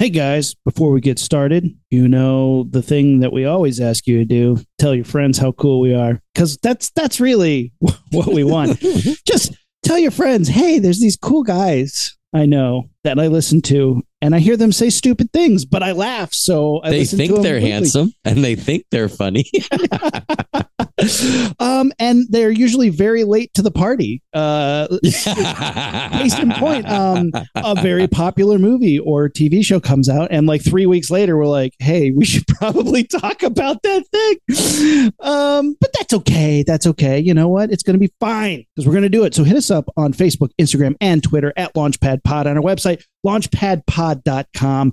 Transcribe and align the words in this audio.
Hey 0.00 0.10
guys, 0.10 0.54
before 0.64 0.92
we 0.92 1.00
get 1.00 1.18
started, 1.18 1.76
you 1.90 2.06
know 2.06 2.68
the 2.70 2.82
thing 2.82 3.18
that 3.18 3.32
we 3.32 3.46
always 3.46 3.80
ask 3.80 4.06
you 4.06 4.18
to 4.18 4.24
do, 4.24 4.58
tell 4.78 4.94
your 4.94 5.04
friends 5.04 5.38
how 5.38 5.50
cool 5.50 5.80
we 5.80 5.92
are 5.92 6.20
cuz 6.36 6.56
that's 6.58 6.90
that's 6.90 7.18
really 7.18 7.72
what 8.12 8.28
we 8.28 8.44
want. 8.44 8.78
Just 9.26 9.56
tell 9.82 9.98
your 9.98 10.12
friends, 10.12 10.50
"Hey, 10.50 10.78
there's 10.78 11.00
these 11.00 11.16
cool 11.16 11.42
guys 11.42 12.16
I 12.32 12.46
know 12.46 12.90
that 13.02 13.18
I 13.18 13.26
listen 13.26 13.60
to 13.62 14.04
and 14.20 14.34
I 14.34 14.38
hear 14.38 14.56
them 14.56 14.72
say 14.72 14.90
stupid 14.90 15.32
things, 15.32 15.64
but 15.64 15.82
I 15.82 15.92
laugh, 15.92 16.34
so 16.34 16.80
I 16.82 16.90
they 16.90 17.04
think 17.04 17.32
they're 17.42 17.54
quickly. 17.54 17.70
handsome 17.70 18.12
and 18.24 18.44
they 18.44 18.54
think 18.54 18.84
they're 18.90 19.08
funny. 19.08 19.44
um, 21.60 21.92
and 21.98 22.24
they're 22.28 22.50
usually 22.50 22.88
very 22.88 23.24
late 23.24 23.52
to 23.54 23.62
the 23.62 23.70
party. 23.70 24.22
Uh, 24.32 24.88
case 25.02 26.38
in 26.38 26.50
point, 26.52 26.88
um, 26.88 27.30
a 27.54 27.80
very 27.80 28.08
popular 28.08 28.58
movie 28.58 28.98
or 28.98 29.28
TV 29.28 29.64
show 29.64 29.80
comes 29.80 30.08
out, 30.08 30.28
and 30.30 30.46
like 30.46 30.62
three 30.62 30.86
weeks 30.86 31.10
later, 31.10 31.36
we're 31.36 31.46
like, 31.46 31.72
"Hey, 31.78 32.10
we 32.10 32.24
should 32.24 32.46
probably 32.46 33.04
talk 33.04 33.42
about 33.42 33.82
that 33.82 34.04
thing." 34.08 35.12
Um, 35.20 35.76
but 35.80 35.90
that's 35.94 36.12
okay. 36.14 36.64
That's 36.66 36.86
okay. 36.86 37.18
You 37.18 37.34
know 37.34 37.48
what? 37.48 37.70
It's 37.70 37.82
going 37.82 37.94
to 37.94 38.00
be 38.00 38.12
fine 38.20 38.64
because 38.74 38.86
we're 38.86 38.94
going 38.94 39.02
to 39.02 39.08
do 39.08 39.24
it. 39.24 39.34
So 39.34 39.44
hit 39.44 39.56
us 39.56 39.70
up 39.70 39.88
on 39.96 40.12
Facebook, 40.12 40.50
Instagram, 40.60 40.96
and 41.00 41.22
Twitter 41.22 41.52
at 41.56 41.74
Launchpad 41.74 42.24
Pod 42.24 42.46
on 42.46 42.56
our 42.56 42.62
website, 42.62 43.02
launchpadpod.com. 43.26 44.92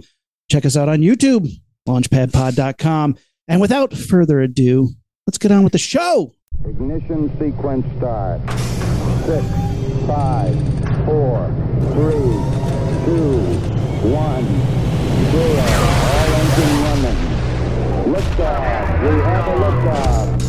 Check 0.50 0.66
us 0.66 0.78
out 0.78 0.90
on 0.90 1.00
YouTube, 1.00 1.50
launchpadpod.com. 1.88 3.18
And 3.48 3.62
without 3.62 3.94
further 3.94 4.42
ado, 4.42 4.90
let's 5.28 5.38
get 5.38 5.52
on 5.52 5.64
with 5.64 5.74
the 5.74 5.80
show. 5.80 6.34
Ignition 6.66 7.30
sequence 7.40 7.86
start. 7.98 8.42
Six, 9.26 9.46
five, 10.08 10.56
four, 11.06 11.48
three, 11.94 12.32
two, 13.06 13.38
one, 14.10 14.46
zero. 15.32 15.66
All 16.06 16.34
engine 16.42 16.76
running. 16.84 17.36
Liftoff. 18.14 19.02
We 19.04 19.22
have 19.22 19.48
a 19.48 19.56
liftoff. 19.62 20.45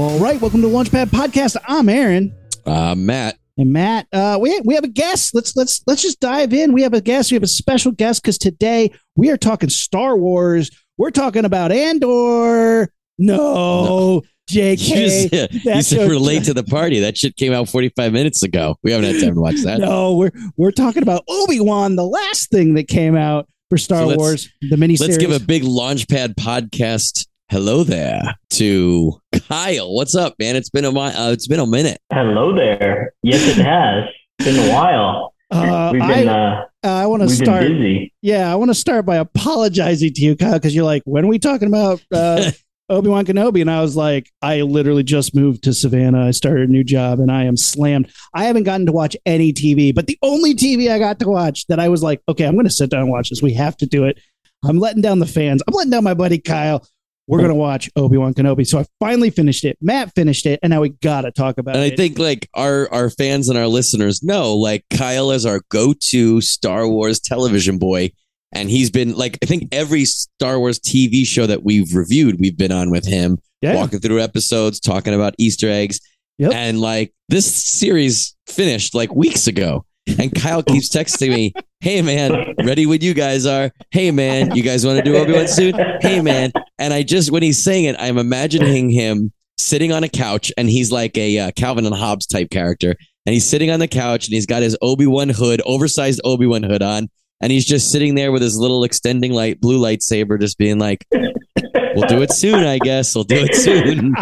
All 0.00 0.18
right, 0.18 0.40
welcome 0.40 0.62
to 0.62 0.66
Launchpad 0.66 1.08
Podcast. 1.08 1.58
I'm 1.68 1.90
Aaron 1.90 2.34
uh, 2.64 2.94
Matt, 2.94 3.36
and 3.58 3.70
Matt. 3.70 4.06
Uh, 4.10 4.38
we 4.40 4.58
we 4.64 4.74
have 4.74 4.82
a 4.82 4.88
guest. 4.88 5.34
Let's 5.34 5.54
let's 5.56 5.82
let's 5.86 6.00
just 6.00 6.20
dive 6.20 6.54
in. 6.54 6.72
We 6.72 6.80
have 6.84 6.94
a 6.94 7.02
guest. 7.02 7.30
We 7.30 7.34
have 7.34 7.42
a 7.42 7.46
special 7.46 7.92
guest 7.92 8.22
because 8.22 8.38
today 8.38 8.92
we 9.14 9.30
are 9.30 9.36
talking 9.36 9.68
Star 9.68 10.16
Wars. 10.16 10.70
We're 10.96 11.10
talking 11.10 11.44
about 11.44 11.70
Andor. 11.70 12.90
No, 13.18 14.22
you, 14.48 14.62
JK. 14.74 15.30
just, 15.30 15.66
you 15.66 15.82
said 15.82 16.08
we're 16.08 16.16
late 16.16 16.44
to 16.44 16.54
the 16.54 16.64
party. 16.64 17.00
That 17.00 17.18
shit 17.18 17.36
came 17.36 17.52
out 17.52 17.68
45 17.68 18.10
minutes 18.10 18.42
ago. 18.42 18.78
We 18.82 18.92
haven't 18.92 19.12
had 19.12 19.22
time 19.22 19.34
to 19.34 19.40
watch 19.42 19.60
that. 19.64 19.80
No, 19.80 20.16
we're 20.16 20.32
we're 20.56 20.72
talking 20.72 21.02
about 21.02 21.24
Obi 21.28 21.60
Wan, 21.60 21.96
the 21.96 22.06
last 22.06 22.48
thing 22.50 22.72
that 22.72 22.88
came 22.88 23.16
out 23.16 23.50
for 23.68 23.76
Star 23.76 24.08
So 24.08 24.16
Wars, 24.16 24.48
the 24.62 24.76
miniseries. 24.76 25.00
Let's 25.00 25.18
give 25.18 25.30
a 25.30 25.40
big 25.40 25.62
Launchpad 25.62 26.36
podcast 26.36 27.26
hello 27.50 27.82
there 27.82 28.22
to 28.50 29.20
Kyle. 29.48 29.92
What's 29.92 30.14
up, 30.14 30.34
man? 30.38 30.54
It's 30.56 30.70
been 30.70 30.84
a 30.84 30.92
mi- 30.92 31.00
uh, 31.00 31.32
it's 31.32 31.48
been 31.48 31.60
a 31.60 31.66
minute. 31.66 31.98
Hello 32.12 32.54
there. 32.54 33.12
Yes, 33.22 33.58
it 33.58 33.62
has. 33.62 34.04
Been 34.38 34.70
a 34.70 34.72
while. 34.72 35.34
Uh, 35.50 35.90
We've 35.92 36.00
I 36.00 36.24
uh, 36.26 36.64
I 36.84 37.06
want 37.06 37.22
to 37.22 37.28
start. 37.28 37.62
busy. 37.62 38.12
Yeah, 38.22 38.50
I 38.50 38.54
want 38.54 38.70
to 38.70 38.74
start 38.74 39.04
by 39.04 39.16
apologizing 39.16 40.14
to 40.14 40.22
you, 40.22 40.36
Kyle, 40.36 40.54
because 40.54 40.74
you're 40.74 40.84
like, 40.84 41.02
when 41.04 41.24
are 41.24 41.28
we 41.28 41.40
talking 41.40 41.66
about 41.66 42.00
uh, 42.14 42.52
Obi 42.88 43.08
Wan 43.08 43.26
Kenobi? 43.26 43.60
And 43.60 43.70
I 43.70 43.82
was 43.82 43.96
like, 43.96 44.30
I 44.40 44.60
literally 44.62 45.02
just 45.02 45.34
moved 45.34 45.64
to 45.64 45.74
Savannah. 45.74 46.24
I 46.24 46.30
started 46.30 46.68
a 46.68 46.72
new 46.72 46.84
job 46.84 47.18
and 47.18 47.32
I 47.32 47.44
am 47.44 47.56
slammed. 47.56 48.12
I 48.32 48.44
haven't 48.44 48.62
gotten 48.62 48.86
to 48.86 48.92
watch 48.92 49.16
any 49.26 49.52
TV, 49.52 49.92
but 49.92 50.06
the 50.06 50.18
only 50.22 50.54
TV 50.54 50.88
I 50.88 51.00
got 51.00 51.18
to 51.18 51.28
watch 51.28 51.66
that 51.66 51.80
I 51.80 51.88
was 51.88 52.02
like, 52.02 52.22
okay, 52.28 52.44
I'm 52.44 52.54
going 52.54 52.66
to 52.66 52.70
sit 52.72 52.90
down 52.90 53.02
and 53.02 53.10
watch 53.10 53.30
this. 53.30 53.42
We 53.42 53.54
have 53.54 53.76
to 53.78 53.86
do 53.86 54.04
it. 54.04 54.20
I'm 54.64 54.78
letting 54.78 55.02
down 55.02 55.18
the 55.18 55.26
fans. 55.26 55.62
I'm 55.66 55.74
letting 55.74 55.90
down 55.90 56.04
my 56.04 56.14
buddy 56.14 56.38
Kyle. 56.38 56.86
We're 57.26 57.38
going 57.38 57.50
to 57.50 57.54
watch 57.54 57.88
Obi 57.94 58.16
Wan 58.16 58.34
Kenobi. 58.34 58.66
So 58.66 58.80
I 58.80 58.84
finally 58.98 59.30
finished 59.30 59.64
it. 59.64 59.78
Matt 59.80 60.12
finished 60.14 60.46
it. 60.46 60.58
And 60.62 60.70
now 60.70 60.80
we 60.80 60.88
got 60.88 61.22
to 61.22 61.30
talk 61.30 61.58
about 61.58 61.76
And 61.76 61.84
I 61.84 61.94
think 61.94 62.18
like 62.18 62.48
our 62.54 62.92
our 62.92 63.08
fans 63.08 63.48
and 63.48 63.56
our 63.56 63.68
listeners 63.68 64.22
know 64.22 64.56
like 64.56 64.84
Kyle 64.90 65.30
is 65.30 65.46
our 65.46 65.60
go-to 65.70 66.40
Star 66.40 66.88
Wars 66.88 67.20
television 67.20 67.78
boy 67.78 68.10
and 68.52 68.68
he's 68.68 68.90
been 68.90 69.14
like 69.14 69.38
I 69.42 69.46
think 69.46 69.68
every 69.72 70.04
Star 70.04 70.58
Wars 70.58 70.80
TV 70.80 71.24
show 71.24 71.46
that 71.46 71.62
we've 71.62 71.94
reviewed 71.94 72.40
we've 72.40 72.58
been 72.58 72.72
on 72.72 72.90
with 72.90 73.06
him 73.06 73.38
yeah. 73.60 73.76
walking 73.76 74.00
through 74.00 74.20
episodes 74.20 74.80
talking 74.80 75.14
about 75.14 75.34
Easter 75.38 75.68
eggs 75.68 76.00
Yep. 76.38 76.52
and 76.54 76.80
like 76.80 77.12
this 77.28 77.54
series 77.54 78.34
finished 78.48 78.94
like 78.94 79.14
weeks 79.14 79.46
ago 79.46 79.84
and 80.18 80.34
Kyle 80.34 80.62
keeps 80.62 80.88
texting 80.88 81.28
me 81.28 81.52
hey 81.80 82.00
man 82.00 82.54
ready 82.64 82.86
when 82.86 83.02
you 83.02 83.12
guys 83.12 83.44
are 83.44 83.70
hey 83.90 84.10
man 84.10 84.56
you 84.56 84.62
guys 84.62 84.86
want 84.86 84.96
to 84.98 85.04
do 85.04 85.16
Obi-Wan 85.16 85.46
soon 85.46 85.74
hey 86.00 86.20
man 86.22 86.50
and 86.80 86.92
I 86.92 87.02
just 87.04 87.30
when 87.30 87.42
he's 87.42 87.62
saying 87.62 87.84
it 87.84 87.94
I'm 87.98 88.18
imagining 88.18 88.90
him 89.02 89.32
sitting 89.58 89.92
on 89.92 90.02
a 90.02 90.08
couch 90.08 90.50
and 90.56 90.68
he's 90.68 90.90
like 90.90 91.16
a 91.16 91.38
uh, 91.38 91.50
Calvin 91.52 91.86
and 91.86 91.94
Hobbes 91.94 92.26
type 92.26 92.50
character. 92.50 92.96
And 93.26 93.34
he's 93.34 93.44
sitting 93.44 93.70
on 93.70 93.78
the 93.78 93.86
couch 93.86 94.26
and 94.26 94.32
he's 94.34 94.46
got 94.46 94.62
his 94.62 94.76
Obi-Wan 94.80 95.28
hood 95.28 95.60
oversized 95.66 96.22
Obi-Wan 96.24 96.62
hood 96.62 96.82
on. 96.82 97.08
And 97.42 97.52
he's 97.52 97.66
just 97.66 97.92
sitting 97.92 98.14
there 98.14 98.32
with 98.32 98.40
his 98.42 98.58
little 98.58 98.82
extending 98.84 99.32
light 99.32 99.60
blue 99.60 99.78
lightsaber 99.78 100.40
just 100.40 100.56
being 100.58 100.78
like 100.78 101.06
we'll 101.12 102.08
do 102.08 102.22
it 102.22 102.32
soon 102.32 102.64
I 102.64 102.78
guess. 102.78 103.14
We'll 103.14 103.24
do 103.24 103.36
it 103.38 103.54
soon. 103.54 104.14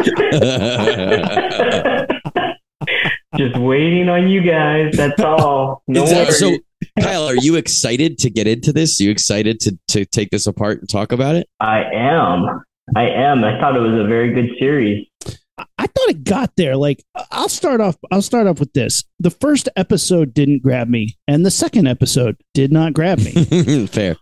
Just 3.36 3.58
waiting 3.58 4.08
on 4.08 4.26
you 4.28 4.40
guys. 4.40 4.94
That's 4.96 5.20
all. 5.20 5.82
No 5.86 6.06
that- 6.06 6.32
so 6.32 6.56
Kyle 7.00 7.24
are 7.24 7.36
you 7.36 7.56
excited 7.56 8.18
to 8.18 8.30
get 8.30 8.46
into 8.46 8.72
this 8.72 9.00
are 9.00 9.04
you 9.04 9.10
excited 9.10 9.60
to 9.60 9.78
to 9.88 10.04
take 10.04 10.30
this 10.30 10.46
apart 10.46 10.80
and 10.80 10.88
talk 10.88 11.12
about 11.12 11.34
it 11.34 11.48
I 11.60 11.82
am. 11.92 12.64
I 12.96 13.08
am. 13.08 13.44
I 13.44 13.60
thought 13.60 13.76
it 13.76 13.80
was 13.80 14.00
a 14.00 14.08
very 14.08 14.32
good 14.32 14.56
series. 14.58 15.06
I 15.76 15.86
thought 15.86 16.08
it 16.08 16.24
got 16.24 16.52
there. 16.56 16.76
Like 16.76 17.04
I'll 17.30 17.48
start 17.48 17.80
off 17.80 17.96
I'll 18.10 18.22
start 18.22 18.46
off 18.46 18.60
with 18.60 18.72
this. 18.72 19.04
The 19.18 19.30
first 19.30 19.68
episode 19.76 20.32
didn't 20.32 20.62
grab 20.62 20.88
me, 20.88 21.16
and 21.26 21.44
the 21.44 21.50
second 21.50 21.86
episode 21.86 22.36
did 22.54 22.72
not 22.72 22.94
grab 22.94 23.18
me. 23.18 23.86
fair 23.86 24.16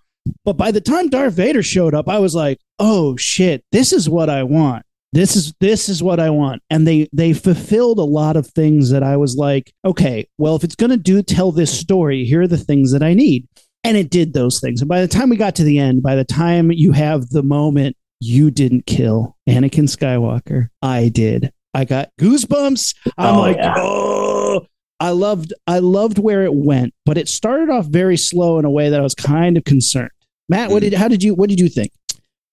but 0.45 0.57
by 0.57 0.71
the 0.71 0.81
time 0.81 1.09
Darth 1.09 1.35
Vader 1.35 1.63
showed 1.63 1.95
up, 1.95 2.09
I 2.09 2.19
was 2.19 2.35
like, 2.35 2.59
"Oh 2.79 3.17
shit, 3.17 3.65
this 3.73 3.93
is 3.93 4.09
what 4.09 4.31
I 4.31 4.43
want. 4.43 4.85
This 5.13 5.37
is 5.37 5.55
this 5.61 5.89
is 5.89 6.03
what 6.03 6.21
I 6.21 6.31
want." 6.31 6.63
And 6.71 6.87
they 6.87 7.09
they 7.13 7.33
fulfilled 7.33 7.99
a 7.99 8.05
lot 8.05 8.37
of 8.37 8.47
things 8.47 8.91
that 8.91 9.03
I 9.03 9.17
was 9.17 9.37
like, 9.37 9.73
"Okay, 9.85 10.27
well, 10.39 10.57
if 10.57 10.65
it's 10.65 10.75
going 10.75 10.91
to 10.91 10.97
do 10.97 11.23
tell 11.23 11.53
this 11.53 11.77
story, 11.79 12.25
here 12.25 12.43
are 12.43 12.47
the 12.49 12.59
things 12.59 12.93
that 12.93 13.03
I 13.03 13.15
need." 13.15 13.47
And 13.85 13.97
it 13.97 14.11
did 14.11 14.33
those 14.33 14.61
things. 14.61 14.81
And 14.81 14.89
by 14.89 15.01
the 15.01 15.09
time 15.09 15.29
we 15.29 15.37
got 15.37 15.55
to 15.57 15.65
the 15.65 15.79
end, 15.79 16.03
by 16.03 16.17
the 16.17 16.25
time 16.25 16.73
you 16.73 16.93
have 16.93 17.29
the 17.31 17.43
moment 17.43 17.97
you 18.21 18.51
didn't 18.51 18.87
kill 18.87 19.37
Anakin 19.49 19.85
Skywalker, 19.85 20.69
I 20.83 21.09
did. 21.09 21.53
I 21.73 21.85
got 21.85 22.09
goosebumps. 22.21 22.95
I'm 23.17 23.37
Oh, 23.37 23.41
like, 23.41 23.57
yeah. 23.57 23.75
"Oh, 23.77 24.67
I 24.99 25.11
loved 25.11 25.53
I 25.67 25.79
loved 25.81 26.19
where 26.19 26.45
it 26.45 26.55
went, 26.55 26.95
but 27.05 27.19
it 27.19 27.29
started 27.29 27.71
off 27.71 27.87
very 27.87 28.17
slow 28.17 28.59
in 28.59 28.65
a 28.65 28.71
way 28.71 28.89
that 28.89 28.99
I 28.99 29.03
was 29.03 29.15
kind 29.15 29.57
of 29.57 29.65
concerned. 29.65 30.11
Matt, 30.49 30.71
what 30.71 30.83
hmm. 30.83 30.91
did 30.91 30.95
how 30.99 31.09
did 31.09 31.23
you 31.23 31.35
what 31.35 31.49
did 31.51 31.61
you 31.61 31.69
think? 31.69 31.93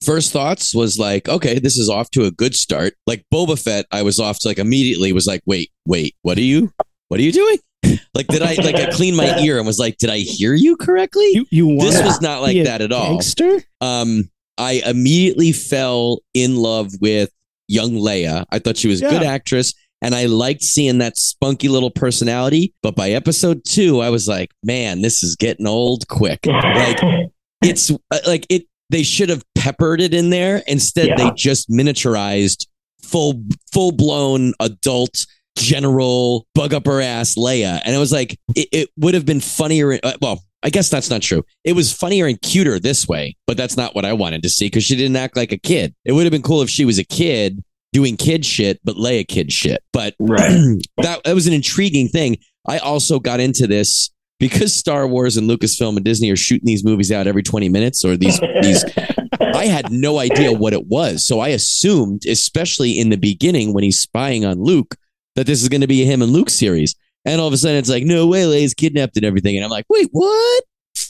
First 0.05 0.31
thoughts 0.31 0.73
was 0.73 0.99
like, 0.99 1.27
okay, 1.29 1.59
this 1.59 1.77
is 1.77 1.89
off 1.89 2.09
to 2.11 2.25
a 2.25 2.31
good 2.31 2.55
start. 2.55 2.93
Like 3.07 3.25
Boba 3.33 3.61
Fett, 3.61 3.85
I 3.91 4.03
was 4.03 4.19
off 4.19 4.39
to 4.39 4.47
like 4.47 4.59
immediately 4.59 5.13
was 5.13 5.27
like, 5.27 5.41
wait, 5.45 5.71
wait, 5.85 6.15
what 6.21 6.37
are 6.37 6.41
you, 6.41 6.71
what 7.07 7.19
are 7.19 7.23
you 7.23 7.31
doing? 7.31 7.57
Like, 8.15 8.27
did 8.27 8.41
I 8.41 8.53
like 8.53 8.75
I 8.75 8.91
cleaned 8.91 9.17
my 9.17 9.39
ear 9.39 9.57
and 9.57 9.65
was 9.65 9.79
like, 9.79 9.97
did 9.97 10.09
I 10.09 10.19
hear 10.19 10.53
you 10.53 10.77
correctly? 10.77 11.29
You 11.33 11.45
you 11.49 11.79
this 11.79 12.01
was 12.01 12.21
not 12.21 12.41
like 12.41 12.63
that 12.63 12.81
at 12.81 12.91
all. 12.91 13.09
Gangster? 13.09 13.61
Um, 13.81 14.29
I 14.57 14.83
immediately 14.85 15.51
fell 15.51 16.19
in 16.33 16.55
love 16.55 16.91
with 17.01 17.29
young 17.67 17.91
Leia. 17.91 18.45
I 18.51 18.59
thought 18.59 18.77
she 18.77 18.87
was 18.87 19.01
a 19.01 19.09
good 19.09 19.23
actress. 19.23 19.73
And 20.01 20.13
I 20.13 20.25
liked 20.25 20.61
seeing 20.61 20.97
that 20.97 21.17
spunky 21.17 21.69
little 21.69 21.89
personality. 21.89 22.73
But 22.83 22.95
by 22.95 23.11
episode 23.11 23.63
two, 23.65 24.01
I 24.01 24.09
was 24.09 24.27
like, 24.27 24.51
man, 24.61 25.01
this 25.01 25.23
is 25.23 25.37
getting 25.37 25.65
old 25.65 26.07
quick. 26.09 26.45
Like, 26.45 26.99
it's 27.63 27.89
uh, 27.89 28.19
like 28.27 28.45
it 28.49 28.65
they 28.93 29.03
should 29.03 29.29
have 29.29 29.43
peppered 29.55 29.99
it 29.99 30.13
in 30.13 30.29
there 30.29 30.61
instead 30.67 31.07
Yeah. 31.07 31.15
they 31.17 31.31
just 31.35 31.69
miniaturized 31.69 32.67
full 33.01 33.43
full 33.71 33.91
blown 33.91 34.53
adult 34.59 35.25
general 35.57 36.47
bug 36.55 36.73
up 36.73 36.85
her 36.85 37.01
ass 37.01 37.35
Leia 37.35 37.81
and 37.85 37.95
it 37.95 37.99
was 37.99 38.11
like 38.11 38.39
it, 38.55 38.67
it 38.71 38.89
would 38.97 39.13
have 39.13 39.25
been 39.25 39.39
funnier 39.39 39.99
uh, 40.03 40.13
well 40.21 40.43
I 40.65 40.69
guess 40.69 40.89
that's 40.89 41.09
not 41.09 41.21
true. 41.21 41.43
It 41.65 41.73
was 41.73 41.91
funnier 41.91 42.25
and 42.25 42.41
cuter 42.41 42.79
this 42.79 43.05
way, 43.05 43.35
but 43.47 43.57
that's 43.57 43.75
not 43.75 43.93
what 43.95 44.05
I 44.05 44.13
wanted 44.13 44.43
to 44.43 44.49
see 44.49 44.67
because 44.67 44.85
she 44.85 44.95
didn't 44.95 45.17
act 45.17 45.35
like 45.35 45.51
a 45.51 45.57
kid. 45.57 45.93
It 46.05 46.13
would 46.13 46.23
have 46.23 46.31
been 46.31 46.41
cool 46.41 46.61
if 46.61 46.69
she 46.69 46.85
was 46.85 46.97
a 46.97 47.03
kid 47.03 47.61
doing 47.91 48.15
kid 48.15 48.45
shit, 48.45 48.79
but 48.81 48.95
Leia 48.95 49.27
kid 49.27 49.51
shit. 49.51 49.83
But 49.91 50.15
Right. 50.19 50.49
that 50.99 51.21
that 51.25 51.35
was 51.35 51.47
an 51.47 51.53
intriguing 51.53 52.07
thing. 52.07 52.37
I 52.65 52.77
also 52.77 53.19
got 53.19 53.41
into 53.41 53.67
this 53.67 54.09
because 54.43 54.73
Star 54.73 55.07
Wars 55.07 55.37
and 55.37 55.49
Lucasfilm 55.49 55.95
and 55.95 56.03
Disney 56.03 56.29
are 56.29 56.35
shooting 56.35 56.65
these 56.65 56.83
movies 56.83 57.13
out 57.13 57.27
every 57.27 57.43
20 57.43 57.69
minutes 57.69 58.03
or 58.03 58.17
these 58.17 58.41
these 58.61 58.83
I 59.39 59.67
had 59.67 59.89
no 59.89 60.19
idea 60.19 60.51
what 60.51 60.73
it 60.73 60.87
was. 60.87 61.25
So 61.25 61.39
I 61.39 61.49
assumed, 61.49 62.25
especially 62.25 62.99
in 62.99 63.09
the 63.09 63.15
beginning 63.15 63.73
when 63.73 63.85
he's 63.85 64.01
spying 64.01 64.43
on 64.43 64.61
Luke, 64.61 64.95
that 65.35 65.47
this 65.47 65.61
is 65.61 65.69
going 65.69 65.79
to 65.79 65.87
be 65.87 66.01
a 66.01 66.05
him 66.05 66.21
and 66.21 66.33
Luke 66.33 66.49
series. 66.49 66.93
And 67.23 67.39
all 67.39 67.47
of 67.47 67.53
a 67.53 67.57
sudden 67.57 67.77
it's 67.77 67.89
like, 67.89 68.03
no 68.03 68.27
way, 68.27 68.41
Leia's 68.41 68.73
kidnapped 68.73 69.15
and 69.15 69.25
everything. 69.25 69.55
And 69.55 69.63
I'm 69.63 69.71
like, 69.71 69.85
wait, 69.87 70.09
what? 70.11 70.63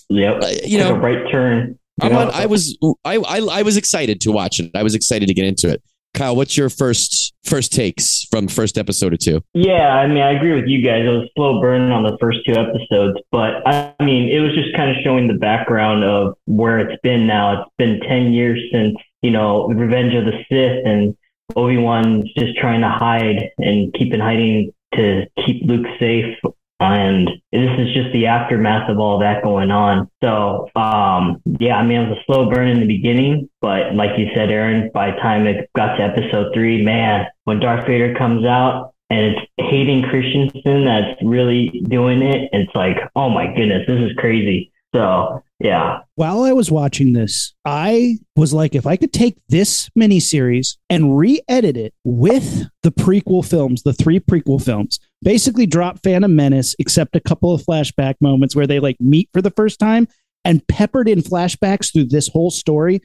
Yep. 0.10 0.44
Uh, 0.44 0.48
you 0.64 0.78
know, 0.78 0.94
a 0.94 1.00
right 1.00 1.32
turn. 1.32 1.80
On, 2.02 2.12
I 2.14 2.46
was 2.46 2.78
I, 3.04 3.16
I 3.16 3.40
I 3.40 3.62
was 3.64 3.78
excited 3.78 4.22
to 4.22 4.32
watch 4.32 4.60
it. 4.60 4.70
I 4.76 4.84
was 4.84 4.94
excited 4.94 5.28
to 5.28 5.34
get 5.34 5.46
into 5.46 5.70
it. 5.70 5.82
Kyle, 6.14 6.36
what's 6.36 6.56
your 6.56 6.70
first 6.70 7.34
first 7.44 7.74
takes 7.74 8.26
from 8.30 8.48
first 8.48 8.78
episode 8.78 9.14
or 9.14 9.18
two? 9.18 9.42
Yeah, 9.54 9.96
I 9.96 10.08
mean, 10.08 10.22
I 10.22 10.32
agree 10.32 10.54
with 10.54 10.68
you 10.68 10.84
guys. 10.84 11.06
It 11.06 11.10
was 11.10 11.28
slow 11.36 11.60
burn 11.60 11.92
on 11.92 12.04
the 12.04 12.18
first 12.22 12.40
two 12.46 12.54
episodes, 12.54 13.20
but 13.32 13.68
I 13.68 13.96
mean, 14.00 14.30
it 14.30 14.40
was 14.40 14.54
just 14.54 14.76
kind 14.76 14.92
of 14.92 14.98
showing 15.04 15.28
the 15.28 15.34
background 15.34 16.04
of 16.04 16.36
where 16.46 16.80
it's 16.80 17.00
been 17.02 17.26
now. 17.26 17.62
It's 17.62 17.72
been 17.78 18.00
10 18.02 18.32
years 18.32 18.62
since, 18.72 18.96
you 19.22 19.32
know, 19.32 19.68
Revenge 19.68 20.14
of 20.14 20.26
the 20.26 20.44
Sith 20.50 20.86
and 20.86 21.18
Obi-Wan's 21.56 22.32
just 22.34 22.58
trying 22.58 22.82
to 22.82 22.90
hide 22.90 23.50
and 23.58 23.94
keep 23.94 24.14
in 24.14 24.20
hiding 24.20 24.72
to 24.96 25.26
keep 25.46 25.64
Luke 25.66 25.88
safe. 26.00 26.36
And 26.80 27.30
this 27.52 27.70
is 27.80 27.94
just 27.94 28.12
the 28.12 28.26
aftermath 28.28 28.90
of 28.90 29.00
all 29.00 29.20
that 29.20 29.44
going 29.44 29.72
on. 29.72 30.10
So, 30.22 30.70
um, 30.76 31.42
yeah, 31.60 31.78
I 31.78 31.84
mean, 31.86 32.02
it 32.02 32.10
was 32.10 32.18
a 32.18 32.24
slow 32.26 32.50
burn 32.50 32.68
in 32.68 32.82
the 32.82 32.88
beginning, 32.88 33.50
but 33.62 33.96
like 33.96 34.18
you 34.18 34.28
said, 34.36 34.50
Aaron, 34.52 34.92
by 34.94 35.12
the 35.12 35.18
time 35.18 35.48
it 35.48 35.70
got 35.76 35.96
to 35.96 36.04
episode 36.04 36.54
three, 36.54 36.84
man, 36.84 37.26
when 37.46 37.60
Darth 37.60 37.88
Vader 37.88 38.14
comes 38.16 38.46
out 38.46 38.94
and 39.10 39.28
it's 39.28 39.42
Hayden 39.58 40.04
Christensen 40.10 40.86
that's 40.86 41.22
really 41.24 41.84
doing 41.88 42.22
it, 42.22 42.50
it's 42.52 42.74
like, 42.76 42.98
oh 43.16 43.30
my 43.30 43.48
goodness, 43.56 43.88
this 43.88 44.02
is 44.02 44.12
crazy. 44.18 44.72
So, 44.94 45.42
yeah, 45.60 46.00
While 46.16 46.44
I 46.44 46.52
was 46.52 46.70
watching 46.70 47.14
this, 47.14 47.54
I 47.66 48.18
was 48.36 48.54
like, 48.54 48.76
if 48.76 48.86
I 48.86 48.98
could 48.98 49.14
take 49.14 49.38
this 49.48 49.90
miniseries 49.98 50.78
and 50.90 51.18
re-edit 51.18 51.78
it 51.78 51.94
with 52.04 52.66
the 52.84 52.92
prequel 52.92 53.48
films, 53.48 53.82
the 53.84 53.94
three 53.94 54.20
prequel 54.20 54.64
films, 54.64 55.00
basically 55.24 55.66
drop 55.66 56.00
Phantom 56.04 56.36
Menace, 56.36 56.76
except 56.80 57.16
a 57.16 57.20
couple 57.20 57.54
of 57.54 57.62
flashback 57.64 58.16
moments 58.22 58.56
where 58.56 58.68
they 58.68 58.80
like 58.80 58.98
meet 59.00 59.30
for 59.34 59.42
the 59.42 59.52
first 59.52 59.80
time 59.80 60.08
and 60.46 60.66
peppered 60.68 61.08
in 61.10 61.22
flashbacks 61.22 61.92
through 61.92 62.06
this 62.06 62.28
whole 62.28 62.52
story. 62.52 63.02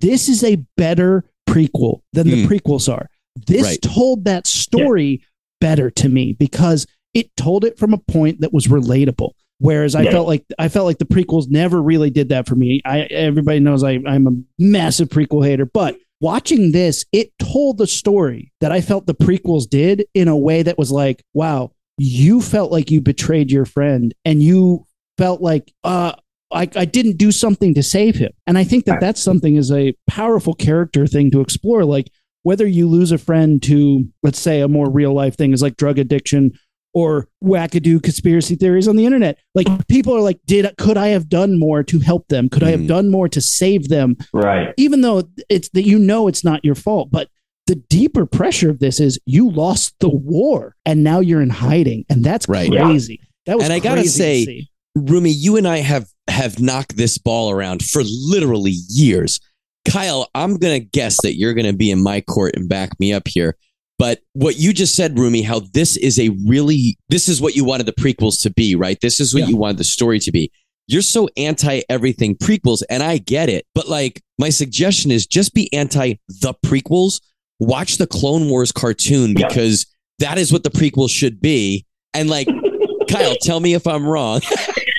This 0.00 0.28
is 0.28 0.42
a 0.44 0.56
better 0.76 1.24
prequel 1.48 2.00
than 2.12 2.28
the 2.28 2.42
Hmm. 2.44 2.48
prequels 2.52 2.92
are. 2.92 3.08
This 3.46 3.62
Right. 3.64 3.82
told 3.82 4.24
that 4.24 4.46
story 4.46 5.22
better 5.60 5.90
to 5.90 6.08
me 6.08 6.32
because 6.38 6.86
it 7.14 7.30
told 7.36 7.64
it 7.64 7.78
from 7.78 7.92
a 7.92 7.98
point 7.98 8.40
that 8.40 8.52
was 8.52 8.66
relatable. 8.66 9.30
Whereas 9.58 9.94
I 9.94 10.02
Yeah. 10.02 10.10
felt 10.10 10.26
like 10.26 10.44
I 10.58 10.68
felt 10.68 10.86
like 10.86 10.98
the 10.98 11.06
prequels 11.06 11.48
never 11.48 11.82
really 11.82 12.10
did 12.10 12.28
that 12.28 12.46
for 12.46 12.54
me. 12.56 12.82
I 12.84 13.00
everybody 13.02 13.58
knows 13.60 13.82
I, 13.82 14.00
I'm 14.06 14.26
a 14.26 14.32
massive 14.58 15.08
prequel 15.08 15.44
hater, 15.46 15.64
but 15.66 15.96
watching 16.20 16.72
this, 16.72 17.04
it 17.12 17.32
told 17.38 17.78
the 17.78 17.86
story 17.86 18.52
that 18.60 18.72
I 18.72 18.80
felt 18.80 19.06
the 19.06 19.14
prequels 19.14 19.68
did 19.68 20.06
in 20.14 20.28
a 20.28 20.36
way 20.36 20.62
that 20.62 20.78
was 20.78 20.90
like, 20.90 21.22
wow, 21.34 21.72
you 21.98 22.40
felt 22.40 22.72
like 22.72 22.90
you 22.90 23.00
betrayed 23.00 23.50
your 23.50 23.64
friend 23.64 24.14
and 24.24 24.42
you 24.42 24.84
felt 25.18 25.40
like 25.40 25.72
uh 25.84 26.12
I, 26.52 26.68
I 26.76 26.84
didn't 26.84 27.16
do 27.16 27.32
something 27.32 27.74
to 27.74 27.82
save 27.82 28.16
him. 28.16 28.30
And 28.46 28.56
I 28.56 28.62
think 28.62 28.84
that 28.84 29.00
that's 29.00 29.20
something 29.20 29.56
is 29.56 29.72
a 29.72 29.94
powerful 30.08 30.54
character 30.54 31.06
thing 31.06 31.32
to 31.32 31.40
explore. 31.40 31.84
Like 31.84 32.08
whether 32.44 32.66
you 32.66 32.88
lose 32.88 33.10
a 33.10 33.18
friend 33.18 33.60
to, 33.64 34.04
let's 34.22 34.38
say, 34.38 34.60
a 34.60 34.68
more 34.68 34.88
real 34.88 35.12
life 35.12 35.36
thing 35.36 35.52
is 35.52 35.60
like 35.60 35.76
drug 35.76 35.98
addiction 35.98 36.52
or 36.96 37.28
wackadoo 37.44 38.02
conspiracy 38.02 38.54
theories 38.54 38.88
on 38.88 38.96
the 38.96 39.04
internet. 39.04 39.36
Like 39.54 39.66
people 39.86 40.16
are 40.16 40.22
like, 40.22 40.40
did 40.46 40.66
could 40.78 40.96
I 40.96 41.08
have 41.08 41.28
done 41.28 41.58
more 41.58 41.82
to 41.82 41.98
help 41.98 42.26
them? 42.28 42.48
Could 42.48 42.62
I 42.62 42.70
have 42.70 42.80
Mhm. 42.80 42.88
done 42.88 43.10
more 43.10 43.28
to 43.28 43.40
save 43.42 43.90
them? 43.90 44.16
right. 44.32 44.72
Even 44.78 45.02
though 45.02 45.28
it's 45.50 45.68
that 45.74 45.86
you 45.86 45.98
know 45.98 46.26
it's 46.26 46.42
not 46.42 46.64
your 46.64 46.74
fault, 46.74 47.10
but 47.10 47.28
the 47.66 47.74
deeper 47.90 48.24
pressure 48.24 48.70
of 48.70 48.78
this 48.78 48.98
is 48.98 49.18
you 49.26 49.50
lost 49.50 49.92
the 50.00 50.08
war 50.08 50.74
and 50.86 51.04
now 51.04 51.20
you're 51.20 51.42
in 51.42 51.50
hiding, 51.50 52.06
and 52.08 52.24
that's 52.24 52.48
Right. 52.48 52.72
Yeah. 52.72 52.84
crazy. 52.86 53.20
That 53.44 53.56
was 53.58 53.64
And 53.64 53.74
I 53.74 53.78
gotta 53.78 54.00
crazy 54.00 54.08
to 54.08 54.16
say, 54.18 54.44
see. 54.46 54.70
Rumi, 54.94 55.30
you 55.30 55.56
and 55.58 55.68
I 55.68 55.78
have 55.80 56.06
have 56.30 56.58
knocked 56.58 56.96
this 56.96 57.18
ball 57.18 57.50
around 57.50 57.82
for 57.82 58.02
literally 58.04 58.74
years. 58.88 59.38
Kyle, 59.86 60.28
I'm 60.34 60.56
gonna 60.56 60.80
guess 60.80 61.20
that 61.22 61.36
you're 61.36 61.52
gonna 61.52 61.74
be 61.74 61.90
in 61.90 62.02
my 62.02 62.22
court 62.22 62.56
and 62.56 62.68
back 62.70 62.98
me 62.98 63.12
up 63.12 63.28
here. 63.28 63.54
But 63.98 64.20
what 64.34 64.56
you 64.58 64.72
just 64.74 64.94
said, 64.94 65.18
Rumi, 65.18 65.42
how 65.42 65.60
this 65.72 65.96
is 65.96 66.18
a 66.18 66.28
really 66.46 66.98
this 67.08 67.28
is 67.28 67.40
what 67.40 67.56
you 67.56 67.64
wanted 67.64 67.86
the 67.86 67.92
prequels 67.92 68.40
to 68.42 68.50
be, 68.50 68.74
right? 68.74 68.98
This 69.00 69.20
is 69.20 69.32
what 69.32 69.44
Yeah. 69.44 69.48
you 69.48 69.56
wanted 69.56 69.78
the 69.78 69.84
story 69.84 70.18
to 70.20 70.30
be. 70.32 70.50
You're 70.88 71.02
so 71.02 71.28
anti 71.36 71.80
everything 71.88 72.36
prequels, 72.36 72.82
and 72.90 73.02
I 73.02 73.18
get 73.18 73.48
it. 73.48 73.64
But 73.74 73.88
like 73.88 74.22
my 74.38 74.50
suggestion 74.50 75.10
is 75.10 75.26
just 75.26 75.54
be 75.54 75.72
anti 75.72 76.14
the 76.28 76.54
prequels. 76.64 77.20
Watch 77.58 77.96
the 77.96 78.06
Clone 78.06 78.50
Wars 78.50 78.70
cartoon 78.70 79.34
Yeah. 79.36 79.48
because 79.48 79.86
that 80.18 80.36
is 80.36 80.52
what 80.52 80.62
the 80.62 80.70
prequels 80.70 81.10
should 81.10 81.40
be. 81.40 81.86
And 82.12 82.28
like 82.28 82.48
Kyle, 83.08 83.34
tell 83.40 83.60
me 83.60 83.72
if 83.74 83.86
I'm 83.86 84.06
wrong. 84.06 84.42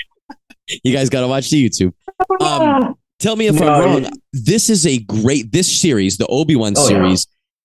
you 0.83 0.91
guys 0.93 1.09
got 1.09 1.21
to 1.21 1.27
watch 1.27 1.49
the 1.49 1.69
YouTube. 1.69 1.93
Um, 2.41 2.95
tell 3.19 3.35
me 3.35 3.47
if 3.47 3.55
No, 3.55 3.67
I'm 3.67 4.03
wrong. 4.03 4.11
This 4.33 4.69
is 4.69 4.85
a 4.87 4.97
great. 4.99 5.51
This 5.51 5.81
series, 5.81 6.17
the 6.17 6.25
Obi 6.27 6.55
Wan 6.55 6.73
Oh, 6.75 6.89
yeah. 6.89 7.15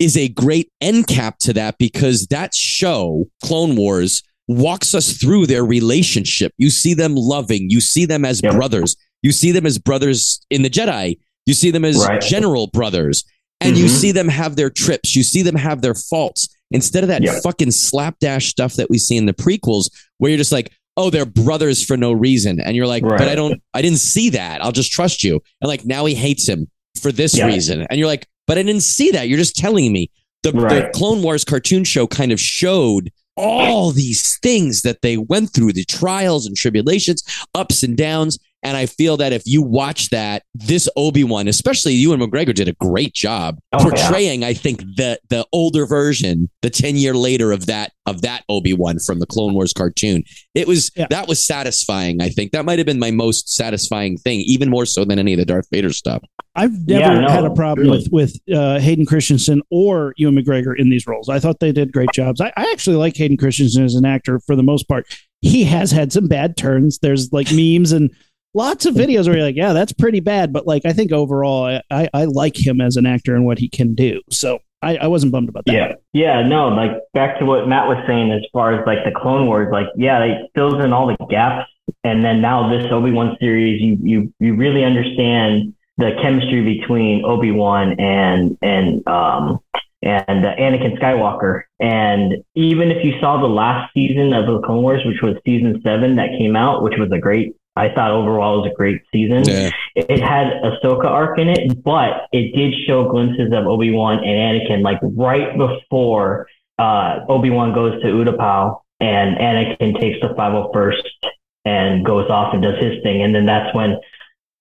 Is 0.02 0.16
a 0.16 0.28
great 0.28 0.68
end 0.80 1.06
cap 1.06 1.38
to 1.38 1.52
that 1.52 1.76
because 1.78 2.26
that 2.26 2.54
show, 2.54 3.26
Clone 3.44 3.76
Wars, 3.76 4.22
walks 4.48 4.94
us 4.94 5.16
through 5.16 5.46
their 5.46 5.64
relationship. 5.64 6.52
You 6.58 6.70
see 6.70 6.94
them 6.94 7.14
loving. 7.14 7.70
You 7.70 7.80
see 7.80 8.04
them 8.04 8.24
as 8.24 8.40
Yep. 8.42 8.52
brothers. 8.52 8.96
You 9.22 9.30
see 9.32 9.52
them 9.52 9.64
as 9.66 9.78
brothers 9.78 10.40
in 10.50 10.62
the 10.62 10.70
Jedi. 10.70 11.18
You 11.46 11.54
see 11.54 11.70
them 11.70 11.84
as 11.84 11.96
Right. 11.96 12.20
general 12.20 12.66
brothers. 12.66 13.24
And 13.60 13.76
you 13.78 13.86
Mhm. 13.86 13.90
see 14.00 14.10
them 14.12 14.28
have 14.28 14.56
their 14.56 14.70
trips. 14.70 15.14
You 15.14 15.22
see 15.22 15.42
them 15.42 15.54
have 15.54 15.82
their 15.82 15.94
faults. 15.94 16.48
Instead 16.72 17.04
of 17.04 17.08
that 17.08 17.22
Yep. 17.22 17.42
fucking 17.44 17.70
slapdash 17.70 18.48
stuff 18.48 18.74
that 18.74 18.90
we 18.90 18.98
see 18.98 19.16
in 19.16 19.26
the 19.26 19.32
prequels, 19.34 19.88
where 20.18 20.30
you're 20.30 20.38
just 20.38 20.50
like, 20.52 20.72
oh, 20.96 21.10
they're 21.10 21.24
brothers 21.24 21.84
for 21.84 21.96
no 21.96 22.12
reason. 22.12 22.58
And 22.60 22.74
you're 22.76 22.86
like, 22.88 23.02
but 23.02 23.28
I 23.28 23.34
don't, 23.36 23.60
I 23.72 23.80
didn't 23.82 24.00
see 24.00 24.30
that. 24.30 24.62
I'll 24.62 24.72
just 24.72 24.90
trust 24.90 25.22
you. 25.22 25.40
And 25.60 25.68
like, 25.68 25.86
now 25.86 26.04
he 26.06 26.14
hates 26.14 26.48
him 26.48 26.66
for 27.00 27.12
this 27.12 27.34
Yeah. 27.36 27.46
reason. 27.46 27.86
And 27.88 27.98
you're 27.98 28.08
like, 28.08 28.26
but 28.46 28.58
I 28.58 28.62
didn't 28.62 28.82
see 28.82 29.10
that. 29.10 29.28
You're 29.28 29.38
just 29.38 29.56
telling 29.56 29.92
me. 29.92 30.10
The, 30.42 30.50
the 30.50 30.90
Clone 30.92 31.22
Wars 31.22 31.44
cartoon 31.44 31.84
show 31.84 32.08
kind 32.08 32.32
of 32.32 32.40
showed 32.40 33.12
all 33.36 33.92
these 33.92 34.38
things 34.38 34.82
that 34.82 35.00
they 35.00 35.16
went 35.16 35.52
through 35.52 35.72
the 35.72 35.84
trials 35.84 36.46
and 36.46 36.56
tribulations, 36.56 37.22
ups 37.54 37.84
and 37.84 37.96
downs. 37.96 38.38
And 38.64 38.76
I 38.76 38.86
feel 38.86 39.16
that 39.16 39.32
if 39.32 39.42
you 39.44 39.60
watch 39.60 40.10
that, 40.10 40.44
this 40.54 40.88
Obi 40.96 41.24
Wan, 41.24 41.48
especially 41.48 41.94
Ewan 41.94 42.20
McGregor, 42.20 42.54
did 42.54 42.68
a 42.68 42.74
great 42.74 43.12
job 43.12 43.58
Oh, 43.72 43.78
yeah. 43.78 43.84
portraying. 44.02 44.44
I 44.44 44.54
think 44.54 44.80
the 44.96 45.18
the 45.30 45.46
older 45.52 45.84
version, 45.86 46.48
the 46.62 46.70
ten 46.70 46.96
year 46.96 47.14
later 47.14 47.50
of 47.52 47.66
that 47.66 47.92
of 48.06 48.22
that 48.22 48.44
Obi 48.48 48.72
Wan 48.72 48.98
from 48.98 49.18
the 49.18 49.26
Clone 49.26 49.54
Wars 49.54 49.72
cartoon. 49.72 50.22
It 50.54 50.66
was 50.68 50.90
Yeah. 50.96 51.06
that 51.10 51.26
was 51.28 51.44
satisfying. 51.44 52.20
I 52.20 52.28
think 52.28 52.52
that 52.52 52.64
might 52.64 52.78
have 52.78 52.86
been 52.86 52.98
my 52.98 53.10
most 53.10 53.52
satisfying 53.52 54.16
thing, 54.16 54.40
even 54.40 54.68
more 54.70 54.86
so 54.86 55.04
than 55.04 55.18
any 55.18 55.32
of 55.32 55.38
the 55.38 55.44
Darth 55.44 55.66
Vader 55.72 55.92
stuff. 55.92 56.22
I've 56.54 56.86
never 56.86 57.00
Yeah, 57.14 57.20
no, 57.20 57.28
had 57.28 57.44
a 57.44 57.50
problem 57.50 57.86
really. 57.88 57.98
with 58.12 58.12
with 58.12 58.56
uh, 58.56 58.78
Hayden 58.78 59.06
Christensen 59.06 59.62
or 59.70 60.14
Ewan 60.18 60.36
McGregor 60.36 60.74
in 60.78 60.90
these 60.90 61.06
roles. 61.06 61.28
I 61.28 61.38
thought 61.40 61.60
they 61.60 61.72
did 61.72 61.92
great 61.92 62.10
jobs. 62.12 62.40
I, 62.40 62.52
I 62.56 62.70
actually 62.72 62.96
like 62.96 63.16
Hayden 63.16 63.36
Christensen 63.38 63.84
as 63.84 63.94
an 63.94 64.04
actor 64.04 64.40
for 64.46 64.54
the 64.54 64.62
most 64.62 64.86
part. 64.88 65.06
He 65.40 65.64
has 65.64 65.90
had 65.90 66.12
some 66.12 66.28
bad 66.28 66.56
turns. 66.56 66.98
There's 67.00 67.32
like 67.32 67.50
memes 67.52 67.90
and 67.92 68.10
lots 68.54 68.86
of 68.86 68.94
videos 68.94 69.26
where 69.26 69.36
you're 69.36 69.46
like, 69.46 69.56
yeah, 69.56 69.72
that's 69.72 69.92
pretty 69.92 70.20
bad. 70.20 70.52
But 70.52 70.66
like, 70.66 70.84
I 70.84 70.92
think 70.92 71.12
overall, 71.12 71.64
I, 71.64 71.82
I, 71.90 72.08
I 72.12 72.24
like 72.24 72.56
him 72.56 72.80
as 72.80 72.96
an 72.96 73.06
actor 73.06 73.34
and 73.34 73.44
what 73.44 73.58
he 73.58 73.68
can 73.68 73.94
do. 73.94 74.20
So 74.30 74.60
I, 74.82 74.96
I 74.96 75.06
wasn't 75.06 75.32
bummed 75.32 75.48
about 75.48 75.64
that. 75.66 75.72
Yeah, 75.72 75.94
yeah, 76.12 76.46
no, 76.46 76.68
like 76.68 76.90
back 77.14 77.38
to 77.38 77.44
what 77.44 77.68
Matt 77.68 77.86
was 77.86 78.02
saying 78.06 78.32
as 78.32 78.42
far 78.52 78.74
as 78.74 78.86
like 78.86 79.04
the 79.04 79.12
Clone 79.12 79.46
Wars, 79.46 79.68
like 79.70 79.86
yeah, 79.96 80.22
it 80.24 80.50
fills 80.54 80.82
in 80.84 80.92
all 80.92 81.06
the 81.06 81.16
gaps, 81.30 81.70
and 82.02 82.24
then 82.24 82.40
now 82.40 82.68
this 82.68 82.90
Obi 82.90 83.12
Wan 83.12 83.36
series, 83.38 83.80
you 83.80 83.96
you 84.02 84.34
you 84.40 84.56
really 84.56 84.84
understand 84.84 85.74
the 85.98 86.12
chemistry 86.20 86.78
between 86.78 87.24
Obi 87.24 87.52
Wan 87.52 87.98
and 88.00 88.58
and 88.60 89.06
um 89.06 89.60
and 90.02 90.44
uh, 90.44 90.56
Anakin 90.56 90.98
Skywalker, 90.98 91.62
and 91.78 92.42
even 92.56 92.90
if 92.90 93.04
you 93.04 93.20
saw 93.20 93.40
the 93.40 93.46
last 93.46 93.94
season 93.94 94.32
of 94.32 94.46
the 94.46 94.60
Clone 94.62 94.82
Wars, 94.82 95.04
which 95.06 95.22
was 95.22 95.36
season 95.46 95.80
seven 95.84 96.16
that 96.16 96.30
came 96.36 96.56
out, 96.56 96.82
which 96.82 96.98
was 96.98 97.10
a 97.12 97.18
great. 97.18 97.54
I 97.76 97.88
thought 97.94 98.10
overall 98.10 98.56
it 98.56 98.62
was 98.62 98.70
a 98.72 98.74
great 98.74 99.02
season 99.12 99.44
Yeah. 99.46 99.70
it 99.94 100.06
it 100.10 100.20
had 100.20 100.48
Ahsoka 100.62 101.06
arc 101.06 101.38
in 101.38 101.48
it, 101.48 101.82
but 101.82 102.26
it 102.32 102.54
did 102.54 102.74
show 102.86 103.08
glimpses 103.10 103.52
of 103.52 103.66
Obi 103.66 103.90
Wan 103.90 104.18
and 104.18 104.60
Anakin, 104.60 104.82
like 104.82 104.98
right 105.02 105.56
before 105.56 106.46
uh, 106.78 107.20
Obi 107.28 107.50
Wan 107.50 107.72
goes 107.74 108.00
to 108.02 108.08
Utapau 108.08 108.80
and 109.00 109.36
Anakin 109.36 109.98
takes 110.00 110.20
the 110.20 110.28
501st 110.28 111.30
and 111.64 112.04
goes 112.04 112.28
off 112.30 112.54
and 112.54 112.62
does 112.62 112.82
his 112.82 113.02
thing, 113.02 113.22
and 113.22 113.34
then 113.34 113.46
that's 113.46 113.74
when 113.74 113.96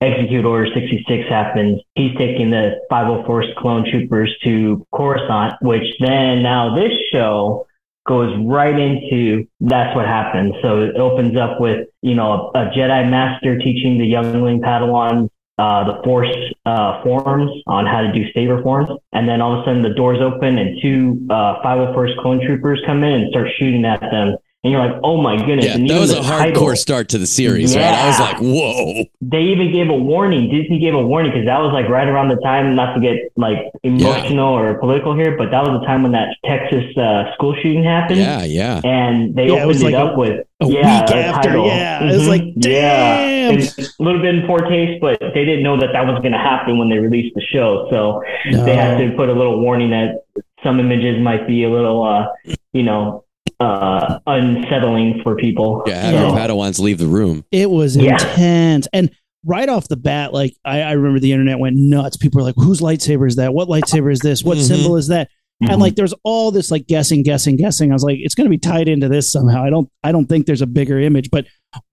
Execute 0.02 0.46
Order 0.46 0.68
66 0.74 1.30
happens. 1.30 1.80
He's 1.96 2.16
taking 2.18 2.50
the 2.50 2.80
501st 2.92 3.56
clone 3.56 3.86
troopers 3.90 4.36
to 4.44 4.86
Coruscant, 4.92 5.56
which 5.62 5.84
then 6.00 6.42
now 6.42 6.76
this 6.76 6.92
show 7.12 7.68
goes 8.08 8.36
right 8.46 8.78
into 8.78 9.48
that's 9.60 9.96
what 9.96 10.06
happens. 10.06 10.56
So 10.62 10.82
it 10.82 10.96
opens 10.96 11.38
up 11.38 11.60
with, 11.60 11.88
you 12.02 12.16
know, 12.16 12.52
a, 12.56 12.66
Jedi 12.76 13.10
master 13.10 13.58
teaching 13.60 13.98
the 13.98 14.06
youngling 14.06 14.62
Padawans 14.62 15.30
uh, 15.58 15.84
the 15.84 16.02
Force 16.04 16.36
uh, 16.66 17.04
forums 17.04 17.52
on 17.68 17.86
how 17.86 18.02
to 18.02 18.12
do 18.12 18.26
saber 18.34 18.64
forms. 18.64 18.90
And 19.14 19.30
then 19.30 19.42
all 19.42 19.54
of 19.54 19.60
a 19.60 19.66
sudden 19.66 19.84
the 19.84 19.94
doors 19.94 20.20
open 20.20 20.58
and 20.58 20.82
two 20.82 21.28
uh, 21.30 21.62
501st 21.64 22.18
clone 22.22 22.42
troopers 22.46 22.82
come 22.86 23.04
in 23.04 23.14
and 23.14 23.30
start 23.30 23.48
shooting 23.60 23.86
at 23.86 24.00
them 24.00 24.38
and 24.64 24.72
you're 24.72 24.86
like, 24.86 25.00
oh 25.04 25.20
my 25.20 25.38
goodness. 25.38 25.66
Yeah, 25.66 25.74
and 25.76 25.90
that 25.90 26.00
was 26.00 26.12
a 26.12 26.16
the 26.18 26.22
hardcore 26.22 26.78
start 26.78 27.10
to 27.10 27.18
the 27.18 27.26
series, 27.26 27.76
right? 27.76 27.84
I 27.84 28.08
was 28.08 28.20
like, 28.20 28.38
whoa. 28.38 29.06
They 29.20 29.42
even 29.42 29.72
gave 29.72 29.90
a 29.90 29.96
warning. 29.96 30.52
Disney 30.52 30.78
gave 30.80 30.94
a 30.94 31.02
warning 31.02 31.32
because 31.32 31.48
that 31.48 31.60
was 31.60 31.74
like 31.74 31.90
right 31.90 32.08
around 32.08 32.30
the 32.30 32.36
time, 32.38 32.76
not 32.76 32.94
to 32.94 33.02
get 33.02 33.32
like 33.36 33.58
emotional 33.82 34.54
or 34.54 34.76
political 34.76 35.16
here, 35.16 35.36
but 35.36 35.50
that 35.50 35.64
was 35.64 35.80
the 35.82 35.86
time 35.88 36.04
when 36.04 36.12
that 36.12 36.36
Texas 36.46 36.96
uh, 36.96 37.34
school 37.34 37.56
shooting 37.56 37.84
happened. 37.84 38.20
Yeah, 38.20 38.44
yeah. 38.44 38.82
And 38.84 39.34
they 39.36 39.48
Yeah, 39.48 39.54
it 39.54 39.56
opened 39.56 39.68
was 39.68 39.82
it 39.82 39.86
like 39.86 39.96
up 39.96 40.14
a- 40.16 40.20
with 40.20 40.48
a 40.62 40.66
yeah, 40.68 41.02
week 41.02 41.10
a 41.10 41.16
after, 41.26 41.50
title. 41.50 41.66
yeah. 41.66 42.04
It 42.04 42.14
was 42.14 42.22
Mhm. 42.24 42.28
like, 42.28 42.44
yeah, 42.58 43.18
damn. 43.18 43.52
And 43.60 43.80
a 44.00 44.04
little 44.04 44.22
bit 44.22 44.36
in 44.36 44.46
poor 44.46 44.60
taste, 44.70 45.02
but 45.02 45.20
they 45.34 45.44
didn't 45.44 45.64
know 45.64 45.76
that 45.80 45.90
that 45.94 46.06
was 46.06 46.20
going 46.20 46.34
to 46.34 46.38
happen 46.38 46.78
when 46.78 46.88
they 46.90 47.00
released 47.00 47.34
the 47.34 47.42
show. 47.42 47.88
So 47.90 48.22
they 48.46 48.76
had 48.76 49.00
to 49.00 49.12
put 49.18 49.28
a 49.30 49.34
little 49.34 49.60
warning 49.60 49.90
that 49.90 50.22
some 50.64 50.80
images 50.80 51.20
might 51.20 51.48
be 51.48 51.64
a 51.64 51.70
little, 51.70 52.04
uh, 52.04 52.28
you 52.74 52.84
know, 52.84 53.24
uh, 53.62 54.20
unsettling 54.28 55.22
for 55.24 55.36
people. 55.36 55.84
Yeah, 55.88 56.02
have 56.02 56.14
So- 56.16 56.28
your 56.28 56.38
Padawans 56.38 56.80
leave 56.80 56.98
the 56.98 57.08
room. 57.08 57.46
It 57.52 57.70
was 57.70 57.96
Yeah. 57.96 58.14
intense. 58.14 58.88
And 58.94 59.12
right 59.46 59.70
off 59.70 59.88
the 59.88 59.98
bat, 59.98 60.34
like 60.34 60.54
I, 60.66 60.82
I 60.82 60.92
remember 60.94 61.20
the 61.20 61.32
internet 61.32 61.60
went 61.60 61.76
nuts. 61.78 62.18
People 62.18 62.40
were 62.40 62.44
like, 62.44 62.56
whose 62.58 62.82
lightsaber 62.82 63.28
is 63.28 63.36
that? 63.38 63.54
What 63.54 63.68
lightsaber 63.68 64.12
is 64.12 64.20
this? 64.20 64.44
What 64.44 64.58
Mhm. 64.58 64.62
symbol 64.68 64.98
is 64.98 65.08
that? 65.08 65.30
Mhm. 65.64 65.74
And 65.74 65.82
like 65.82 65.96
there's 65.96 66.14
all 66.24 66.52
this 66.52 66.72
like 66.72 66.88
guessing, 66.88 67.24
guessing, 67.24 67.56
guessing. 67.56 67.92
I 67.92 67.94
was 67.94 68.04
like, 68.04 68.18
it's 68.20 68.36
gonna 68.36 68.50
be 68.50 68.58
tied 68.58 68.88
into 68.88 69.08
this 69.10 69.32
somehow. 69.32 69.64
I 69.64 69.70
don't 69.70 69.88
I 70.04 70.12
don't 70.12 70.26
think 70.28 70.46
there's 70.46 70.62
a 70.62 70.68
bigger 70.68 71.00
image. 71.00 71.30
But 71.32 71.46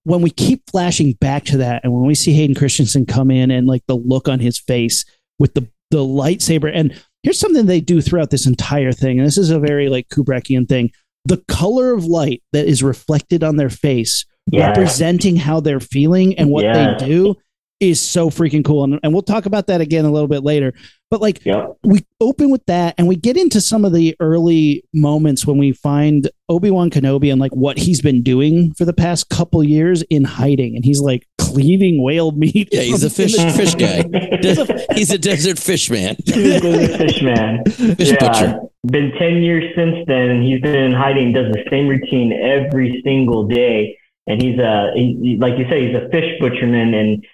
when 0.05 0.21
we 0.23 0.31
keep 0.31 0.63
flashing 0.71 1.13
back 1.21 1.45
to 1.47 1.59
that 1.59 1.83
and 1.85 1.93
when 1.93 2.05
we 2.07 2.15
see 2.15 2.33
Hayden 2.33 2.55
Christensen 2.55 3.07
come 3.07 3.31
in 3.31 3.51
and 3.51 3.67
like 3.67 3.83
the 3.87 3.97
look 3.97 4.29
on 4.29 4.41
his 4.41 4.59
face 4.59 5.05
with 5.39 5.55
the 5.55 5.67
the 5.91 5.99
lightsaber, 6.05 6.71
and 6.75 6.93
here's 7.23 7.39
something 7.39 7.65
they 7.65 7.81
do 7.81 8.03
throughout 8.03 8.29
this 8.31 8.47
entire 8.47 8.93
thing, 8.93 9.19
and 9.19 9.27
this 9.27 9.39
is 9.39 9.49
a 9.49 9.59
very 9.59 9.89
like 9.89 10.09
Kubrickian 10.09 10.69
thing. 10.69 10.91
The 11.25 11.43
color 11.49 11.93
of 11.93 12.05
light 12.05 12.43
that 12.53 12.67
is 12.67 12.83
reflected 12.83 13.45
on 13.45 13.57
their 13.57 13.71
face 13.71 14.25
representing 14.53 15.37
how 15.37 15.61
they're 15.61 15.81
feeling 15.81 16.39
and 16.39 16.51
what 16.51 16.65
they 16.99 17.07
do 17.07 17.35
is 17.81 18.01
so 18.01 18.29
freaking 18.29 18.65
cool. 18.65 18.83
And, 18.85 18.99
and 19.03 19.13
we'll 19.13 19.23
talk 19.23 19.47
about 19.47 19.69
that 19.69 19.81
again 19.81 20.05
a 20.05 20.11
little 20.11 20.27
bit 20.27 20.43
later. 20.43 20.73
But 21.11 21.21
like 21.21 21.45
Yep. 21.45 21.77
we 21.85 22.01
open 22.21 22.51
with 22.51 22.65
that 22.67 22.95
and 22.99 23.07
we 23.07 23.15
get 23.15 23.37
into 23.37 23.61
some 23.61 23.85
of 23.85 23.93
the 23.93 24.17
early 24.21 24.83
moments 24.93 25.47
when 25.47 25.59
we 25.59 25.73
find 25.73 26.29
Obi-Wan 26.49 26.91
Kenobi 26.91 27.31
and 27.31 27.41
like 27.41 27.55
what 27.55 27.79
he's 27.79 28.01
been 28.01 28.23
doing 28.23 28.75
for 28.75 28.85
the 28.85 28.93
past 28.93 29.29
couple 29.29 29.63
years 29.63 30.03
in 30.11 30.25
hiding. 30.25 30.75
And 30.75 30.85
he's 30.85 31.01
like 31.01 31.28
cleaving 31.52 32.02
whale 32.02 32.33
meat. 32.33 32.69
Yeah, 32.73 32.83
he's 32.83 33.05
a 33.05 33.11
fish 33.11 33.35
fish 33.35 33.75
guy. 33.75 34.05
He's 34.95 35.11
a 35.11 35.19
desert 35.19 35.59
fish 35.59 35.90
man. 35.90 36.17
He's 36.25 36.64
a 36.64 36.99
fish 36.99 37.23
man. 37.23 37.64
Fish 37.97 38.12
butcher. 38.19 38.61
Been 38.87 39.12
10 39.19 39.43
years 39.43 39.64
since 39.76 40.07
then, 40.07 40.31
and 40.31 40.43
he's 40.45 40.61
been 40.61 40.75
in 40.76 40.93
hiding, 40.93 41.33
does 41.33 41.52
the 41.52 41.64
same 41.71 41.88
routine 41.88 42.33
every 42.33 43.00
single 43.05 43.47
day. 43.47 43.97
And 44.26 44.40
he's 44.40 44.59
a, 44.59 44.93
he, 44.95 45.19
he- 45.23 45.37
like 45.38 45.59
you 45.59 45.69
say, 45.69 45.87
he's 45.87 45.97
a 45.97 46.09
fish 46.11 46.40
butcherman. 46.40 46.95
And 46.95 47.26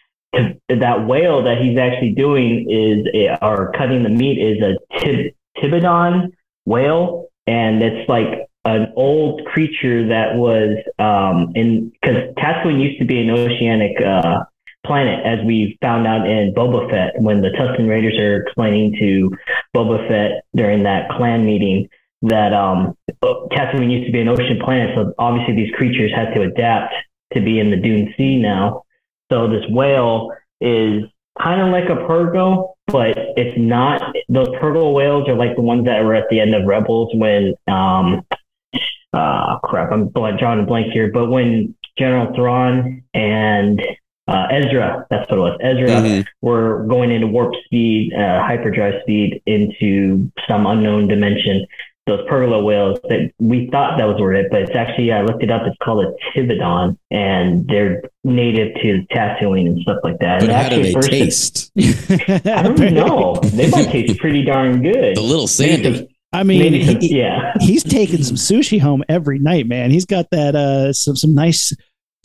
to, 0.68 0.76
that 0.76 1.06
whale 1.06 1.42
that 1.44 1.58
he's 1.58 1.78
actually 1.78 2.12
doing 2.12 2.68
is, 2.70 3.06
a, 3.14 3.44
or 3.44 3.72
cutting 3.72 4.02
the 4.02 4.08
meat 4.10 4.38
is 4.38 4.62
a 4.62 4.98
tib, 4.98 5.34
Tibidon 5.58 6.32
whale. 6.64 7.28
And 7.46 7.82
it's 7.82 8.08
like 8.08 8.48
an 8.64 8.92
old 8.96 9.44
creature 9.46 10.08
that 10.08 10.36
was 10.36 10.78
um, 10.98 11.52
in, 11.54 11.90
because 11.90 12.34
Tatooine 12.36 12.82
used 12.82 12.98
to 13.00 13.04
be 13.04 13.20
an 13.20 13.30
oceanic 13.30 14.00
uh, 14.00 14.44
planet, 14.86 15.24
as 15.24 15.44
we 15.46 15.78
found 15.80 16.06
out 16.06 16.28
in 16.28 16.52
Boba 16.54 16.90
Fett 16.90 17.20
when 17.20 17.40
the 17.40 17.48
Tusken 17.50 17.88
Raiders 17.88 18.18
are 18.18 18.42
explaining 18.42 18.96
to 19.00 19.30
Boba 19.74 20.06
Fett 20.08 20.44
during 20.54 20.82
that 20.84 21.08
clan 21.10 21.44
meeting 21.44 21.88
that 22.22 22.52
um, 22.54 22.96
Tatooine 23.22 23.90
used 23.90 24.06
to 24.06 24.12
be 24.12 24.20
an 24.20 24.28
ocean 24.28 24.58
planet. 24.64 24.90
So 24.94 25.12
obviously 25.18 25.56
these 25.56 25.74
creatures 25.74 26.10
had 26.14 26.32
to 26.34 26.42
adapt 26.42 26.94
to 27.34 27.40
be 27.40 27.58
in 27.58 27.70
the 27.70 27.76
Dune 27.76 28.14
Sea 28.16 28.38
now. 28.40 28.84
So 29.30 29.48
this 29.48 29.64
whale 29.68 30.30
is 30.60 31.04
kind 31.38 31.60
of 31.60 31.68
like 31.68 31.90
a 31.90 32.02
purgo, 32.06 32.74
but 32.86 33.16
it's 33.16 33.58
not. 33.58 34.14
Those 34.28 34.48
purgo 34.60 34.94
whales 34.94 35.28
are 35.28 35.34
like 35.34 35.56
the 35.56 35.62
ones 35.62 35.84
that 35.86 36.02
were 36.04 36.14
at 36.14 36.28
the 36.30 36.40
end 36.40 36.54
of 36.54 36.66
Rebels 36.66 37.10
when, 37.14 37.54
um, 37.68 38.24
uh, 39.14 39.58
crap, 39.60 39.92
I'm 39.92 40.06
blank, 40.08 40.38
drawing 40.38 40.60
a 40.60 40.66
blank 40.66 40.92
here, 40.92 41.10
but 41.12 41.28
when 41.30 41.74
General 41.98 42.34
Thrawn 42.34 43.02
and 43.14 43.80
uh, 44.26 44.46
Ezra, 44.50 45.06
that's 45.10 45.30
what 45.30 45.36
it 45.38 45.42
was. 45.42 45.58
Ezra 45.60 45.88
Mhm. 46.00 46.24
were 46.42 46.84
going 46.88 47.10
into 47.10 47.26
warp 47.26 47.54
speed, 47.66 48.12
uh, 48.14 48.42
hyperdrive 48.42 48.94
speed 49.02 49.42
into 49.46 50.30
some 50.48 50.66
unknown 50.66 51.08
dimension. 51.08 51.66
Those 52.06 52.26
pergola 52.28 52.62
whales 52.62 52.98
that 53.08 53.30
we 53.38 53.68
thought 53.70 53.96
that 53.96 54.04
was 54.06 54.20
where 54.20 54.34
it, 54.34 54.48
but 54.50 54.60
it's 54.62 54.76
actually 54.76 55.10
I 55.12 55.22
looked 55.22 55.42
it 55.42 55.50
up. 55.50 55.62
It's 55.66 55.76
called 55.82 56.04
a 56.04 56.12
Tibidon, 56.38 56.98
and 57.10 57.66
they're 57.66 58.02
native 58.24 58.74
to 58.82 59.06
Tatooine 59.10 59.66
and 59.68 59.80
stuff 59.80 59.98
like 60.04 60.18
that. 60.18 60.40
But 60.40 60.50
And 60.50 60.52
how 60.58 60.68
do 60.68 60.82
they 60.82 60.92
first- 60.92 61.10
taste? 61.10 61.72
I 62.46 62.62
don't 62.62 62.78
know. 62.92 63.36
They 63.42 63.70
might 63.70 63.88
taste 63.88 64.18
pretty 64.20 64.42
darn 64.42 64.82
good. 64.82 65.16
The 65.16 65.22
little 65.22 65.46
Sandy. 65.46 66.13
I 66.34 66.42
mean, 66.42 66.72
he- 66.72 67.18
yeah. 67.18 67.52
he's 67.60 67.82
taking 67.84 68.22
some 68.22 68.36
sushi 68.36 68.80
home 68.80 69.02
every 69.08 69.38
night, 69.38 69.66
man. 69.66 69.90
He's 69.90 70.04
got 70.06 70.26
that 70.30 70.54
uh 70.56 70.92
some 70.92 71.16
some 71.16 71.34
nice 71.34 71.72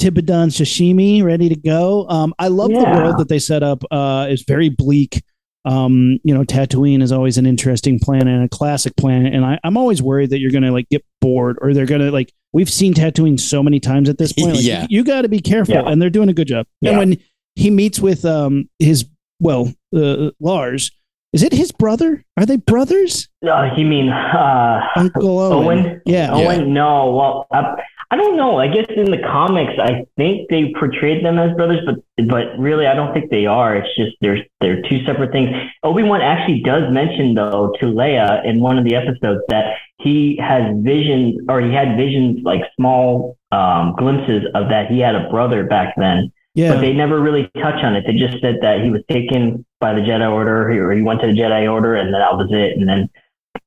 Tibidon 0.01 0.47
sashimi 0.49 1.21
ready 1.23 1.49
to 1.49 1.55
go. 1.57 2.07
Um, 2.07 2.33
I 2.39 2.47
love 2.47 2.69
the 2.69 2.75
world 2.79 3.17
that 3.19 3.27
they 3.27 3.39
set 3.39 3.63
up. 3.63 3.83
Uh, 3.91 4.27
it's 4.29 4.43
very 4.43 4.69
bleak. 4.69 5.21
Um, 5.65 6.19
you 6.23 6.33
know, 6.33 6.43
Tatooine 6.45 7.01
is 7.03 7.11
always 7.11 7.37
an 7.37 7.45
interesting 7.45 7.99
planet 7.99 8.27
and 8.29 8.45
a 8.45 8.47
classic 8.49 8.95
planet, 8.95 9.33
and 9.33 9.43
I, 9.45 9.59
I'm 9.65 9.75
always 9.75 10.01
worried 10.01 10.29
that 10.29 10.39
you're 10.39 10.51
gonna 10.51 10.71
like 10.71 10.87
get 10.89 11.03
bored 11.19 11.57
or 11.61 11.73
they're 11.73 11.85
gonna 11.85 12.11
like. 12.11 12.31
We've 12.53 12.69
seen 12.69 12.93
Tatooine 12.93 13.39
so 13.39 13.61
many 13.61 13.79
times 13.79 14.07
at 14.09 14.17
this 14.17 14.31
point. 14.33 14.55
Like, 14.55 14.63
Yeah. 14.63 14.87
you, 14.89 15.03
got 15.03 15.21
to 15.23 15.29
be 15.29 15.39
careful, 15.41 15.75
Yeah. 15.75 15.83
and 15.85 16.01
they're 16.01 16.09
doing 16.09 16.29
a 16.29 16.33
good 16.33 16.47
job. 16.47 16.65
And 16.83 16.97
when 16.97 17.17
he 17.55 17.69
meets 17.69 17.99
with 17.99 18.23
um 18.25 18.69
his 18.79 19.05
well 19.41 19.71
uh, 19.93 20.31
Lars, 20.39 20.91
is 21.33 21.43
it 21.43 21.53
his 21.53 21.71
brother? 21.71 22.23
Are 22.37 22.45
they 22.45 22.57
brothers? 22.57 23.27
Uh, 23.45 23.69
you 23.77 23.85
mean 23.85 24.09
uh, 24.09 24.81
Uncle 24.95 25.39
Owen. 25.39 25.65
Owen? 25.65 26.01
Yeah. 26.05 26.33
Owen? 26.33 26.73
No. 26.73 27.11
Well, 27.11 27.47
I, 27.51 27.75
I 28.11 28.15
don't 28.15 28.35
know. 28.35 28.57
I 28.57 28.67
guess 28.67 28.87
in 28.89 29.11
the 29.11 29.19
comics, 29.19 29.73
I 29.79 30.07
think 30.17 30.49
they 30.49 30.73
portrayed 30.79 31.23
them 31.23 31.37
as 31.37 31.55
brothers, 31.55 31.81
but 31.85 32.27
but 32.27 32.57
really, 32.57 32.87
I 32.87 32.95
don't 32.95 33.13
think 33.13 33.29
they 33.29 33.45
are. 33.45 33.75
It's 33.75 33.95
just 33.95 34.17
they're 34.21 34.43
they're 34.59 34.81
two 34.89 35.05
separate 35.05 35.31
things. 35.31 35.51
Obi 35.83 36.01
Wan 36.01 36.21
actually 36.21 36.61
does 36.61 36.91
mention 36.91 37.35
though 37.35 37.71
to 37.79 37.85
Leia 37.85 38.43
in 38.45 38.61
one 38.61 38.79
of 38.79 38.83
the 38.83 38.95
episodes 38.95 39.41
that 39.49 39.75
he 39.99 40.37
has 40.41 40.63
visions, 40.77 41.39
or 41.47 41.61
he 41.61 41.71
had 41.71 41.97
visions 41.97 42.39
like 42.43 42.61
small 42.75 43.37
um, 43.51 43.95
glimpses 43.95 44.43
of 44.55 44.69
that 44.69 44.87
he 44.89 44.99
had 44.99 45.13
a 45.13 45.29
brother 45.29 45.63
back 45.63 45.93
then. 45.95 46.31
Yeah. 46.59 46.73
But 46.73 46.81
they 46.81 46.91
never 46.91 47.21
really 47.21 47.49
touch 47.55 47.81
on 47.85 47.95
it. 47.95 48.03
They 48.05 48.17
just 48.17 48.41
said 48.41 48.57
that 48.61 48.81
he 48.81 48.89
was 48.89 49.01
taken 49.09 49.65
by 49.79 49.93
the 49.93 50.01
Jedi 50.01 50.29
Order, 50.29 50.69
or 50.69 50.91
he 50.91 51.01
went 51.01 51.21
to 51.21 51.27
the 51.27 51.33
Jedi 51.33 51.71
Order, 51.71 51.95
and 51.95 52.13
that 52.13 52.35
was 52.35 52.49
it. 52.51 52.77
And 52.77 52.85
then 52.85 53.09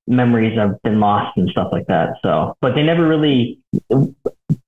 memories 0.07 0.59
have 0.59 0.77
been 0.83 1.01
lost 1.01 1.39
and 1.39 1.49
stuff 1.49 1.69
like 1.73 1.87
that. 1.87 2.17
So, 2.23 2.55
but 2.61 2.75
they 2.75 2.83
never 2.83 3.09
really, 3.09 3.61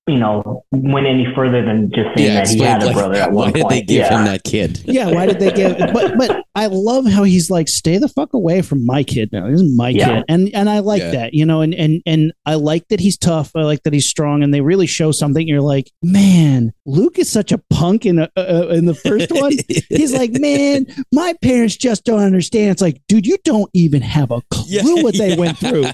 you 0.06 0.18
know, 0.18 0.62
went 0.70 1.06
any 1.06 1.26
further 1.34 1.64
than 1.64 1.90
just 1.90 2.08
saying 2.14 2.28
Yeah, 2.30 2.44
that 2.44 2.48
he 2.48 2.58
had 2.60 2.82
a 2.82 2.86
like, 2.86 2.94
brother 2.94 3.14
at 3.14 3.32
why 3.32 3.50
did 3.50 3.66
they 3.70 3.80
give 3.80 3.96
yeah. 4.00 4.18
him 4.18 4.24
that 4.26 4.44
kid? 4.44 4.82
yeah, 4.84 5.10
why 5.10 5.24
did 5.24 5.38
they 5.38 5.50
give? 5.50 5.78
But 5.78 6.18
but 6.18 6.44
I 6.54 6.66
love 6.66 7.06
how 7.06 7.22
he's 7.24 7.50
like, 7.50 7.68
stay 7.68 7.96
the 7.96 8.08
fuck 8.08 8.34
away 8.34 8.60
from 8.60 8.84
my 8.84 9.02
kid 9.02 9.30
now. 9.32 9.48
This 9.50 9.62
is 9.62 9.76
my 9.76 9.88
Yeah. 9.88 10.16
kid, 10.16 10.24
and 10.28 10.50
and 10.54 10.68
I 10.68 10.80
like 10.80 11.00
Yeah. 11.00 11.10
that, 11.12 11.34
you 11.34 11.46
know, 11.46 11.62
and 11.62 11.74
and 11.74 12.02
and 12.04 12.32
I 12.44 12.54
like 12.56 12.86
that 12.88 13.00
he's 13.00 13.16
tough. 13.16 13.50
I 13.56 13.62
like 13.62 13.82
that 13.84 13.94
he's 13.94 14.06
strong, 14.06 14.42
and 14.42 14.52
they 14.52 14.60
really 14.60 14.86
show 14.86 15.10
something. 15.10 15.48
You're 15.48 15.62
like, 15.62 15.90
man, 16.02 16.74
Luke 16.84 17.18
is 17.18 17.30
such 17.30 17.50
a 17.50 17.58
punk 17.70 18.04
in 18.04 18.16
the, 18.16 18.30
uh, 18.36 18.40
uh, 18.40 18.68
in 18.74 18.84
the 18.84 18.94
first 18.94 19.28
one. 19.32 19.52
He's 19.88 20.12
like, 20.12 20.32
man, 20.32 20.86
my 21.12 21.34
parents 21.40 21.76
just 21.76 22.04
don't 22.04 22.20
understand. 22.20 22.72
It's 22.72 22.82
like, 22.82 23.00
dude, 23.08 23.26
you 23.26 23.38
don't 23.42 23.70
even 23.72 24.02
have 24.02 24.30
a 24.30 24.42
clue 24.50 24.64
Yeah, 24.68 25.02
what 25.02 25.16
they 25.16 25.30
yeah. 25.30 25.36
went 25.36 25.56
through. 25.58 25.84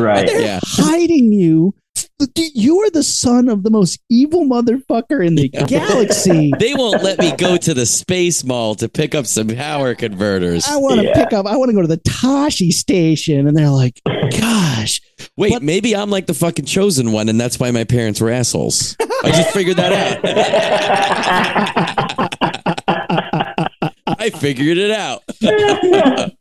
Right. 0.00 0.26
They're 0.26 0.42
Yeah. 0.42 0.60
hiding 0.64 1.32
you. 1.32 1.72
You 2.54 2.80
are 2.80 2.90
the 2.90 3.02
son 3.02 3.48
of 3.48 3.62
the 3.62 3.70
most 3.70 3.98
evil 4.08 4.44
motherfucker 4.44 5.24
in 5.26 5.34
the 5.34 5.48
galaxy. 5.48 6.52
They 6.58 6.74
won't 6.74 7.02
let 7.02 7.18
me 7.18 7.32
go 7.36 7.56
to 7.56 7.72
the 7.74 7.86
space 7.86 8.44
mall 8.44 8.74
to 8.76 8.88
pick 8.88 9.14
up 9.14 9.26
some 9.26 9.48
power 9.48 9.94
converters. 9.94 10.66
I 10.68 10.76
want 10.76 11.00
to 11.00 11.06
Yeah. 11.06 11.14
pick 11.14 11.32
up. 11.32 11.46
I 11.46 11.56
want 11.56 11.70
to 11.70 11.74
go 11.74 11.80
to 11.82 11.86
the 11.88 11.98
Tosche 11.98 12.70
station, 12.72 13.46
and 13.48 13.56
they're 13.56 13.70
like, 13.70 14.00
"Gosh, 14.38 15.00
Wait, 15.36 15.52
But- 15.52 15.62
maybe 15.62 15.94
I'm 15.94 16.08
like 16.10 16.26
the 16.26 16.34
fucking 16.34 16.64
chosen 16.64 17.12
one, 17.12 17.28
and 17.28 17.38
that's 17.40 17.58
why 17.60 17.70
my 17.70 17.84
parents 17.84 18.20
were 18.20 18.30
assholes. 18.30 18.96
I 19.22 19.30
just 19.30 19.50
figured 19.50 19.76
that 19.76 19.92
out. 19.92 20.20
I 24.18 24.30
figured 24.30 24.78
it 24.78 24.90
out. 24.90 25.22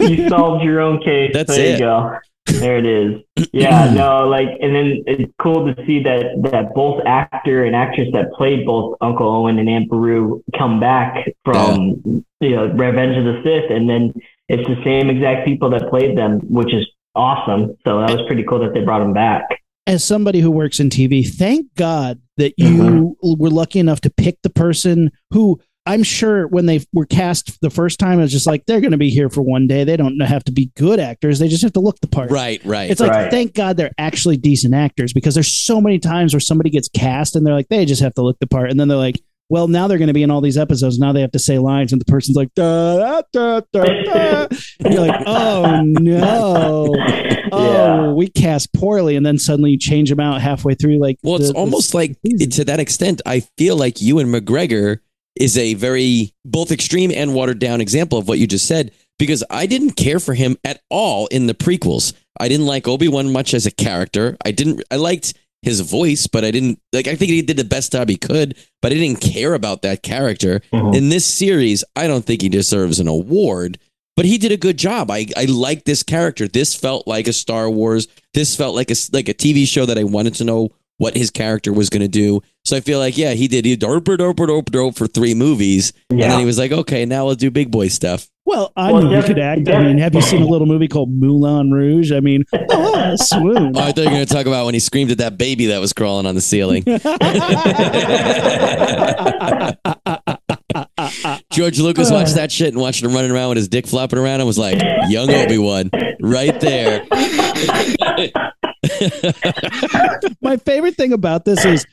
you 0.00 0.28
solved 0.28 0.64
your 0.64 0.80
own 0.80 1.00
case. 1.02 1.30
That's 1.32 1.54
there 1.54 1.66
it. 1.66 1.72
you 1.74 1.78
go. 1.80 2.16
There 2.60 2.78
it 2.78 2.86
is. 2.86 3.20
Yeah, 3.52 3.92
no, 3.92 4.26
like, 4.26 4.48
and 4.60 4.74
then 4.74 5.04
it's 5.06 5.32
cool 5.40 5.72
to 5.72 5.86
see 5.86 6.02
that 6.02 6.24
that 6.50 6.74
both 6.74 7.00
actor 7.06 7.64
and 7.64 7.76
actress 7.76 8.08
that 8.12 8.32
played 8.32 8.66
both 8.66 8.96
Uncle 9.00 9.28
Owen 9.28 9.60
and 9.60 9.68
Aunt 9.68 9.88
Beru 9.88 10.42
come 10.58 10.80
back 10.80 11.24
from 11.44 12.02
you 12.40 12.50
know 12.50 12.66
Revenge 12.66 13.16
of 13.16 13.24
the 13.24 13.40
Sith, 13.44 13.70
and 13.70 13.88
then 13.88 14.12
it's 14.48 14.66
the 14.66 14.82
same 14.82 15.08
exact 15.08 15.46
people 15.46 15.70
that 15.70 15.88
played 15.88 16.18
them, 16.18 16.40
which 16.50 16.74
is 16.74 16.84
awesome. 17.14 17.76
So 17.84 18.00
that 18.00 18.10
was 18.10 18.26
pretty 18.26 18.42
cool 18.42 18.58
that 18.60 18.74
they 18.74 18.82
brought 18.82 19.00
them 19.00 19.12
back. 19.12 19.44
As 19.86 20.02
somebody 20.02 20.40
who 20.40 20.50
works 20.50 20.80
in 20.80 20.88
TV, 20.88 21.26
thank 21.26 21.72
God 21.74 22.20
that 22.36 22.56
mm-hmm. 22.58 22.82
you 22.82 23.16
were 23.22 23.50
lucky 23.50 23.78
enough 23.78 24.00
to 24.02 24.10
pick 24.10 24.42
the 24.42 24.50
person 24.50 25.12
who 25.30 25.60
I'm 25.86 26.02
sure 26.02 26.46
when 26.48 26.64
they 26.66 26.80
were 26.94 27.04
cast 27.04 27.60
the 27.60 27.68
first 27.68 27.98
time, 27.98 28.18
it 28.18 28.22
was 28.22 28.32
just 28.32 28.46
like 28.46 28.64
they're 28.66 28.80
going 28.80 28.92
to 28.92 28.96
be 28.98 29.10
here 29.10 29.28
for 29.28 29.42
one 29.42 29.66
day. 29.66 29.84
They 29.84 29.96
don't 29.98 30.18
have 30.20 30.42
to 30.44 30.52
be 30.52 30.72
good 30.76 30.98
actors; 30.98 31.38
they 31.38 31.48
just 31.48 31.62
have 31.62 31.74
to 31.74 31.80
look 31.80 32.00
the 32.00 32.06
part. 32.08 32.30
Right, 32.30 32.64
right. 32.64 32.90
It's 32.90 33.00
like 33.00 33.10
Right. 33.10 33.30
thank 33.30 33.52
God 33.54 33.76
they're 33.76 33.92
actually 33.98 34.38
decent 34.38 34.72
actors 34.74 35.12
because 35.12 35.34
there's 35.34 35.52
so 35.52 35.80
many 35.82 35.98
times 35.98 36.32
where 36.32 36.40
somebody 36.40 36.70
gets 36.70 36.88
cast 36.88 37.36
and 37.36 37.46
they're 37.46 37.54
like 37.54 37.68
they 37.68 37.84
just 37.84 38.00
have 38.02 38.14
to 38.14 38.22
look 38.22 38.38
the 38.38 38.46
part, 38.46 38.70
and 38.70 38.80
then 38.80 38.88
they're 38.88 38.96
like, 38.96 39.20
well, 39.50 39.68
now 39.68 39.86
they're 39.86 39.98
going 39.98 40.08
to 40.08 40.14
be 40.14 40.22
in 40.22 40.30
all 40.30 40.40
these 40.40 40.56
episodes. 40.56 40.98
Now 40.98 41.12
they 41.12 41.20
have 41.20 41.32
to 41.32 41.38
say 41.38 41.58
lines, 41.58 41.92
and 41.92 42.00
the 42.00 42.06
person's 42.06 42.34
like, 42.36 42.54
da, 42.54 42.96
da, 42.96 43.22
da, 43.34 43.60
da, 43.70 43.84
da. 44.04 44.46
and 44.80 44.94
you're 44.94 45.06
like, 45.06 45.22
oh 45.26 45.82
no, 45.82 46.94
oh 47.52 47.72
Yeah. 47.72 48.12
we 48.12 48.28
cast 48.28 48.72
poorly, 48.72 49.16
and 49.16 49.24
then 49.26 49.38
suddenly 49.38 49.72
you 49.72 49.78
change 49.78 50.08
them 50.08 50.18
out 50.20 50.40
halfway 50.40 50.74
through. 50.74 50.98
Like, 50.98 51.18
Well, 51.22 51.36
it's 51.36 51.48
the- 51.48 51.52
the 51.52 51.58
almost 51.58 51.92
like 51.92 52.16
season. 52.26 52.50
to 52.50 52.64
that 52.64 52.80
extent, 52.80 53.20
I 53.26 53.40
feel 53.58 53.76
like 53.76 54.00
Ewan 54.00 54.28
McGregor 54.28 55.00
is 55.36 55.58
a 55.58 55.74
very 55.74 56.32
both 56.44 56.70
extreme 56.70 57.10
and 57.10 57.34
watered 57.34 57.58
down 57.58 57.80
example 57.80 58.18
of 58.18 58.28
what 58.28 58.38
you 58.38 58.46
just 58.46 58.66
said 58.66 58.90
because 59.18 59.44
I 59.50 59.66
didn't 59.66 59.92
care 59.92 60.20
for 60.20 60.34
him 60.34 60.56
at 60.64 60.80
all 60.90 61.26
in 61.28 61.46
the 61.46 61.54
prequels. 61.54 62.12
I 62.38 62.48
didn't 62.48 62.66
like 62.66 62.88
Obi-Wan 62.88 63.32
much 63.32 63.54
as 63.54 63.66
a 63.66 63.70
character. 63.70 64.36
I 64.44 64.50
didn't 64.50 64.82
I 64.90 64.96
liked 64.96 65.34
his 65.62 65.80
voice, 65.80 66.26
but 66.26 66.44
I 66.44 66.50
didn't 66.50 66.78
like 66.92 67.06
I 67.08 67.14
think 67.14 67.30
he 67.30 67.42
did 67.42 67.56
the 67.56 67.64
best 67.64 67.92
job 67.92 68.08
he 68.08 68.16
could, 68.16 68.56
but 68.82 68.92
I 68.92 68.96
didn't 68.96 69.20
care 69.20 69.54
about 69.54 69.82
that 69.82 70.02
character. 70.02 70.60
Mhm. 70.72 70.94
In 70.94 71.08
this 71.08 71.24
series, 71.24 71.84
I 71.96 72.06
don't 72.06 72.24
think 72.24 72.42
he 72.42 72.48
deserves 72.48 73.00
an 73.00 73.08
award, 73.08 73.78
but 74.16 74.26
he 74.26 74.36
did 74.36 74.52
a 74.52 74.56
good 74.56 74.76
job. 74.76 75.10
I 75.10 75.26
I 75.36 75.46
like 75.46 75.84
this 75.84 76.02
character. 76.02 76.46
This 76.48 76.74
felt 76.74 77.06
like 77.06 77.26
a 77.28 77.32
Star 77.32 77.70
Wars. 77.70 78.08
This 78.34 78.54
felt 78.56 78.74
like 78.74 78.90
a 78.90 78.96
like 79.12 79.28
a 79.28 79.34
TV 79.34 79.66
show 79.66 79.86
that 79.86 79.98
I 79.98 80.04
wanted 80.04 80.34
to 80.34 80.44
know 80.44 80.70
what 80.98 81.16
his 81.16 81.30
character 81.30 81.72
was 81.72 81.90
going 81.90 82.02
to 82.02 82.08
do. 82.08 82.40
So 82.64 82.76
I 82.76 82.80
feel 82.80 82.98
like 82.98 83.18
yeah, 83.18 83.32
he 83.32 83.48
did 83.48 83.64
he 83.64 83.76
derp 83.76 84.02
derp 84.04 84.34
derp 84.34 84.64
derp 84.70 84.96
for 84.96 85.06
3 85.06 85.34
movies 85.34 85.92
and 86.10 86.20
then 86.20 86.38
he 86.38 86.46
was 86.46 86.58
like, 86.58 86.72
"Okay, 86.72 87.04
now 87.04 87.26
we'll 87.26 87.34
do 87.34 87.50
big 87.50 87.70
boy 87.70 87.88
stuff." 87.88 88.28
Well, 88.46 88.72
I 88.76 88.92
Well, 88.92 89.02
knew 89.02 89.16
you 89.16 89.22
could 89.22 89.38
act. 89.38 89.68
I 89.70 89.82
mean, 89.82 89.96
have 89.98 90.14
you 90.14 90.20
seen 90.20 90.42
a 90.42 90.46
little 90.46 90.66
movie 90.66 90.86
called 90.86 91.10
Moulin 91.10 91.72
Rouge? 91.72 92.12
I 92.12 92.20
mean, 92.20 92.44
oh, 92.70 93.16
swoon. 93.16 93.72
Oh, 93.74 93.80
I 93.80 93.86
thought 93.92 93.96
you 93.98 94.04
were 94.04 94.10
going 94.10 94.26
to 94.26 94.32
talk 94.34 94.44
about 94.46 94.66
when 94.66 94.74
he 94.74 94.80
screamed 94.80 95.10
at 95.10 95.18
that 95.18 95.38
baby 95.38 95.66
that 95.66 95.78
was 95.78 95.94
crawling 95.94 96.26
on 96.26 96.34
the 96.34 96.42
ceiling. 96.42 96.84
George 101.52 101.78
Lucas 101.78 102.10
watched 102.10 102.34
that 102.34 102.52
shit 102.52 102.68
and 102.68 102.78
watched 102.78 103.02
him 103.02 103.14
running 103.14 103.30
around 103.30 103.48
with 103.50 103.56
his 103.56 103.68
dick 103.68 103.86
flopping 103.86 104.18
around 104.18 104.40
and 104.40 104.46
was 104.46 104.58
like, 104.58 104.78
"Young 105.08 105.30
Obi-Wan, 105.30 105.90
right 106.20 106.58
there." 106.60 107.06
My 110.42 110.56
favorite 110.58 110.96
thing 110.96 111.12
about 111.12 111.44
this 111.44 111.64
is 111.64 111.86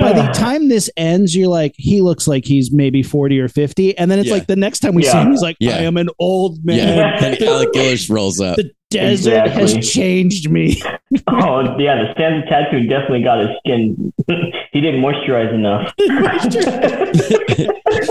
by 0.00 0.12
the 0.12 0.30
time 0.34 0.68
this 0.68 0.90
ends, 0.96 1.36
you're 1.36 1.48
like, 1.48 1.74
he 1.76 2.00
looks 2.00 2.26
like 2.26 2.44
he's 2.44 2.72
maybe 2.72 3.02
40 3.02 3.38
or 3.40 3.48
50. 3.48 3.96
And 3.98 4.10
then 4.10 4.18
it's 4.18 4.28
Yeah. 4.28 4.34
like 4.34 4.46
the 4.46 4.56
next 4.56 4.80
time 4.80 4.94
we 4.94 5.02
see 5.04 5.16
him, 5.16 5.30
he's 5.30 5.42
like, 5.42 5.56
Yeah. 5.60 5.76
I 5.76 5.80
am 5.82 5.96
an 5.96 6.08
old 6.18 6.64
man. 6.64 6.78
Yeah, 6.78 7.24
and 7.24 7.42
Alec 7.42 7.72
Guinness 7.72 8.08
rolls 8.10 8.40
up. 8.40 8.56
The 8.56 8.72
desert 8.90 9.44
Exactly. 9.46 9.60
has 9.78 9.88
changed 9.88 10.50
me. 10.50 10.80
Oh 11.26 11.62
yeah, 11.78 12.02
the 12.02 12.12
Stanza 12.12 12.46
tattoo 12.48 12.86
definitely 12.86 13.22
got 13.22 13.38
his 13.40 13.48
skin. 13.60 14.12
he 14.72 14.80
didn't 14.82 15.00
moisturize 15.00 15.52
enough. 15.54 15.90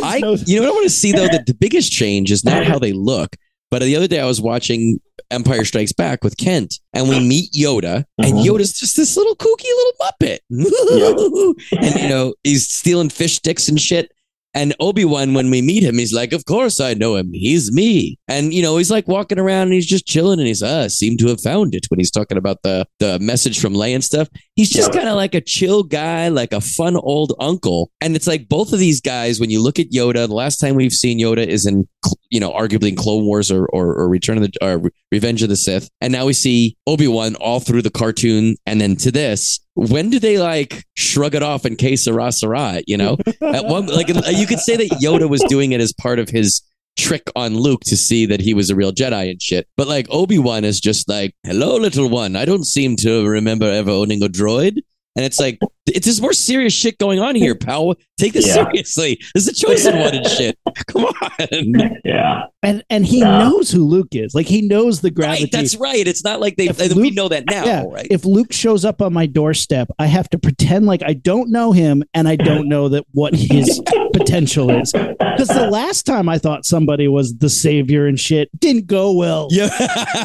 I, 0.04 0.18
you 0.46 0.56
know 0.60 0.64
what 0.64 0.70
I 0.70 0.72
want 0.72 0.84
to 0.86 0.90
see 0.90 1.12
though? 1.12 1.28
That 1.28 1.46
the 1.46 1.54
biggest 1.54 1.92
change 1.92 2.32
is 2.32 2.44
not 2.44 2.64
how 2.66 2.80
they 2.80 2.94
look, 2.94 3.36
but 3.70 3.82
the 3.84 3.96
other 3.96 4.08
day 4.08 4.20
I 4.20 4.26
was 4.26 4.42
watching 4.42 5.00
Empire 5.32 5.66
Strikes 5.66 5.92
Back 5.94 6.24
with 6.24 6.38
Kent, 6.38 6.80
and 6.94 7.10
we 7.10 7.20
meet 7.28 7.52
Yoda, 7.54 8.06
and 8.18 8.34
Mhm. 8.34 8.46
Yoda's 8.46 8.74
just 8.74 8.96
this 8.96 9.18
little 9.18 9.36
kooky 9.36 9.64
little 9.64 9.94
muppet, 10.02 10.40
and 11.72 12.02
you 12.02 12.10
know 12.10 12.34
he's 12.44 12.68
stealing 12.68 13.10
fish 13.10 13.36
sticks 13.36 13.68
and 13.68 13.80
shit. 13.80 14.12
And 14.58 14.74
Obi 14.80 15.06
Wan, 15.06 15.36
when 15.36 15.52
we 15.52 15.62
meet 15.62 15.84
him, 15.84 15.98
he's 16.00 16.14
like, 16.14 16.34
"Of 16.34 16.46
course 16.46 16.80
I 16.80 16.96
know 16.96 17.16
him. 17.16 17.30
He's 17.32 17.72
me." 17.72 18.18
And 18.28 18.54
you 18.54 18.62
know, 18.64 18.78
he's 18.78 18.90
like 18.92 19.08
walking 19.08 19.38
around 19.40 19.64
and 19.68 19.74
he's 19.74 19.86
just 19.86 20.08
chilling, 20.08 20.40
and 20.40 20.48
he's 20.48 20.64
uh, 20.64 20.90
seem 20.90 21.16
to 21.18 21.28
have 21.28 21.40
found 21.42 21.76
it 21.76 21.86
when 21.90 22.00
he's 22.00 22.10
talking 22.12 22.38
about 22.40 22.64
the 22.64 22.86
the 23.00 23.20
message 23.20 23.60
from 23.62 23.74
Leia 23.74 23.94
and 23.96 24.04
stuff. 24.04 24.28
He's 24.56 24.72
just 24.72 24.90
Yeah. 24.92 24.98
kind 25.00 25.10
of 25.10 25.16
like 25.16 25.36
a 25.36 25.42
chill 25.42 25.84
guy, 25.84 26.30
like 26.30 26.54
a 26.54 26.60
fun 26.62 26.96
old 26.98 27.34
uncle. 27.40 27.92
And 28.02 28.16
it's 28.16 28.26
like 28.26 28.50
both 28.50 28.74
of 28.74 28.80
these 28.80 29.00
guys, 29.00 29.40
when 29.40 29.52
you 29.52 29.62
look 29.62 29.78
at 29.80 29.92
Yoda, 29.92 30.28
the 30.28 30.34
last 30.34 30.58
time 30.58 30.74
we've 30.76 30.92
seen 30.92 31.20
Yoda 31.20 31.46
is 31.46 31.68
in, 31.68 31.88
you 32.32 32.40
know, 32.40 32.52
arguably 32.52 32.90
in 32.90 32.96
Clone 32.96 33.26
Wars 33.26 33.52
or, 33.52 33.68
or, 33.68 33.94
or 33.94 34.10
Return 34.10 34.38
of 34.38 34.44
the, 34.44 34.52
or 34.66 34.90
Revenge 35.12 35.44
of 35.44 35.50
the 35.50 35.56
Sith. 35.56 35.90
And 36.02 36.12
now 36.12 36.26
we 36.26 36.34
see 36.34 36.76
Obi-Wan 36.88 37.36
all 37.36 37.60
through 37.60 37.84
the 37.84 37.92
cartoon 37.92 38.56
and 38.66 38.82
then 38.82 38.96
to 38.98 39.12
this. 39.12 39.60
When 39.78 40.10
do 40.10 40.20
they 40.20 40.40
like 40.40 40.84
shrug 40.96 41.36
it 41.36 41.44
off 41.44 41.64
in 41.64 41.76
case 41.76 42.06
Sarah 42.06 42.32
Sarah, 42.32 42.82
you 42.88 42.98
know? 42.98 43.18
At 43.42 43.66
one, 43.66 43.86
like 43.86 44.08
you 44.08 44.48
could 44.48 44.60
say 44.60 44.76
that 44.76 44.90
Yoda 45.02 45.30
was 45.30 45.44
doing 45.44 45.72
it 45.72 45.80
as 45.80 45.94
part 45.94 46.18
of 46.18 46.30
his 46.30 46.64
trick 46.98 47.30
on 47.36 47.56
Luke 47.56 47.82
to 47.86 47.96
see 47.96 48.26
that 48.26 48.42
he 48.42 48.56
was 48.56 48.72
a 48.72 48.76
real 48.76 48.92
Jedi 48.92 49.30
and 49.30 49.40
shit. 49.40 49.68
But 49.78 49.88
like 49.88 50.08
Obi 50.10 50.40
Wan 50.40 50.66
is 50.66 50.80
just 50.80 51.08
like, 51.08 51.36
"Hello, 51.44 51.78
little 51.78 52.10
one. 52.10 52.36
I 52.36 52.44
don't 52.44 52.66
seem 52.66 52.96
to 52.98 53.28
remember 53.28 53.72
ever 53.72 53.92
owning 53.92 54.24
a 54.24 54.28
droid." 54.28 54.80
And 55.18 55.26
it's 55.26 55.40
like, 55.40 55.58
it's 55.88 56.06
just 56.06 56.22
more 56.22 56.32
serious 56.34 56.74
shit 56.74 56.98
going 57.00 57.20
on 57.20 57.34
here, 57.34 57.56
pal. 57.56 57.96
Take 58.20 58.34
this 58.34 58.46
Yeah. 58.48 58.66
seriously. 58.66 59.20
This 59.34 59.48
is 59.48 59.60
a 59.60 59.66
chosen 59.66 59.98
one 60.00 60.14
and 60.16 60.28
shit. 60.28 60.58
Come 60.88 61.06
on. 61.06 62.00
Yeah. 62.06 62.44
And 62.62 62.84
and 62.90 63.04
he 63.06 63.20
Yeah. 63.20 63.40
knows 63.40 63.72
who 63.72 63.84
Luke 63.84 64.10
is. 64.12 64.36
Like 64.36 64.46
he 64.48 64.62
knows 64.62 65.02
the 65.02 65.10
gravity. 65.10 65.46
Right, 65.46 65.52
that's 65.52 65.76
right. 65.78 66.06
It's 66.08 66.24
not 66.24 66.40
like 66.40 66.56
they 66.58 66.68
If 66.68 66.78
we 66.94 67.06
Luke- 67.06 67.14
know 67.16 67.30
that 67.30 67.46
now, 67.50 67.66
yeah. 67.66 67.84
right? 67.90 68.08
If 68.12 68.26
Luke 68.26 68.54
shows 68.54 68.86
up 68.86 69.02
on 69.02 69.12
my 69.14 69.26
doorstep, 69.26 69.90
I 69.98 70.06
have 70.06 70.30
to 70.30 70.38
pretend 70.40 70.86
like 70.86 71.02
I 71.04 71.14
don't 71.14 71.50
know 71.50 71.72
him 71.72 72.04
and 72.14 72.28
I 72.28 72.36
don't 72.36 72.68
know 72.68 72.90
that 72.90 73.04
what 73.14 73.34
his 73.34 73.82
potential 74.14 74.70
is. 74.70 74.92
Because 74.92 75.48
the 75.48 75.70
last 75.72 76.06
time 76.06 76.30
I 76.30 76.38
thought 76.38 76.66
somebody 76.66 77.08
was 77.08 77.34
the 77.38 77.50
savior 77.50 78.06
and 78.08 78.20
shit 78.20 78.50
didn't 78.60 78.86
go 78.88 79.14
well. 79.14 79.48
yeah. 79.52 79.70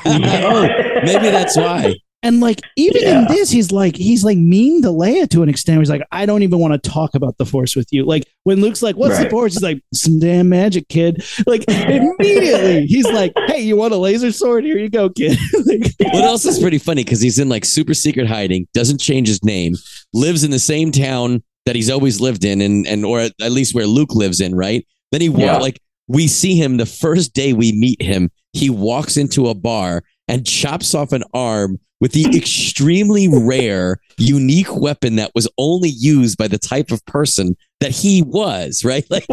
oh, 0.05 0.69
maybe 1.05 1.31
that's 1.31 1.57
why. 1.57 1.95
And 2.25 2.39
like 2.41 2.61
even 2.77 3.03
in 3.03 3.25
this, 3.27 3.51
he's 3.51 3.73
like 3.73 3.97
he's 3.97 4.23
like 4.23 4.39
mean 4.39 4.81
to 4.83 4.89
Leia 4.89 5.29
to 5.31 5.43
an 5.43 5.49
extent. 5.49 5.81
He's 5.81 5.91
like, 5.91 6.03
I 6.13 6.25
don't 6.25 6.43
even 6.45 6.61
want 6.61 6.81
to 6.81 6.91
talk 6.91 7.15
about 7.17 7.37
the 7.39 7.45
Force 7.45 7.75
with 7.75 7.89
you. 7.93 8.05
Like 8.05 8.25
when 8.45 8.61
Luke's 8.61 8.81
like, 8.81 8.95
"What's 8.95 9.19
the 9.19 9.29
Force?" 9.29 9.55
He's 9.55 9.63
like, 9.63 9.83
"Some 9.93 10.21
damn 10.21 10.49
magic, 10.49 10.89
kid." 10.89 11.25
Like 11.47 11.65
immediately, 11.69 12.87
he's 12.87 13.07
like, 13.11 13.33
"Hey, 13.47 13.63
you 13.63 13.77
want 13.77 13.93
a 13.93 13.97
laser 13.97 14.31
sword? 14.33 14.65
Here 14.65 14.79
you 14.79 14.89
go, 14.89 15.09
kid." 15.11 15.37
like, 15.67 15.93
What 16.13 16.25
else 16.25 16.45
is 16.45 16.59
pretty 16.59 16.79
funny 16.79 17.05
because 17.05 17.21
he's 17.21 17.39
in 17.39 17.49
like 17.49 17.65
super 17.65 17.95
secret 17.95 18.27
hiding, 18.27 18.69
doesn't 18.75 18.99
change 19.01 19.29
his 19.29 19.43
name, 19.45 19.75
lives 20.13 20.45
in 20.45 20.51
the 20.51 20.59
same 20.59 20.93
town 20.93 21.43
that 21.67 21.75
he's 21.77 21.91
always 21.91 22.21
lived 22.21 22.45
in, 22.45 22.61
and 22.61 22.87
and 22.87 23.05
or 23.05 23.21
at 23.21 23.33
at 23.41 23.53
least 23.53 23.75
where 23.75 23.87
Luke 23.87 24.15
lives 24.15 24.41
in, 24.41 24.55
right? 24.55 24.87
Then 25.11 25.21
he 25.21 25.29
Yeah. 25.29 25.59
like 25.59 25.81
we 26.09 26.27
see 26.29 26.55
him 26.57 26.77
the 26.77 26.87
first 26.87 27.33
day 27.35 27.53
we 27.53 27.73
meet 27.73 28.01
him. 28.03 28.31
He 28.53 28.71
walks 28.71 29.17
into 29.17 29.49
a 29.49 29.55
bar 29.55 30.03
and 30.29 30.47
chops 30.47 30.95
off 30.95 31.13
an 31.13 31.25
arm 31.35 31.79
with 32.03 32.11
the 32.13 32.27
extremely 32.37 33.29
rare, 33.29 33.99
unique 34.19 34.75
weapon 34.77 35.15
that 35.17 35.31
was 35.37 35.49
only 35.57 35.89
used 35.89 36.37
by 36.37 36.49
the 36.49 36.59
type 36.59 36.91
of 36.91 37.03
person 37.07 37.57
that 37.79 37.93
he 37.93 38.23
was, 38.23 38.85
right? 38.85 39.07
Like, 39.09 39.25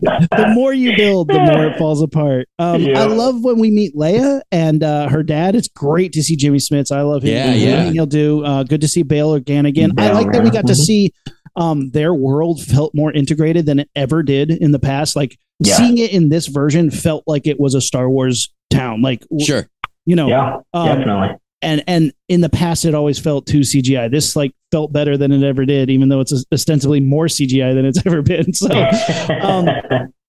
the 0.00 0.52
more 0.54 0.72
you 0.72 0.96
build, 0.96 1.26
the 1.28 1.40
more 1.40 1.66
it 1.66 1.76
falls 1.76 2.00
apart. 2.00 2.48
Um, 2.60 2.82
Yeah. 2.82 3.00
I 3.02 3.06
love 3.06 3.42
when 3.42 3.58
we 3.58 3.72
meet 3.72 3.96
Leia 3.96 4.42
and 4.52 4.84
uh, 4.84 5.08
her 5.08 5.24
dad. 5.24 5.56
It's 5.56 5.66
great 5.66 6.12
to 6.12 6.22
see 6.22 6.36
Jimmy 6.36 6.58
Smits. 6.58 6.94
I 6.94 7.02
love 7.02 7.24
him. 7.24 7.30
Yeah, 7.34 7.52
yeah. 7.54 7.90
He'll 7.90 8.06
do. 8.06 8.44
Uh, 8.44 8.62
good 8.62 8.80
to 8.82 8.88
see 8.88 9.02
Bail 9.02 9.38
Organa 9.38 9.66
again. 9.68 9.92
I 9.98 10.12
like 10.12 10.30
that 10.32 10.44
we 10.44 10.50
got 10.50 10.68
to 10.68 10.76
see 10.76 11.12
um, 11.56 11.90
their 11.90 12.14
world 12.14 12.62
felt 12.62 12.94
more 12.94 13.12
integrated 13.12 13.66
than 13.66 13.80
it 13.80 13.90
ever 13.96 14.22
did 14.22 14.50
in 14.52 14.70
the 14.70 14.78
past. 14.78 15.16
Like 15.16 15.36
Yeah. 15.58 15.74
seeing 15.74 15.98
it 15.98 16.12
in 16.12 16.28
this 16.28 16.46
version 16.46 16.92
felt 16.92 17.24
like 17.26 17.48
it 17.48 17.58
was 17.58 17.74
a 17.74 17.80
Star 17.80 18.08
Wars 18.08 18.52
town. 18.70 19.02
Like 19.02 19.24
sure. 19.40 19.68
You 20.06 20.16
know, 20.16 20.28
Yeah. 20.28 20.56
um, 20.72 20.86
Definitely. 20.86 21.36
and 21.62 21.82
and 21.86 22.12
in 22.28 22.40
the 22.40 22.48
past 22.48 22.84
it 22.84 22.94
always 22.94 23.18
felt 23.18 23.46
too 23.46 23.60
CGI. 23.60 24.10
This 24.10 24.34
like 24.36 24.52
felt 24.72 24.92
better 24.92 25.16
than 25.16 25.32
it 25.32 25.42
ever 25.42 25.64
did, 25.64 25.90
even 25.90 26.08
though 26.08 26.20
it's 26.20 26.32
ostensibly 26.52 27.00
more 27.00 27.26
CGI 27.26 27.74
than 27.74 27.84
it's 27.84 28.00
ever 28.06 28.22
been. 28.22 28.52
So 28.52 28.68
um, 29.42 29.68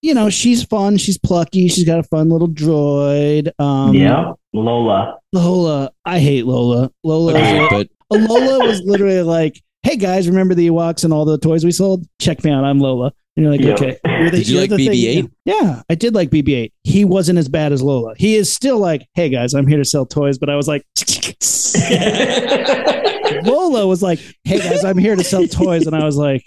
you 0.02 0.14
know, 0.14 0.30
she's 0.30 0.64
fun, 0.64 0.98
she's 0.98 1.18
plucky, 1.18 1.68
she's 1.68 1.86
got 1.86 2.00
a 2.00 2.04
fun 2.04 2.30
little 2.30 2.48
droid. 2.48 3.52
Um, 3.60 3.94
yeah. 3.94 4.34
Lola. 4.54 5.18
Lola, 5.32 5.92
I 6.06 6.20
hate 6.20 6.46
Lola. 6.46 6.92
Lola, 7.04 7.34
Right, 7.34 7.72
was, 7.72 7.88
but 8.10 8.20
Lola 8.30 8.68
was 8.68 8.82
literally 8.82 9.22
like, 9.22 9.62
"Hey 9.84 9.96
guys, 9.96 10.28
remember 10.28 10.54
the 10.56 10.68
Ewoks 10.70 11.06
and 11.06 11.14
all 11.14 11.24
the 11.24 11.38
toys 11.38 11.64
we 11.64 11.72
sold? 11.72 12.06
Check 12.20 12.44
me 12.44 12.52
out, 12.52 12.66
I'm 12.66 12.80
Lola." 12.80 13.14
And 13.38 13.44
you're 13.46 13.52
like, 13.52 13.62
Yeah. 13.62 13.74
okay. 13.74 13.98
You're 14.06 14.30
the, 14.30 14.38
Did 14.38 14.48
you 14.48 14.60
you're 14.60 14.68
like 14.68 14.80
BB-8? 14.80 15.32
Yeah, 15.46 15.82
I 15.90 15.96
did 15.96 16.14
like 16.14 16.30
BB-8. 16.30 16.72
He 16.84 17.06
wasn't 17.06 17.40
as 17.40 17.48
bad 17.48 17.72
as 17.72 17.82
Lola. 17.82 18.14
He 18.18 18.36
is 18.36 18.54
still 18.54 18.78
like, 18.78 19.08
hey 19.14 19.30
guys, 19.30 19.54
I'm 19.54 19.68
here 19.68 19.78
to 19.78 19.86
sell 19.86 20.06
toys, 20.06 20.38
but 20.38 20.50
I 20.50 20.56
was 20.56 20.68
like, 20.68 20.84
Lola 23.44 23.88
was 23.88 24.04
like, 24.04 24.20
hey 24.44 24.60
guys, 24.60 24.84
I'm 24.84 24.98
here 24.98 25.16
to 25.16 25.24
sell 25.24 25.48
toys, 25.48 25.88
and 25.88 25.96
I 25.96 26.04
was 26.06 26.18
like, 26.18 26.44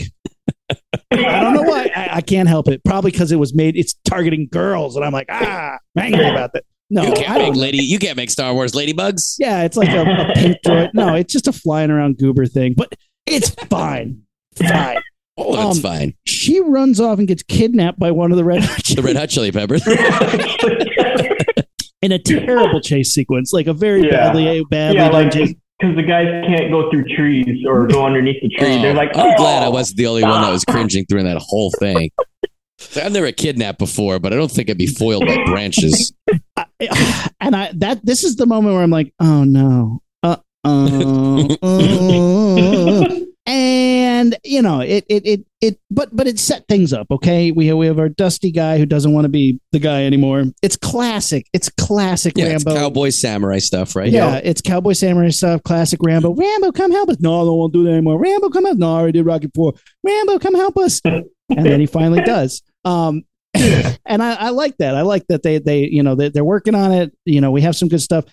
I 1.10 1.40
don't 1.40 1.54
know 1.54 1.62
why. 1.62 1.90
I, 1.94 2.16
I 2.16 2.20
can't 2.20 2.48
help 2.48 2.68
it. 2.68 2.82
Probably 2.84 3.10
because 3.10 3.32
it 3.32 3.36
was 3.36 3.54
made. 3.54 3.76
It's 3.76 3.94
targeting 4.04 4.48
girls, 4.50 4.96
and 4.96 5.04
I'm 5.04 5.12
like, 5.12 5.26
ah, 5.30 5.78
I'm 5.96 6.02
angry 6.04 6.28
about 6.28 6.52
that. 6.52 6.64
No, 6.90 7.02
you 7.02 7.12
can't 7.14 7.38
don't 7.38 7.52
make 7.54 7.60
lady. 7.60 7.78
You 7.78 7.98
can't 7.98 8.16
make 8.16 8.30
Star 8.30 8.52
Wars 8.52 8.72
ladybugs. 8.72 9.36
Yeah, 9.38 9.64
it's 9.64 9.76
like 9.76 9.88
a, 9.88 10.02
a 10.02 10.32
pink 10.34 10.58
droid. 10.64 10.90
No, 10.94 11.14
it's 11.14 11.32
just 11.32 11.48
a 11.48 11.52
flying 11.52 11.90
around 11.90 12.18
goober 12.18 12.46
thing, 12.46 12.74
but 12.76 12.92
it's 13.26 13.50
fine. 13.50 14.22
Fine. 14.56 14.98
All 15.36 15.54
of 15.56 15.68
it's 15.70 15.78
Um, 15.78 15.82
fine. 15.82 16.14
She 16.26 16.60
runs 16.60 17.00
off 17.00 17.18
and 17.18 17.26
gets 17.26 17.42
kidnapped 17.42 17.98
by 17.98 18.10
one 18.12 18.30
of 18.30 18.36
the 18.36 18.44
red 18.44 18.62
Hot 18.62 18.84
The 18.96 19.02
Red 19.02 19.16
Hot 19.16 19.28
Chili 19.28 19.50
Peppers. 19.52 19.84
in 22.02 22.12
a 22.12 22.18
terrible 22.18 22.80
chase 22.80 23.12
sequence, 23.12 23.52
like 23.52 23.66
a 23.66 23.72
very 23.72 24.02
Yeah. 24.04 24.10
badly 24.32 24.64
badly 24.70 24.96
yeah, 24.98 25.08
done 25.08 25.24
like 25.24 25.32
chase. 25.32 25.54
because 25.80 25.96
the 25.96 26.02
guys 26.02 26.26
can't 26.46 26.70
go 26.70 26.90
through 26.90 27.04
trees 27.16 27.64
or 27.66 27.86
go 27.86 28.04
underneath 28.06 28.40
the 28.42 28.48
tree. 28.50 28.74
Oh, 28.76 28.82
They're 28.82 28.94
like, 28.94 29.16
I'm 29.16 29.32
oh. 29.32 29.36
glad 29.36 29.62
I 29.62 29.68
wasn't 29.68 29.98
the 29.98 30.06
only 30.06 30.22
one 30.22 30.42
that 30.42 30.52
was 30.52 30.64
cringing 30.64 31.04
through 31.06 31.22
that 31.24 31.38
whole 31.38 31.72
thing. 31.80 32.10
I've 32.96 33.12
never 33.12 33.32
kidnapped 33.32 33.78
before, 33.78 34.18
but 34.18 34.32
I 34.32 34.36
don't 34.36 34.50
think 34.50 34.68
I'd 34.68 34.78
be 34.78 34.86
foiled 34.86 35.26
by 35.26 35.42
branches. 35.46 36.12
I- 36.56 36.66
and 37.40 37.56
I 37.56 37.70
that 37.76 38.04
this 38.04 38.24
is 38.24 38.36
the 38.36 38.46
moment 38.46 38.74
where 38.74 38.82
I'm 38.82 38.90
like, 38.90 39.12
oh 39.20 39.44
no, 39.44 40.02
uh, 40.22 40.36
uh, 40.64 41.56
uh. 41.62 43.20
and 43.46 44.36
you 44.42 44.62
know 44.62 44.80
it 44.80 45.04
it 45.08 45.26
it 45.26 45.40
it 45.60 45.78
but 45.90 46.14
but 46.16 46.26
it 46.26 46.38
set 46.38 46.66
things 46.68 46.92
up. 46.92 47.06
Okay, 47.10 47.50
we 47.50 47.66
have, 47.66 47.76
we 47.76 47.86
have 47.86 47.98
our 47.98 48.08
dusty 48.08 48.50
guy 48.50 48.78
who 48.78 48.86
doesn't 48.86 49.12
want 49.12 49.24
to 49.26 49.28
be 49.28 49.60
the 49.72 49.78
guy 49.78 50.04
anymore. 50.04 50.44
It's 50.62 50.76
classic. 50.76 51.46
It's 51.52 51.68
classic 51.68 52.34
Yeah, 52.36 52.46
it's 52.46 52.64
Rambo. 52.64 52.80
cowboy 52.80 53.10
samurai 53.10 53.58
stuff, 53.58 53.94
right? 53.96 54.10
Yeah, 54.10 54.36
it's 54.42 54.60
cowboy 54.62 54.92
samurai 54.92 55.28
stuff, 55.28 55.62
classic 55.62 56.00
Rambo. 56.02 56.34
Rambo, 56.34 56.72
come 56.72 56.90
help 56.90 57.10
us. 57.10 57.16
No, 57.20 57.42
I 57.42 57.44
don't 57.44 57.58
want 57.58 57.72
to 57.74 57.78
do 57.80 57.84
that 57.84 57.92
anymore. 57.92 58.18
Rambo, 58.18 58.48
come 58.48 58.64
help. 58.64 58.78
No, 58.78 58.94
I 58.94 58.98
already 59.00 59.18
did 59.18 59.26
Rocky 59.26 59.50
Four. 59.54 59.74
Rambo, 60.02 60.38
come 60.38 60.54
help 60.54 60.76
us. 60.78 61.00
and 61.04 61.24
then 61.48 61.80
he 61.80 61.86
finally 61.86 62.22
does. 62.24 62.62
Um, 62.84 63.24
and 63.54 64.22
I, 64.22 64.34
I 64.34 64.48
like 64.50 64.78
that. 64.78 64.96
I 64.96 65.02
like 65.02 65.26
that 65.28 65.42
they 65.42 65.58
they 65.58 65.80
you 65.80 66.02
know 66.02 66.14
they, 66.14 66.28
they're 66.30 66.44
working 66.44 66.74
on 66.74 66.92
it. 66.92 67.14
You 67.24 67.40
know, 67.40 67.50
we 67.50 67.60
have 67.62 67.76
some 67.76 67.88
good 67.88 68.00
stuff. 68.02 68.24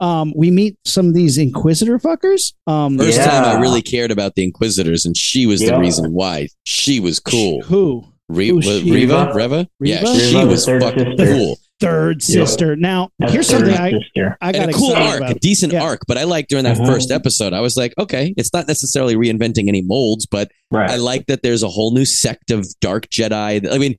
Um, 0.00 0.32
we 0.36 0.50
meet 0.50 0.76
some 0.84 1.08
of 1.08 1.14
these 1.14 1.36
Inquisitor 1.38 1.98
fuckers. 1.98 2.52
Um, 2.66 2.98
First 2.98 3.18
Yeah. 3.18 3.26
time 3.30 3.44
I 3.44 3.60
really 3.60 3.82
cared 3.82 4.10
about 4.10 4.34
the 4.34 4.44
Inquisitors, 4.44 5.04
and 5.04 5.16
she 5.16 5.46
was 5.46 5.60
the 5.60 5.78
reason 5.78 6.12
why. 6.12 6.48
She 6.64 7.00
was 7.00 7.20
cool. 7.20 7.62
Who 7.62 8.04
Re- 8.28 8.48
Who's 8.48 8.66
was- 8.66 8.82
she? 8.82 8.92
Reva? 8.92 9.32
Reva? 9.34 9.34
Reva? 9.34 9.68
Yeah, 9.80 10.02
Reva? 10.02 10.20
she 10.20 10.44
was 10.44 10.64
fucking 10.66 11.16
sister. 11.18 11.34
cool. 11.34 11.58
third 11.80 12.20
Yeah. 12.28 12.44
sister? 12.44 12.76
Now 12.76 13.08
That's 13.18 13.32
here's 13.32 13.48
something 13.48 13.72
I 13.74 13.90
sister. 13.92 14.36
I 14.42 14.52
got 14.52 14.68
a 14.68 14.72
cool 14.72 14.92
arc, 14.92 15.16
about. 15.22 15.30
a 15.36 15.38
decent 15.40 15.72
Yeah. 15.72 15.82
arc. 15.82 16.02
But 16.06 16.18
I 16.18 16.24
like 16.24 16.46
during 16.48 16.64
that 16.64 16.76
Mhm. 16.76 16.86
first 16.86 17.10
episode, 17.10 17.54
I 17.54 17.60
was 17.60 17.74
like, 17.76 17.94
okay, 17.98 18.34
it's 18.36 18.52
not 18.52 18.68
necessarily 18.68 19.14
reinventing 19.16 19.66
any 19.66 19.80
molds, 19.80 20.26
but 20.26 20.50
Right. 20.70 20.90
I 20.90 20.96
like 20.96 21.26
that 21.28 21.42
there's 21.42 21.62
a 21.62 21.68
whole 21.68 21.92
new 21.94 22.04
sect 22.04 22.50
of 22.50 22.68
dark 22.80 23.08
Jedi. 23.08 23.66
I 23.72 23.78
mean, 23.78 23.96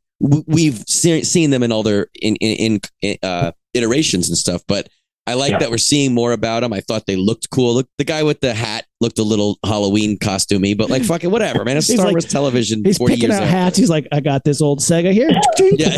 we've 0.47 0.83
se- 0.87 1.23
seen 1.23 1.49
them 1.49 1.63
in 1.63 1.71
all 1.71 1.81
their 1.81 2.07
in 2.21 2.35
in, 2.35 2.79
in 3.01 3.17
uh, 3.23 3.51
iterations 3.73 4.29
and 4.29 4.37
stuff, 4.37 4.61
but 4.67 4.87
I 5.27 5.35
like 5.35 5.51
Yeah. 5.51 5.59
that 5.59 5.69
we're 5.71 5.77
seeing 5.77 6.13
more 6.13 6.31
about 6.31 6.63
him. 6.63 6.73
I 6.73 6.79
thought 6.81 7.05
they 7.05 7.15
looked 7.15 7.49
cool. 7.51 7.75
Look, 7.75 7.87
the 7.99 8.03
guy 8.03 8.23
with 8.23 8.39
the 8.41 8.53
hat 8.55 8.85
looked 9.01 9.19
a 9.19 9.23
little 9.23 9.59
Halloween 9.65 10.17
costumey, 10.17 10.75
but 10.75 10.89
like 10.89 11.03
fucking 11.03 11.29
whatever, 11.29 11.63
man. 11.63 11.77
It's 11.77 11.87
Star 11.93 12.05
like- 12.05 12.13
Wars 12.13 12.25
television. 12.25 12.81
He's 12.83 12.97
40 12.97 13.15
picking 13.15 13.31
out 13.31 13.43
after. 13.43 13.47
hats. 13.55 13.77
He's 13.77 13.89
like, 13.89 14.07
I 14.11 14.19
got 14.19 14.43
this 14.43 14.61
old 14.61 14.79
Sega 14.79 15.11
here. 15.13 15.29
Yeah, 15.59 15.87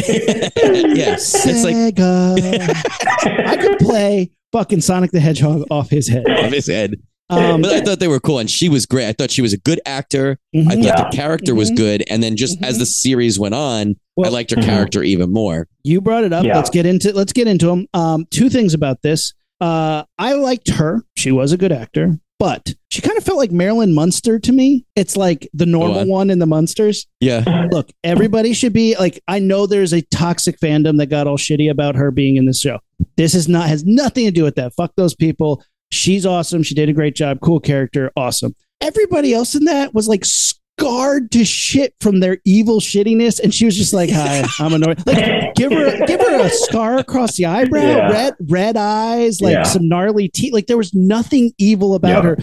yeah. 0.93 1.13
It's 1.15 1.63
like 1.63 1.95
Sega. 1.95 3.47
I 3.47 3.55
could 3.57 3.79
play 3.79 4.31
fucking 4.51 4.81
Sonic 4.81 5.11
the 5.11 5.19
Hedgehog 5.19 5.63
off 5.71 5.89
his 5.89 6.07
head. 6.09 6.25
of 6.29 6.51
his 6.51 6.67
head. 6.67 6.95
Um, 7.39 7.61
But 7.61 7.71
I 7.73 7.81
thought 7.81 7.99
they 7.99 8.07
were 8.07 8.19
cool, 8.19 8.39
and 8.39 8.49
she 8.49 8.69
was 8.69 8.85
great. 8.85 9.07
I 9.07 9.13
thought 9.13 9.31
she 9.31 9.41
was 9.41 9.53
a 9.53 9.57
good 9.57 9.79
actor. 9.85 10.37
I 10.53 10.57
mhm. 10.57 10.67
thought 10.67 10.77
Yeah. 10.79 11.09
the 11.09 11.15
character 11.15 11.55
was 11.55 11.71
Mhm. 11.71 11.75
good, 11.77 12.03
and 12.09 12.21
then 12.23 12.35
just 12.35 12.57
as 12.61 12.75
Mhm. 12.75 12.79
the 12.79 12.85
series 12.85 13.39
went 13.39 13.55
on, 13.55 13.95
I 14.23 14.29
liked 14.29 14.51
her 14.51 14.57
Mhm. 14.57 14.65
character 14.65 15.03
even 15.03 15.31
more. 15.31 15.67
You 15.83 16.01
brought 16.01 16.23
it 16.23 16.33
up. 16.33 16.45
Yeah. 16.45 16.55
Let's 16.57 16.69
get 16.69 16.85
into 16.85 17.11
let's 17.13 17.33
get 17.33 17.47
into 17.47 17.67
them. 17.67 17.87
Um, 17.93 18.25
two 18.31 18.49
things 18.49 18.73
about 18.73 19.01
this. 19.01 19.33
Uh, 19.61 20.03
I 20.19 20.33
liked 20.33 20.69
her. 20.71 21.03
She 21.15 21.31
was 21.31 21.51
a 21.53 21.57
good 21.57 21.71
actor, 21.71 22.19
but 22.37 22.73
she 22.89 23.01
kind 23.01 23.17
of 23.17 23.23
felt 23.23 23.37
like 23.37 23.51
Marilyn 23.51 23.93
Munster 23.93 24.37
to 24.39 24.51
me. 24.51 24.85
It's 24.95 25.15
like 25.15 25.47
the 25.53 25.65
normal 25.65 25.99
on. 26.01 26.07
one 26.09 26.29
in 26.29 26.39
the 26.39 26.45
Munsters. 26.45 27.07
Yeah, 27.21 27.43
Look, 27.71 27.89
everybody 28.03 28.53
should 28.53 28.73
be 28.73 28.95
like. 28.99 29.21
I 29.27 29.39
know 29.39 29.65
there's 29.65 29.93
a 29.93 30.01
toxic 30.01 30.59
fandom 30.59 30.97
that 30.97 31.05
got 31.07 31.27
all 31.27 31.37
shitty 31.37 31.69
about 31.71 31.95
her 31.95 32.11
being 32.11 32.35
in 32.35 32.45
this 32.45 32.59
show. 32.59 32.79
This 33.17 33.33
is 33.35 33.47
not 33.47 33.67
has 33.69 33.83
nothing 33.85 34.25
to 34.25 34.31
do 34.31 34.43
with 34.43 34.55
that. 34.55 34.73
Fuck 34.75 34.93
those 34.97 35.15
people. 35.15 35.63
She's 35.93 36.25
awesome. 36.25 36.63
She 36.63 36.75
did 36.75 36.89
a 36.89 36.93
great 36.93 37.15
job. 37.15 37.39
Cool 37.41 37.59
character. 37.59 38.11
Awesome. 38.17 38.55
Everybody 38.81 39.33
else 39.33 39.55
in 39.55 39.65
that 39.65 39.93
was 39.93 40.07
like 40.07 40.25
scarred 40.25 41.31
to 41.31 41.45
shit 41.45 41.93
from 42.01 42.19
their 42.19 42.39
evil 42.45 42.79
shittiness, 42.79 43.39
and 43.39 43.53
she 43.53 43.65
was 43.65 43.77
just 43.77 43.93
like, 43.93 44.09
"Hi, 44.09 44.43
I'm 44.59 44.73
annoyed." 44.73 45.05
Like, 45.05 45.53
give 45.55 45.71
her 45.71 46.05
give 46.05 46.19
her 46.19 46.39
a 46.45 46.49
scar 46.49 46.97
across 46.97 47.37
the 47.37 47.45
eyebrow, 47.45 47.81
Yeah. 47.81 48.09
red 48.11 48.33
red 48.49 48.77
eyes, 48.77 49.39
like 49.41 49.53
Yeah. 49.53 49.63
some 49.63 49.87
gnarly 49.87 50.27
teeth. 50.29 50.51
Like 50.53 50.67
there 50.67 50.77
was 50.77 50.93
nothing 50.93 51.51
evil 51.57 51.95
about 51.95 52.23
Yeah. 52.23 52.29
her. 52.29 52.37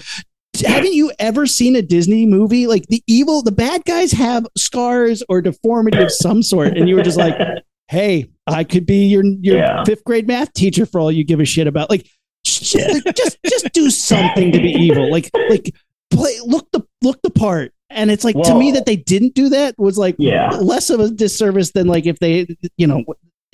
Haven't 0.67 0.95
you 0.95 1.13
ever 1.19 1.47
seen 1.47 1.77
a 1.77 1.83
Disney 1.83 2.27
movie? 2.27 2.67
Like 2.67 2.87
the 2.89 3.03
evil, 3.07 3.43
the 3.43 3.53
bad 3.53 3.85
guys 3.85 4.13
have 4.13 4.47
scars 4.57 5.23
or 5.29 5.41
deformity 5.41 5.99
of 5.99 6.11
some 6.13 6.43
sort, 6.43 6.77
and 6.77 6.89
you 6.89 6.95
were 6.97 7.03
just 7.03 7.19
like, 7.19 7.37
"Hey, 7.89 8.31
I 8.47 8.65
could 8.65 8.87
be 8.87 9.07
your 9.07 9.25
your 9.41 9.57
Yeah. 9.59 9.85
fifth 9.85 10.05
grade 10.05 10.27
math 10.27 10.53
teacher 10.53 10.87
for 10.87 11.01
all 11.01 11.11
you 11.13 11.25
give 11.25 11.41
a 11.41 11.45
shit 11.45 11.67
about." 11.67 11.91
Like, 11.91 12.07
like, 12.61 13.15
just 13.17 13.39
just 13.45 13.73
do 13.73 13.91
something 13.91 14.53
to 14.53 14.59
be 14.61 14.71
evil. 14.71 15.11
Like 15.11 15.31
like 15.49 15.75
play 16.11 16.37
look 16.45 16.71
the 16.73 16.87
look 17.03 17.21
the 17.23 17.31
part. 17.31 17.73
And 17.89 18.11
it's 18.11 18.25
like 18.25 18.37
to 18.45 18.55
me 18.55 18.71
that 18.73 18.87
they 18.87 18.97
didn't 18.97 19.35
do 19.35 19.49
that 19.49 19.75
was 19.79 19.99
like 19.99 20.15
Yeah. 20.19 20.51
less 20.51 20.91
of 20.91 21.01
a 21.01 21.11
disservice 21.11 21.73
than 21.73 21.87
like 21.89 22.07
if 22.07 22.19
they 22.21 22.47
you 22.77 22.87
know 22.87 23.05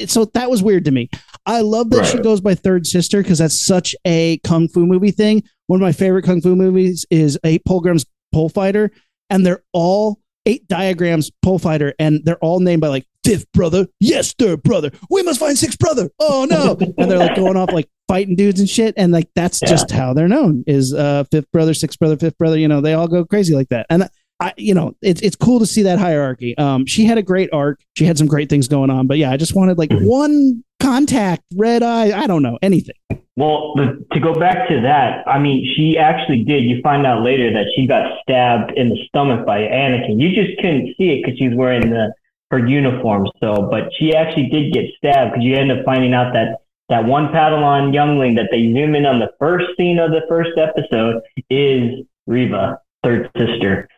so 0.07 0.27
that 0.27 0.51
was 0.51 0.63
weird 0.63 0.85
to 0.85 0.91
me. 0.91 1.09
I 1.47 1.63
love 1.63 1.89
that 1.91 2.05
she 2.05 2.19
goes 2.19 2.43
by 2.43 2.55
third 2.55 2.87
sister 2.87 3.23
because 3.23 3.39
that's 3.39 3.59
such 3.65 3.95
a 4.05 4.37
kung 4.45 4.69
fu 4.69 4.85
movie 4.85 5.11
thing. 5.11 5.43
One 5.69 5.81
of 5.81 5.83
my 5.83 5.93
favorite 5.93 6.25
kung 6.25 6.43
fu 6.43 6.55
movies 6.55 7.07
is 7.11 7.39
Eight 7.45 7.65
Pilgrims 7.65 8.05
Pole 8.33 8.51
Fighter, 8.51 8.91
and 9.31 9.47
they're 9.47 9.63
all 9.73 10.21
eight 10.45 10.69
diagrams 10.69 11.31
pole 11.43 11.59
fighter, 11.59 11.95
and 11.99 12.21
they're 12.25 12.39
all 12.39 12.61
named 12.61 12.83
by 12.83 12.89
like 12.89 13.07
fifth 13.27 13.51
brother, 13.53 13.87
yes, 14.01 14.33
third 14.33 14.63
brother, 14.63 14.91
we 15.11 15.23
must 15.23 15.41
find 15.41 15.59
sixth 15.59 15.79
brother. 15.79 16.09
Oh 16.19 16.47
no, 16.49 16.77
and 16.99 17.11
they're 17.11 17.19
like 17.19 17.37
going 17.37 17.57
off 17.57 17.73
like 17.73 17.89
fighting 18.09 18.37
dudes 18.37 18.61
and 18.61 18.69
shit, 18.69 18.95
and 18.97 19.13
like 19.13 19.29
that's 19.35 19.61
Yeah. 19.63 19.69
just 19.69 19.91
how 19.91 20.15
they're 20.15 20.29
known 20.29 20.65
is 20.67 20.95
uh 20.95 21.25
fifth 21.31 21.51
brother, 21.53 21.75
sixth 21.75 21.99
brother, 21.99 22.17
fifth 22.17 22.39
brother. 22.39 22.59
You 22.59 22.69
know, 22.69 22.81
they 22.81 22.95
all 22.95 23.09
go 23.09 23.25
crazy 23.25 23.55
like 23.55 23.69
that, 23.71 23.87
and. 23.91 24.09
I, 24.39 24.53
you 24.59 24.75
know, 24.75 24.95
it's 25.01 25.23
it's 25.23 25.35
cool 25.35 25.61
to 25.61 25.65
see 25.67 25.81
that 25.85 25.99
hierarchy. 25.99 26.55
Um, 26.59 26.85
she 26.85 27.07
had 27.07 27.17
a 27.17 27.23
great 27.23 27.49
arc. 27.55 27.81
She 27.97 28.05
had 28.05 28.19
some 28.19 28.27
great 28.27 28.51
things 28.51 28.69
going 28.69 28.91
on, 28.91 29.07
but 29.07 29.17
yeah, 29.17 29.31
I 29.31 29.39
just 29.39 29.55
wanted 29.57 29.79
like 29.79 29.89
Mhm. 29.89 30.05
one 30.07 30.63
contact, 30.79 31.43
red 31.57 31.83
eye. 31.83 32.13
I 32.15 32.27
don't 32.27 32.43
know 32.43 32.59
anything. 32.61 32.97
Well, 33.37 33.73
the, 33.77 34.05
to 34.13 34.21
go 34.21 34.35
back 34.39 34.69
to 34.69 34.79
that, 34.83 35.27
I 35.27 35.39
mean, 35.39 35.67
she 35.75 35.97
actually 35.97 36.45
did. 36.45 36.65
You 36.65 36.83
find 36.83 37.07
out 37.07 37.23
later 37.23 37.51
that 37.55 37.65
she 37.75 37.87
got 37.87 38.19
stabbed 38.21 38.73
in 38.77 38.91
the 38.91 38.99
stomach 39.09 39.47
by 39.47 39.61
Anakin. 39.61 40.21
You 40.21 40.35
just 40.35 40.59
couldn't 40.59 40.95
see 40.99 41.13
it 41.13 41.23
because 41.25 41.39
she 41.39 41.49
was 41.49 41.57
wearing 41.57 41.89
the 41.89 42.13
her 42.59 42.67
uniform. 42.67 43.29
So, 43.41 43.69
but 43.71 43.91
she 43.99 44.15
actually 44.15 44.49
did 44.49 44.73
get 44.73 44.85
stabbed 44.97 45.33
because 45.33 45.45
you 45.45 45.57
end 45.57 45.73
up 45.73 45.85
finding 45.85 46.15
out 46.15 46.33
that 46.33 46.59
that 46.89 47.05
one 47.05 47.29
Padawan 47.29 47.93
youngling 47.93 48.37
that 48.37 48.49
they 48.51 48.73
zoom 48.73 48.95
in 48.95 49.07
on 49.07 49.19
the 49.19 49.31
first 49.39 49.67
scene 49.77 49.99
of 49.99 50.13
the 50.13 50.23
first 50.29 50.57
episode 50.57 51.21
is 51.51 52.05
Reva, 52.27 52.81
third 53.03 53.31
sister. 53.37 53.89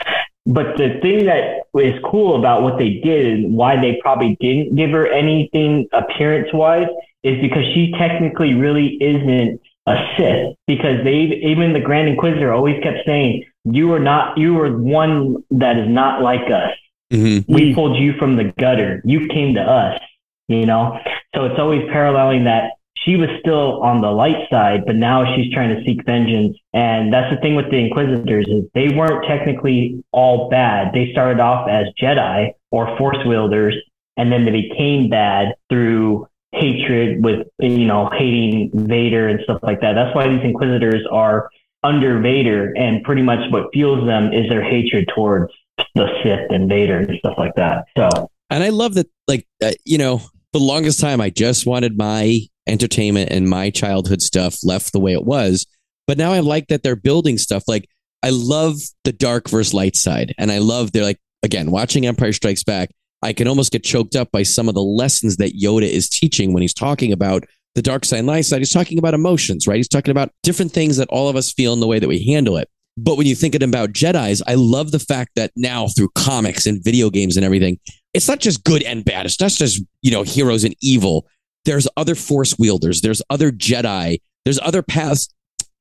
But 0.47 0.79
the 0.79 0.99
thing 1.03 1.27
that 1.27 1.65
is 1.79 2.03
cool 2.11 2.39
about 2.39 2.63
what 2.63 2.79
they 2.79 3.01
did 3.05 3.27
and 3.27 3.55
why 3.55 3.79
they 3.79 3.99
probably 4.01 4.37
didn't 4.41 4.75
give 4.77 4.91
her 4.91 5.07
anything 5.07 5.87
appearance 5.93 6.49
wise 6.55 6.89
is 7.23 7.39
because 7.43 7.65
she 7.75 7.93
technically 7.99 8.55
really 8.55 8.97
isn't 9.01 9.61
a 9.87 9.95
Sith 10.17 10.57
because 10.67 11.05
they 11.05 11.41
even 11.43 11.75
the 11.75 11.81
Grand 11.81 12.09
Inquisitor 12.09 12.53
always 12.53 12.83
kept 12.83 12.99
saying 13.07 13.45
you 13.65 13.93
are 13.93 14.01
not 14.01 14.39
you 14.39 14.59
are 14.61 14.75
one 14.77 15.45
that 15.51 15.77
is 15.79 15.89
not 15.89 16.23
like 16.23 16.51
us. 16.51 16.73
Mm-hmm. 17.13 17.53
We 17.53 17.75
pulled 17.75 17.99
you 17.99 18.15
from 18.19 18.37
the 18.37 18.53
gutter. 18.59 19.01
You 19.05 19.29
came 19.29 19.55
to 19.55 19.61
us. 19.61 20.01
You 20.49 20.65
know, 20.65 20.99
so 21.35 21.45
it's 21.45 21.59
always 21.59 21.83
paralleling 21.93 22.45
that 22.45 22.79
she 23.05 23.17
was 23.17 23.29
still 23.41 23.83
on 23.83 24.01
the 24.01 24.11
light 24.11 24.49
side, 24.51 24.85
but 24.87 24.97
now 24.97 25.37
she's 25.37 25.53
trying 25.53 25.75
to 25.77 25.85
seek 25.85 26.05
vengeance. 26.05 26.57
And 26.73 27.13
that's 27.13 27.33
the 27.35 27.41
thing 27.41 27.55
with 27.55 27.71
the 27.71 27.77
Inquisitors 27.77 28.47
is 28.49 28.65
they 28.75 28.89
weren't 28.95 29.25
technically 29.27 30.03
all 30.11 30.49
bad. 30.49 30.93
They 30.93 31.13
started 31.13 31.41
off 31.41 31.69
as 31.69 31.87
Jedi 32.01 32.53
or 32.71 32.97
Force 32.99 33.19
wielders, 33.25 33.75
and 34.17 34.33
then 34.33 34.45
they 34.45 34.51
became 34.51 35.09
bad 35.09 35.55
through 35.69 36.27
hatred 36.53 37.23
with 37.23 37.47
you 37.59 37.87
know 37.87 38.11
hating 38.11 38.71
Vader 38.75 39.29
and 39.29 39.41
stuff 39.45 39.61
like 39.63 39.81
that. 39.81 39.93
That's 39.93 40.15
why 40.15 40.29
these 40.29 40.43
Inquisitors 40.43 41.07
are 41.11 41.51
under 41.83 42.21
Vader, 42.21 42.75
and 42.77 43.05
pretty 43.05 43.23
much 43.23 43.51
what 43.51 43.69
fuels 43.73 44.07
them 44.07 44.33
is 44.33 44.49
their 44.49 44.63
hatred 44.63 45.09
towards 45.15 45.53
the 45.95 46.09
Sith 46.23 46.51
and 46.51 46.69
Vader 46.69 46.99
and 46.99 47.19
stuff 47.19 47.35
like 47.39 47.55
that. 47.57 47.87
So, 47.97 48.31
And 48.51 48.63
I 48.63 48.71
love 48.71 48.95
that, 48.95 49.09
like, 49.27 49.47
uh, 49.63 49.73
you 49.85 49.99
know, 49.99 50.23
the 50.53 50.59
longest 50.59 51.01
time, 51.01 51.21
I 51.21 51.31
just 51.31 51.67
wanted 51.67 51.99
my 51.99 52.41
entertainment 52.67 53.31
and 53.31 53.49
my 53.49 53.71
childhood 53.71 54.23
stuff 54.23 54.59
left 54.63 54.93
the 54.93 55.01
way 55.01 55.13
it 55.13 55.25
was. 55.25 55.67
But 56.07 56.19
now 56.19 56.33
I 56.33 56.41
like 56.41 56.69
that 56.69 56.83
they're 56.83 56.97
building 56.97 57.39
stuff. 57.39 57.65
Like, 57.67 57.89
I 58.23 58.31
love 58.31 58.77
the 59.05 59.13
dark 59.13 59.49
versus 59.49 59.75
light 59.75 59.97
side. 59.97 60.35
And 60.39 60.51
I 60.51 60.59
love, 60.59 60.93
they're 60.93 61.05
like, 61.05 61.21
again, 61.43 61.71
watching 61.71 62.07
Empire 62.07 62.33
Strikes 62.33 62.65
Back, 62.65 62.91
I 63.23 63.33
can 63.33 63.49
almost 63.49 63.73
get 63.73 63.85
choked 63.85 64.17
up 64.17 64.31
by 64.31 64.43
some 64.43 64.69
of 64.69 64.75
the 64.75 64.83
lessons 64.83 65.37
that 65.37 65.55
Yoda 65.55 65.89
is 65.89 66.09
teaching 66.09 66.53
when 66.53 66.63
he's 66.63 66.75
talking 66.75 67.13
about 67.13 67.45
the 67.75 67.83
dark 67.83 68.05
side 68.05 68.21
and 68.21 68.27
light 68.27 68.45
side. 68.45 68.59
He's 68.59 68.73
talking 68.73 68.99
about 68.99 69.15
emotions, 69.15 69.67
right? 69.67 69.77
He's 69.77 69.89
talking 69.89 70.11
about 70.11 70.31
different 70.43 70.73
things 70.73 70.97
that 70.97 71.09
all 71.11 71.29
of 71.29 71.37
us 71.37 71.53
feel 71.53 71.73
in 71.73 71.81
the 71.81 71.87
way 71.87 71.99
that 71.99 72.09
we 72.09 72.25
handle 72.25 72.57
it. 72.57 72.69
But 73.01 73.17
when 73.17 73.27
you 73.27 73.35
think 73.35 73.55
about 73.55 73.93
Jedi's, 73.93 74.43
I 74.47 74.55
love 74.55 74.91
the 74.91 74.99
fact 74.99 75.33
that 75.37 75.53
now 75.57 75.87
through 75.89 76.09
comics 76.15 76.67
and 76.67 76.83
video 76.83 77.11
games 77.11 77.37
and 77.37 77.45
everything, 77.45 77.79
it's 78.13 78.27
not 78.27 78.41
just 78.41 78.65
good 78.65 78.83
and 78.83 79.05
bad. 79.05 79.25
It's 79.27 79.41
not 79.41 79.53
just, 79.53 79.83
you 80.03 80.11
know, 80.11 80.23
heroes 80.25 80.65
and 80.65 80.75
evil. 80.83 81.27
There's 81.65 81.87
other 81.97 82.15
force 82.15 82.59
wielders. 82.59 83.01
There's 83.01 83.23
other 83.31 83.53
Jedi. 83.53 84.19
There's 84.45 84.59
other 84.61 84.83
paths 84.83 85.29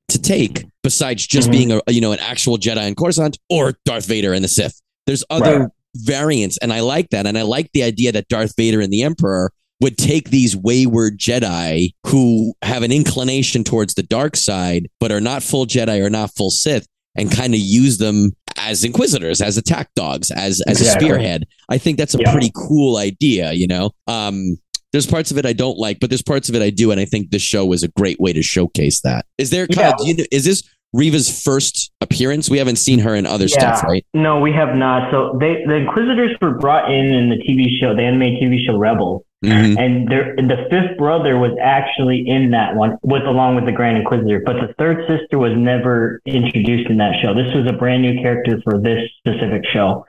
to 0.08 0.18
take 0.20 0.64
besides 0.82 1.26
just 1.26 1.48
Mhm. 1.48 1.52
being 1.52 1.72
a, 1.72 1.80
you 1.88 2.00
know, 2.00 2.12
an 2.12 2.18
actual 2.20 2.56
Jedi 2.56 2.86
in 2.86 2.94
Coruscant 2.94 3.36
or 3.50 3.74
Darth 3.84 4.06
Vader 4.06 4.32
and 4.32 4.44
the 4.44 4.48
Sith. 4.48 4.80
There's 5.06 5.24
other 5.28 5.58
Right. 5.60 5.68
variants. 5.96 6.56
And 6.58 6.72
I 6.72 6.80
like 6.80 7.08
that. 7.10 7.26
And 7.26 7.36
I 7.36 7.42
like 7.42 7.70
the 7.72 7.82
idea 7.82 8.12
that 8.12 8.28
Darth 8.28 8.52
Vader 8.56 8.80
and 8.80 8.92
the 8.92 9.02
Emperor 9.02 9.50
would 9.80 9.96
take 9.96 10.30
these 10.30 10.56
wayward 10.56 11.18
Jedi 11.18 11.90
who 12.06 12.52
have 12.62 12.82
an 12.82 12.92
inclination 12.92 13.64
towards 13.64 13.94
the 13.94 14.02
dark 14.02 14.36
side, 14.36 14.88
but 15.00 15.10
are 15.12 15.20
not 15.20 15.42
full 15.42 15.66
Jedi 15.66 16.00
or 16.00 16.10
not 16.10 16.34
full 16.36 16.50
Sith, 16.50 16.86
and 17.16 17.30
kind 17.30 17.54
of 17.54 17.60
use 17.60 17.98
them 17.98 18.32
as 18.56 18.84
inquisitors, 18.84 19.40
as 19.40 19.56
attack 19.56 19.88
dogs, 19.94 20.30
as 20.30 20.60
as 20.66 20.80
a 20.80 20.84
spearhead. 20.84 21.46
I 21.68 21.78
think 21.78 21.96
that's 21.98 22.14
a 22.14 22.18
Yeah. 22.18 22.32
pretty 22.32 22.50
cool 22.54 22.96
idea, 22.96 23.52
you 23.52 23.66
know. 23.66 23.90
Um 24.06 24.58
there's 24.92 25.06
parts 25.06 25.30
of 25.30 25.36
it 25.36 25.44
I 25.44 25.52
don't 25.52 25.76
like, 25.78 26.00
but 26.00 26.08
there's 26.10 26.22
parts 26.22 26.48
of 26.48 26.54
it 26.54 26.62
I 26.62 26.70
do, 26.70 26.90
and 26.90 26.98
I 27.00 27.04
think 27.04 27.30
this 27.30 27.42
show 27.42 27.66
was 27.66 27.82
a 27.82 27.88
great 27.88 28.18
way 28.20 28.32
to 28.32 28.42
showcase 28.42 29.02
that. 29.02 29.26
Is 29.36 29.50
there, 29.50 29.66
Kyle? 29.66 29.94
Yeah. 30.00 30.06
You 30.06 30.16
know, 30.16 30.24
is 30.32 30.46
this 30.46 30.62
Reva's 30.94 31.42
first 31.42 31.92
appearance? 32.00 32.48
We 32.48 32.56
haven't 32.56 32.76
seen 32.76 32.98
her 33.00 33.14
in 33.14 33.26
other 33.26 33.48
stuff, 33.48 33.82
right? 33.84 34.02
No, 34.14 34.40
we 34.40 34.50
have 34.52 34.74
not. 34.74 35.10
So 35.10 35.36
they, 35.38 35.62
the 35.66 35.74
Inquisitors 35.74 36.34
were 36.40 36.56
brought 36.56 36.90
in 36.90 37.12
in 37.12 37.28
the 37.28 37.36
TV 37.36 37.78
show, 37.78 37.94
the 37.94 38.00
anime 38.02 38.36
TV 38.40 38.64
show 38.64 38.78
Rebels, 38.78 39.24
Mhm. 39.44 39.78
and 39.78 40.08
their, 40.08 40.34
the 40.36 40.66
fifth 40.68 40.98
brother 40.98 41.38
was 41.38 41.52
actually 41.62 42.26
in 42.26 42.50
that 42.50 42.74
one, 42.74 42.98
with 43.02 43.22
along 43.22 43.54
with 43.54 43.66
the 43.66 43.72
Grand 43.72 43.96
Inquisitor. 43.96 44.42
But 44.44 44.54
the 44.54 44.74
third 44.78 45.06
sister 45.06 45.38
was 45.38 45.52
never 45.56 46.20
introduced 46.26 46.90
in 46.90 46.96
that 46.96 47.14
show. 47.22 47.34
This 47.34 47.54
was 47.54 47.66
a 47.68 47.72
brand 47.72 48.02
new 48.02 48.20
character 48.20 48.60
for 48.64 48.80
this 48.80 49.08
specific 49.18 49.64
show. 49.72 50.04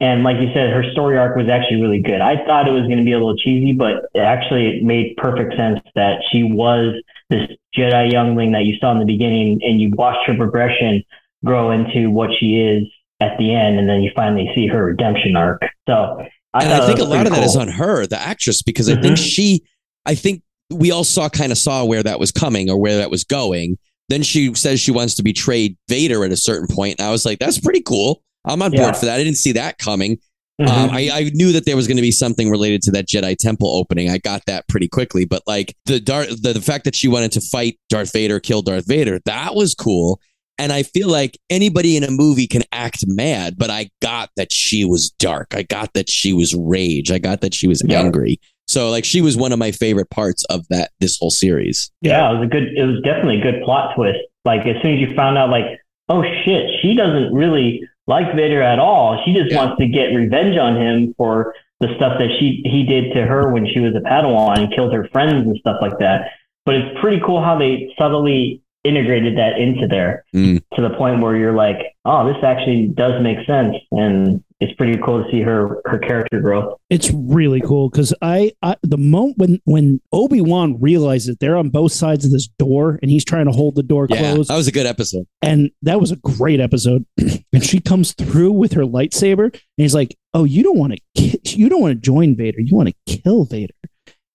And 0.00 0.24
like 0.24 0.40
you 0.40 0.52
said, 0.52 0.70
her 0.70 0.84
story 0.90 1.16
arc 1.16 1.36
was 1.36 1.48
actually 1.48 1.80
really 1.80 2.00
good. 2.00 2.20
I 2.20 2.44
thought 2.44 2.66
it 2.66 2.72
was 2.72 2.82
going 2.82 2.98
to 2.98 3.04
be 3.04 3.12
a 3.12 3.18
little 3.18 3.36
cheesy, 3.36 3.72
but 3.72 4.06
actually 4.16 4.66
it 4.66 4.82
made 4.82 5.16
perfect 5.16 5.54
sense 5.56 5.78
that 5.94 6.20
she 6.32 6.42
was 6.42 7.00
this 7.30 7.48
Jedi 7.78 8.10
youngling 8.10 8.52
that 8.52 8.64
you 8.64 8.76
saw 8.80 8.90
in 8.90 8.98
the 8.98 9.04
beginning, 9.04 9.60
and 9.62 9.80
you 9.80 9.92
watched 9.94 10.26
her 10.26 10.36
progression 10.36 11.02
grow 11.44 11.70
into 11.70 12.10
what 12.10 12.30
she 12.38 12.56
is 12.56 12.88
at 13.20 13.38
the 13.38 13.54
end, 13.54 13.78
and 13.78 13.88
then 13.88 14.02
you 14.02 14.10
finally 14.16 14.50
see 14.54 14.66
her 14.66 14.86
redemption 14.86 15.36
arc. 15.36 15.62
So, 15.88 16.26
I 16.54 16.64
and 16.64 16.72
I 16.72 16.86
think 16.86 17.00
a 17.00 17.04
lot 17.04 17.26
of 17.26 17.32
pretty 17.32 17.40
that 17.40 17.46
is 17.46 17.52
cool. 17.52 17.62
on 17.62 17.68
her, 17.68 18.06
the 18.06 18.18
actress, 18.18 18.62
because 18.62 18.88
I 18.88 18.94
think 19.00 19.16
Mhm. 19.18 19.26
she, 19.26 19.62
I 20.06 20.14
think 20.14 20.42
we 20.70 20.90
all 20.90 21.04
saw 21.04 21.28
kind 21.28 21.52
of 21.52 21.58
saw 21.58 21.84
where 21.84 22.02
that 22.02 22.18
was 22.20 22.30
coming 22.30 22.70
or 22.70 22.78
where 22.78 22.96
that 22.96 23.10
was 23.10 23.24
going. 23.24 23.76
Then 24.08 24.22
she 24.22 24.54
says 24.54 24.80
she 24.80 24.90
wants 24.92 25.14
to 25.16 25.22
betray 25.22 25.76
Vader 25.88 26.24
at 26.24 26.30
a 26.32 26.36
certain 26.36 26.68
point, 26.74 26.96
and 26.98 27.06
I 27.08 27.10
was 27.10 27.24
like, 27.24 27.38
that's 27.38 27.58
pretty 27.58 27.80
cool. 27.82 28.22
I'm 28.46 28.62
on 28.62 28.72
Yeah. 28.72 28.82
board 28.84 28.96
for 28.96 29.06
that. 29.06 29.18
I 29.18 29.24
didn't 29.24 29.38
see 29.38 29.52
that 29.52 29.78
coming. 29.78 30.18
Mhm. 30.60 30.68
Um, 30.68 30.90
I, 30.90 31.10
I 31.12 31.30
knew 31.34 31.50
that 31.52 31.64
there 31.66 31.74
was 31.74 31.88
going 31.88 31.96
to 31.96 32.02
be 32.02 32.12
something 32.12 32.48
related 32.48 32.80
to 32.82 32.92
that 32.92 33.08
Jedi 33.08 33.36
Temple 33.36 33.74
opening. 33.76 34.08
I 34.08 34.18
got 34.18 34.42
that 34.46 34.68
pretty 34.68 34.86
quickly, 34.86 35.24
but 35.24 35.42
like 35.48 35.74
the 35.86 35.98
Darth, 35.98 36.40
the, 36.42 36.52
the 36.52 36.60
fact 36.60 36.84
that 36.84 36.94
she 36.94 37.08
wanted 37.08 37.32
to 37.32 37.40
fight 37.40 37.78
Darth 37.88 38.12
Vader, 38.12 38.38
kill 38.38 38.62
Darth 38.62 38.86
Vader, 38.86 39.18
that 39.24 39.56
was 39.56 39.74
cool. 39.74 40.20
And 40.58 40.72
I 40.72 40.82
feel 40.84 41.08
like 41.08 41.36
anybody 41.50 41.96
in 41.96 42.04
a 42.04 42.10
movie 42.10 42.46
can 42.46 42.62
act 42.72 43.04
mad, 43.06 43.54
but 43.58 43.70
I 43.70 43.90
got 44.00 44.30
that 44.36 44.52
she 44.52 44.84
was 44.84 45.10
dark. 45.18 45.54
I 45.54 45.62
got 45.62 45.92
that 45.94 46.08
she 46.08 46.32
was 46.32 46.54
rage. 46.54 47.10
I 47.10 47.18
got 47.18 47.40
that 47.40 47.54
she 47.54 47.66
was 47.66 47.82
Yeah. 47.86 48.00
angry. 48.00 48.38
So 48.66 48.88
like 48.90 49.04
she 49.04 49.20
was 49.20 49.36
one 49.36 49.52
of 49.52 49.58
my 49.58 49.72
favorite 49.72 50.10
parts 50.10 50.44
of 50.44 50.66
that 50.70 50.90
this 51.00 51.18
whole 51.18 51.30
series. 51.30 51.90
yeah, 52.00 52.30
it 52.30 52.38
was 52.38 52.44
a 52.44 52.48
good. 52.48 52.68
It 52.76 52.84
was 52.84 53.00
definitely 53.02 53.40
a 53.40 53.42
good 53.42 53.62
plot 53.62 53.94
twist. 53.96 54.18
Like 54.44 54.60
as 54.66 54.80
soon 54.82 54.94
as 54.94 55.00
you 55.00 55.14
found 55.14 55.36
out, 55.36 55.50
like, 55.50 55.64
oh 56.08 56.22
shit, 56.44 56.70
she 56.80 56.94
doesn't 56.94 57.34
really 57.34 57.82
like 58.06 58.34
Vader 58.34 58.62
at 58.62 58.78
all. 58.78 59.20
She 59.24 59.34
just 59.34 59.50
Yeah. 59.50 59.56
wants 59.64 59.78
to 59.80 59.86
get 59.88 60.14
revenge 60.14 60.56
on 60.56 60.76
him 60.80 61.14
for 61.18 61.54
the 61.80 61.88
stuff 61.96 62.18
that 62.18 62.28
she 62.38 62.62
he 62.64 62.84
did 62.84 63.12
to 63.14 63.22
her 63.26 63.52
when 63.52 63.66
she 63.66 63.80
was 63.80 63.94
a 63.96 64.00
Padawan 64.00 64.58
and 64.58 64.72
killed 64.74 64.92
her 64.94 65.08
friends 65.12 65.46
and 65.46 65.56
stuff 65.58 65.76
like 65.82 65.98
that. 65.98 66.30
But 66.64 66.76
it's 66.76 67.00
pretty 67.00 67.20
cool 67.26 67.42
how 67.42 67.58
they 67.58 67.92
subtly 67.98 68.62
integrated 68.84 69.36
that 69.38 69.58
into 69.58 69.86
there 69.88 70.24
Mm. 70.34 70.62
to 70.74 70.82
the 70.82 70.90
point 70.90 71.20
where 71.22 71.36
you're 71.36 71.54
like, 71.54 71.78
oh, 72.04 72.26
this 72.32 72.42
actually 72.44 72.88
does 72.88 73.20
make 73.22 73.38
sense, 73.46 73.76
and 73.92 74.42
it's 74.60 74.72
pretty 74.74 74.98
cool 75.04 75.22
to 75.24 75.30
see 75.30 75.40
her 75.42 75.80
her 75.86 75.98
character 75.98 76.40
growth. 76.40 76.74
It's 76.90 77.10
really 77.10 77.60
cool 77.60 77.90
because 77.90 78.14
I, 78.22 78.52
I 78.62 78.76
the 78.82 78.96
moment 78.98 79.36
when 79.38 79.60
when 79.64 80.00
Obi 80.12 80.40
Wan 80.40 80.80
realizes 80.80 81.36
they're 81.40 81.56
on 81.56 81.70
both 81.70 81.92
sides 81.92 82.24
of 82.24 82.30
this 82.30 82.46
door 82.58 82.98
and 83.02 83.10
he's 83.10 83.24
trying 83.24 83.46
to 83.46 83.52
hold 83.52 83.74
the 83.74 83.82
door 83.82 84.06
Yeah, 84.08 84.32
closed, 84.34 84.50
that 84.50 84.56
was 84.56 84.68
a 84.68 84.72
good 84.72 84.86
episode. 84.86 85.26
and 85.42 85.70
that 85.82 86.00
was 86.00 86.12
a 86.12 86.16
great 86.16 86.60
episode. 86.60 87.04
and 87.52 87.64
she 87.64 87.80
comes 87.80 88.12
through 88.12 88.52
with 88.52 88.72
her 88.74 88.82
lightsaber, 88.84 89.44
and 89.52 89.60
he's 89.76 89.94
like, 89.94 90.16
"Oh, 90.34 90.44
you 90.44 90.62
don't 90.62 90.78
want 90.78 90.92
to, 90.94 91.00
ki- 91.16 91.40
you 91.44 91.68
don't 91.68 91.80
want 91.80 91.92
to 91.94 92.00
join 92.00 92.36
Vader. 92.36 92.60
You 92.60 92.74
want 92.76 92.88
to 93.06 93.16
kill 93.22 93.44
Vader." 93.44 93.74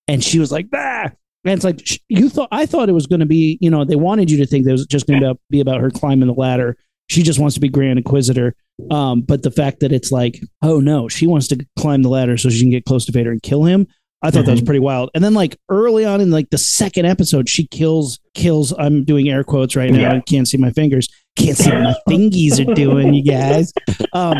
And 0.07 0.23
she 0.23 0.39
was 0.39 0.51
like, 0.51 0.69
"Bah." 0.69 1.09
And 1.45 1.53
it's 1.53 1.63
like 1.63 1.81
you 2.09 2.29
thought. 2.29 2.49
I 2.51 2.65
thought 2.65 2.89
it 2.89 2.93
was 2.93 3.07
going 3.07 3.21
to 3.21 3.25
be, 3.25 3.57
you 3.61 3.69
know, 3.69 3.85
they 3.85 3.95
wanted 3.95 4.29
you 4.29 4.37
to 4.39 4.45
think 4.45 4.65
that 4.65 4.71
it 4.71 4.73
was 4.73 4.85
just 4.85 5.07
going 5.07 5.21
to 5.21 5.37
be 5.49 5.61
about 5.61 5.79
her 5.81 5.89
climbing 5.89 6.27
the 6.27 6.33
ladder. 6.33 6.75
She 7.07 7.23
just 7.23 7.39
wants 7.39 7.55
to 7.55 7.61
be 7.61 7.69
Grand 7.69 7.97
Inquisitor. 7.97 8.55
Um, 8.91 9.21
but 9.21 9.43
the 9.43 9.51
fact 9.51 9.79
that 9.79 9.91
it's 9.91 10.11
like, 10.11 10.39
oh 10.61 10.79
no, 10.79 11.07
she 11.07 11.27
wants 11.27 11.47
to 11.49 11.65
climb 11.77 12.01
the 12.03 12.09
ladder 12.09 12.37
so 12.37 12.49
she 12.49 12.61
can 12.61 12.69
get 12.69 12.85
close 12.85 13.05
to 13.05 13.11
Vader 13.11 13.31
and 13.31 13.41
kill 13.41 13.63
him. 13.63 13.87
I 14.21 14.31
thought 14.31 14.45
that 14.45 14.51
was 14.51 14.61
Mhm. 14.61 14.65
pretty 14.65 14.79
wild. 14.79 15.09
And 15.15 15.23
then 15.23 15.33
like 15.33 15.57
early 15.69 16.03
on 16.03 16.19
in 16.19 16.29
like 16.29 16.49
the 16.49 16.57
second 16.57 17.05
episode, 17.05 17.47
she 17.49 17.67
kills 17.67 18.19
kills. 18.35 18.73
I'm 18.77 19.05
doing 19.05 19.29
air 19.29 19.43
quotes 19.45 19.77
right 19.77 19.91
now. 19.91 19.99
Yeah. 20.01 20.13
I 20.15 20.19
can't 20.21 20.45
see 20.47 20.57
my 20.57 20.71
fingers. 20.71 21.07
Can't 21.37 21.57
see 21.57 21.69
what 21.71 21.81
my 21.81 21.95
fingies 22.09 22.59
are 22.59 22.73
doing, 22.73 23.13
you 23.13 23.23
guys. 23.23 23.71
Um, 24.11 24.35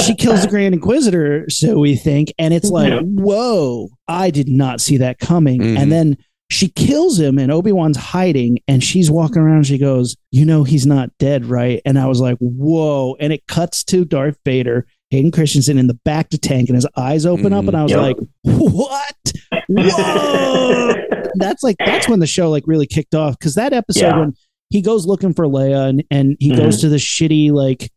she 0.00 0.14
kills 0.16 0.42
the 0.42 0.48
Grand 0.48 0.74
Inquisitor, 0.74 1.48
so 1.48 1.78
we 1.78 1.94
think, 1.94 2.32
and 2.40 2.52
it's 2.52 2.70
like, 2.70 2.92
Yeah. 2.92 3.00
whoa! 3.02 3.88
I 4.08 4.30
did 4.30 4.48
not 4.48 4.80
see 4.80 4.96
that 4.98 5.20
coming. 5.20 5.60
Mhm. 5.60 5.78
And 5.78 5.92
then 5.92 6.16
she 6.50 6.68
kills 6.68 7.18
him, 7.18 7.38
and 7.38 7.50
Obi 7.52 7.72
Wan's 7.72 7.96
hiding, 7.96 8.58
and 8.68 8.82
she's 8.82 9.10
walking 9.10 9.38
around. 9.38 9.56
And 9.58 9.66
she 9.66 9.78
goes, 9.78 10.16
"You 10.32 10.44
know 10.44 10.64
he's 10.64 10.84
not 10.86 11.10
dead, 11.18 11.46
right?" 11.46 11.80
And 11.84 11.98
I 11.98 12.06
was 12.06 12.20
like, 12.20 12.36
"Whoa!" 12.38 13.16
And 13.20 13.32
it 13.32 13.46
cuts 13.46 13.84
to 13.84 14.04
Darth 14.04 14.36
Vader, 14.44 14.86
Hayden 15.10 15.30
Christensen 15.30 15.78
in 15.78 15.86
the 15.86 15.98
bacta 16.06 16.38
tank, 16.40 16.68
and 16.68 16.76
his 16.76 16.86
eyes 16.96 17.24
open 17.26 17.52
up, 17.52 17.64
Mhm. 17.64 17.68
and 17.68 17.76
I 17.76 17.82
was 17.84 17.92
Yep. 17.92 18.00
like, 18.00 18.16
"What? 18.44 19.32
Whoa!" 19.68 20.94
that's 21.36 21.62
like 21.62 21.76
that's 21.78 22.08
when 22.08 22.18
the 22.20 22.26
show 22.26 22.50
like 22.50 22.64
really 22.66 22.86
kicked 22.86 23.14
off 23.14 23.38
because 23.38 23.54
that 23.54 23.72
episode 23.72 24.00
Yeah. 24.06 24.18
when 24.20 24.34
he 24.70 24.82
goes 24.82 25.06
looking 25.06 25.32
for 25.32 25.46
Leia 25.46 25.88
and 25.88 26.04
and 26.10 26.36
he 26.40 26.54
goes 26.54 26.80
to 26.80 26.88
the 26.88 26.96
shitty 26.96 27.50
like 27.52 27.90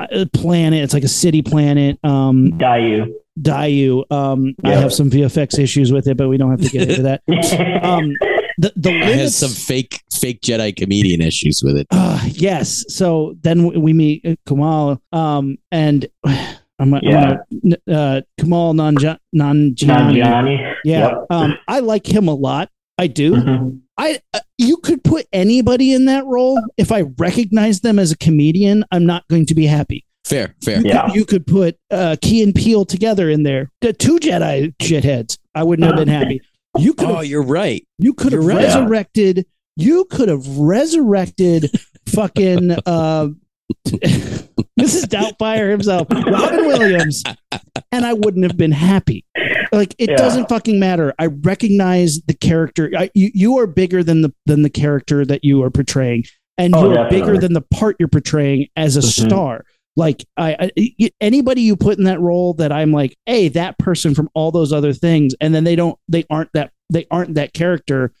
uh, 0.00 0.26
planet. 0.32 0.82
It's 0.84 0.94
like 0.94 1.04
a 1.04 1.08
city 1.08 1.42
planet. 1.42 1.98
Um, 2.04 2.52
Daiyu. 2.58 3.12
Daiyu. 3.40 4.04
Um, 4.10 4.54
I 4.64 4.72
have 4.72 4.92
some 4.92 5.10
VFX 5.10 5.58
issues 5.58 5.92
with 5.92 6.06
it, 6.08 6.16
but 6.16 6.28
we 6.28 6.36
don't 6.36 6.50
have 6.50 6.60
to 6.60 6.68
get 6.68 6.88
into 6.90 7.02
that. 7.02 7.22
Um, 7.84 8.12
the 8.60 8.72
the 8.74 8.90
I 8.90 8.92
had 9.04 9.16
limits. 9.16 9.36
some 9.36 9.50
fake 9.50 10.02
fake 10.12 10.40
Jedi 10.40 10.74
comedian 10.76 11.20
issues 11.20 11.62
with 11.64 11.76
it. 11.76 11.86
Uh, 11.92 12.20
yes. 12.32 12.84
So 12.88 13.36
then 13.42 13.66
we- 13.68 13.76
we 13.78 13.92
meet 13.92 14.26
uh, 14.26 14.34
Kumail, 14.48 14.98
um, 15.12 15.58
and 15.70 16.06
I'm, 16.24 16.94
I'm 16.94 17.00
Yeah. 17.02 17.36
gonna 17.62 17.76
uh, 17.88 18.20
Kumail 18.40 18.74
Nanja- 18.74 19.18
Nanjiani. 19.34 19.76
Nanjiani. 20.16 20.74
Yeah, 20.84 21.08
Yep. 21.08 21.26
um, 21.30 21.54
I 21.68 21.78
like 21.80 22.06
him 22.06 22.26
a 22.28 22.34
lot. 22.34 22.68
I 22.98 23.06
do. 23.06 23.34
Mhm. 23.34 23.80
I 23.96 24.20
uh, 24.34 24.40
you 24.58 24.76
could 24.78 25.04
put 25.04 25.26
anybody 25.32 25.92
in 25.92 26.06
that 26.06 26.24
role. 26.26 26.60
If 26.76 26.90
I 26.90 27.02
recognize 27.18 27.80
them 27.80 27.98
as 28.00 28.10
a 28.10 28.16
comedian, 28.16 28.84
I'm 28.90 29.06
not 29.06 29.26
going 29.28 29.46
to 29.46 29.54
be 29.54 29.66
happy. 29.66 30.04
Fair, 30.28 30.54
fair. 30.62 30.78
You, 30.80 30.84
Yeah. 30.86 31.06
could, 31.06 31.14
you 31.14 31.24
could 31.24 31.46
put 31.46 31.76
uh, 31.90 32.16
Key 32.20 32.42
and 32.42 32.54
Peele 32.54 32.84
together 32.84 33.30
in 33.30 33.42
there. 33.44 33.70
The 33.80 33.92
two 33.92 34.18
Jedi 34.18 34.74
shitheads. 34.76 35.38
I 35.54 35.62
wouldn't 35.62 35.86
have 35.86 35.96
been 35.96 36.08
happy. 36.08 36.40
You 36.78 36.92
could. 36.94 37.08
Oh, 37.08 37.20
you're 37.20 37.42
right. 37.42 37.86
you 37.98 38.12
could 38.14 38.32
have 38.32 38.44
right. 38.44 38.64
resurrected. 38.64 39.46
You 39.76 40.04
could 40.06 40.28
have 40.28 40.46
resurrected 40.58 41.70
fucking 42.08 42.72
uh, 42.84 43.28
Mrs. 43.88 45.04
Doubtfire 45.06 45.70
himself, 45.70 46.08
Robin 46.10 46.66
Williams, 46.66 47.22
and 47.92 48.04
I 48.06 48.12
wouldn't 48.12 48.44
have 48.44 48.56
been 48.56 48.72
happy. 48.72 49.24
Like 49.72 49.94
it 49.98 50.10
Yeah. 50.10 50.16
doesn't 50.16 50.48
fucking 50.48 50.78
matter. 50.78 51.14
I 51.18 51.26
recognize 51.26 52.20
the 52.26 52.34
character. 52.34 52.90
I, 52.96 53.10
you 53.14 53.30
you 53.34 53.58
are 53.58 53.66
bigger 53.66 54.02
than 54.02 54.22
the 54.22 54.32
than 54.46 54.62
the 54.62 54.70
character 54.70 55.24
that 55.26 55.44
you 55.44 55.62
are 55.62 55.70
portraying, 55.70 56.24
and 56.56 56.74
Oh, 56.74 56.84
you're 56.84 56.94
definitely. 56.94 57.20
bigger 57.20 57.38
than 57.38 57.52
the 57.52 57.60
part 57.62 57.96
you're 57.98 58.08
portraying 58.08 58.68
as 58.76 58.96
a 58.96 59.00
Mhm. 59.00 59.26
star. 59.26 59.64
Like 59.98 60.24
I, 60.36 60.70
I 60.78 61.10
anybody 61.20 61.62
you 61.62 61.74
put 61.76 61.98
in 61.98 62.04
that 62.04 62.20
role 62.20 62.54
that 62.54 62.70
I'm 62.70 62.92
like, 62.92 63.16
hey, 63.26 63.48
that 63.48 63.78
person 63.78 64.14
from 64.14 64.30
all 64.32 64.52
those 64.52 64.72
other 64.72 64.92
things, 64.92 65.34
and 65.40 65.52
then 65.52 65.64
they 65.64 65.74
don't, 65.74 65.98
they 66.08 66.24
aren't 66.30 66.52
that, 66.52 66.70
they 66.88 67.06
aren't 67.10 67.34
that 67.34 67.52
character. 67.52 68.12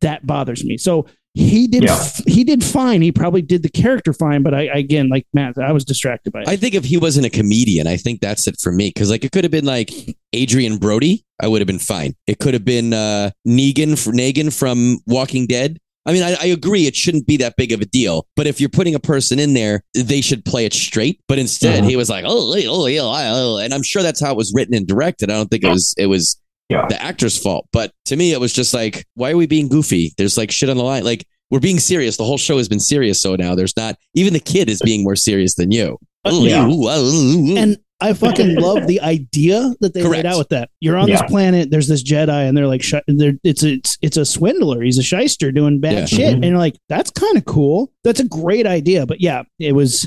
That 0.00 0.26
bothers 0.26 0.64
me. 0.64 0.78
So 0.78 1.04
he 1.34 1.66
did, 1.66 1.84
Yeah. 1.84 2.02
he 2.26 2.44
did 2.44 2.64
fine. 2.64 3.02
He 3.02 3.12
probably 3.12 3.42
did 3.42 3.62
the 3.62 3.68
character 3.68 4.14
fine, 4.14 4.42
but 4.42 4.54
I 4.54 4.62
again, 4.62 5.10
like 5.10 5.26
Matt, 5.34 5.58
I 5.58 5.72
was 5.72 5.84
distracted 5.84 6.32
by 6.32 6.40
it. 6.40 6.48
I 6.48 6.56
think 6.56 6.74
if 6.74 6.86
he 6.86 6.96
wasn't 6.96 7.26
a 7.26 7.30
comedian, 7.30 7.86
I 7.86 7.98
think 7.98 8.22
that's 8.22 8.48
it 8.48 8.56
for 8.58 8.72
me. 8.72 8.88
Because 8.88 9.10
like 9.10 9.22
it 9.22 9.32
could 9.32 9.44
have 9.44 9.50
been 9.50 9.66
like 9.66 9.90
Adrien 10.34 10.78
Brody, 10.78 11.26
I 11.42 11.48
would 11.48 11.60
have 11.60 11.66
been 11.66 11.78
fine. 11.78 12.14
It 12.26 12.38
could 12.38 12.54
have 12.54 12.64
been 12.64 12.94
uh, 12.94 13.32
Negan, 13.46 13.92
Negan 14.14 14.50
from 14.58 15.00
Walking 15.06 15.46
Dead. 15.46 15.78
I 16.06 16.12
mean, 16.12 16.22
I, 16.22 16.36
I 16.40 16.46
agree 16.46 16.86
it 16.86 16.94
shouldn't 16.94 17.26
be 17.26 17.36
that 17.38 17.54
big 17.56 17.72
of 17.72 17.80
a 17.80 17.84
deal. 17.86 18.26
But 18.36 18.46
if 18.46 18.60
you're 18.60 18.68
putting 18.70 18.94
a 18.94 19.00
person 19.00 19.38
in 19.38 19.54
there, 19.54 19.82
they 19.94 20.20
should 20.20 20.44
play 20.44 20.64
it 20.64 20.72
straight. 20.72 21.20
But 21.28 21.38
instead, 21.38 21.82
Mhm. 21.84 21.90
he 21.90 21.96
was 21.96 22.08
like, 22.08 22.24
oh, 22.26 22.54
oh, 22.56 22.62
oh, 22.68 22.86
yeah, 22.86 23.00
oh," 23.02 23.58
and 23.58 23.74
I'm 23.74 23.82
sure 23.82 24.02
that's 24.02 24.20
how 24.20 24.30
it 24.30 24.36
was 24.36 24.52
written 24.54 24.74
and 24.74 24.86
directed. 24.86 25.30
I 25.30 25.34
don't 25.34 25.50
think 25.50 25.64
it 25.64 25.68
was 25.70 25.94
it 25.98 26.06
was 26.06 26.36
Yeah. 26.70 26.86
the 26.88 27.00
actor's 27.02 27.36
fault. 27.38 27.66
But 27.72 27.90
to 28.06 28.16
me, 28.16 28.32
it 28.32 28.40
was 28.40 28.52
just 28.52 28.72
like, 28.72 29.04
why 29.14 29.32
are 29.32 29.36
we 29.36 29.46
being 29.46 29.68
goofy? 29.68 30.12
There's 30.16 30.36
like 30.38 30.50
shit 30.50 30.68
on 30.70 30.76
the 30.76 30.84
line. 30.84 31.04
Like 31.04 31.26
we're 31.50 31.60
being 31.60 31.78
serious. 31.80 32.16
The 32.16 32.24
whole 32.24 32.38
show 32.38 32.56
has 32.58 32.68
been 32.68 32.80
serious. 32.80 33.20
So 33.20 33.36
now 33.36 33.54
there's 33.54 33.76
not 33.76 33.96
even 34.14 34.32
the 34.32 34.40
kid 34.40 34.68
is 34.70 34.80
being 34.82 35.02
more 35.04 35.16
serious 35.16 35.54
than 35.54 35.70
you. 35.72 35.96
Oh, 36.24 36.44
Yeah. 36.44 36.66
you, 36.66 36.72
oh, 36.72 36.88
oh, 36.88 37.52
oh. 37.52 37.56
and 37.56 37.78
I 38.00 38.12
fucking 38.12 38.56
love 38.56 38.86
the 38.86 39.00
idea 39.00 39.74
that 39.80 39.94
they 39.94 40.02
Correct. 40.02 40.24
laid 40.24 40.26
out 40.26 40.38
with 40.38 40.50
that. 40.50 40.68
You're 40.80 40.98
on 40.98 41.08
Yeah. 41.08 41.22
this 41.22 41.30
planet. 41.30 41.70
There's 41.70 41.88
this 41.88 42.02
Jedi, 42.02 42.46
and 42.46 42.54
they're 42.56 42.66
like, 42.66 42.82
sh- 42.82 42.94
they're, 43.08 43.34
it's 43.42 43.62
a 43.62 43.72
it's, 43.74 43.96
it's 44.02 44.16
a 44.18 44.24
swindler. 44.26 44.82
He's 44.82 44.98
a 44.98 45.02
shyster 45.02 45.50
doing 45.50 45.80
bad 45.80 45.92
Yeah. 46.00 46.04
shit, 46.06 46.30
Mhm. 46.32 46.34
and 46.34 46.44
you're 46.44 46.58
like, 46.58 46.76
that's 46.90 47.10
kind 47.10 47.36
of 47.38 47.46
cool. 47.46 47.90
That's 48.04 48.20
a 48.20 48.24
great 48.28 48.66
idea. 48.66 49.06
But 49.06 49.20
yeah, 49.22 49.44
it 49.58 49.72
was. 49.72 50.06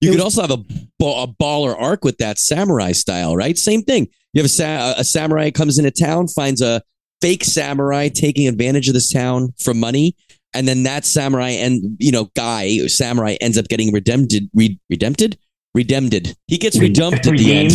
You 0.00 0.10
It 0.10 0.12
could 0.12 0.24
was- 0.24 0.36
also 0.38 0.42
have 0.42 0.50
a, 0.52 0.64
ba- 0.98 1.22
a 1.22 1.26
baller 1.42 1.74
arc 1.76 2.04
with 2.04 2.18
that 2.18 2.38
samurai 2.38 2.92
style, 2.92 3.34
right? 3.36 3.56
Same 3.58 3.82
thing. 3.82 4.08
You 4.32 4.40
have 4.40 4.46
a, 4.46 4.48
sa- 4.48 4.94
a 4.96 5.04
samurai 5.04 5.50
comes 5.50 5.78
into 5.78 5.90
town, 5.90 6.28
finds 6.28 6.60
a 6.60 6.82
fake 7.20 7.42
samurai 7.44 8.08
taking 8.10 8.46
advantage 8.46 8.86
of 8.88 8.94
this 8.94 9.10
town 9.10 9.54
for 9.58 9.72
money, 9.74 10.14
and 10.52 10.68
then 10.68 10.82
that 10.84 11.04
samurai 11.04 11.50
and 11.50 11.96
you 11.98 12.12
know 12.12 12.30
guy 12.36 12.86
samurai 12.86 13.36
ends 13.40 13.56
up 13.58 13.66
getting 13.68 13.92
redempted, 13.92 14.48
re- 14.54 14.78
redempted, 14.90 15.36
redeemed. 15.74 16.36
He 16.46 16.58
gets 16.58 16.78
redumped 16.78 17.26
at 17.26 17.36
the 17.36 17.52
end. 17.54 17.72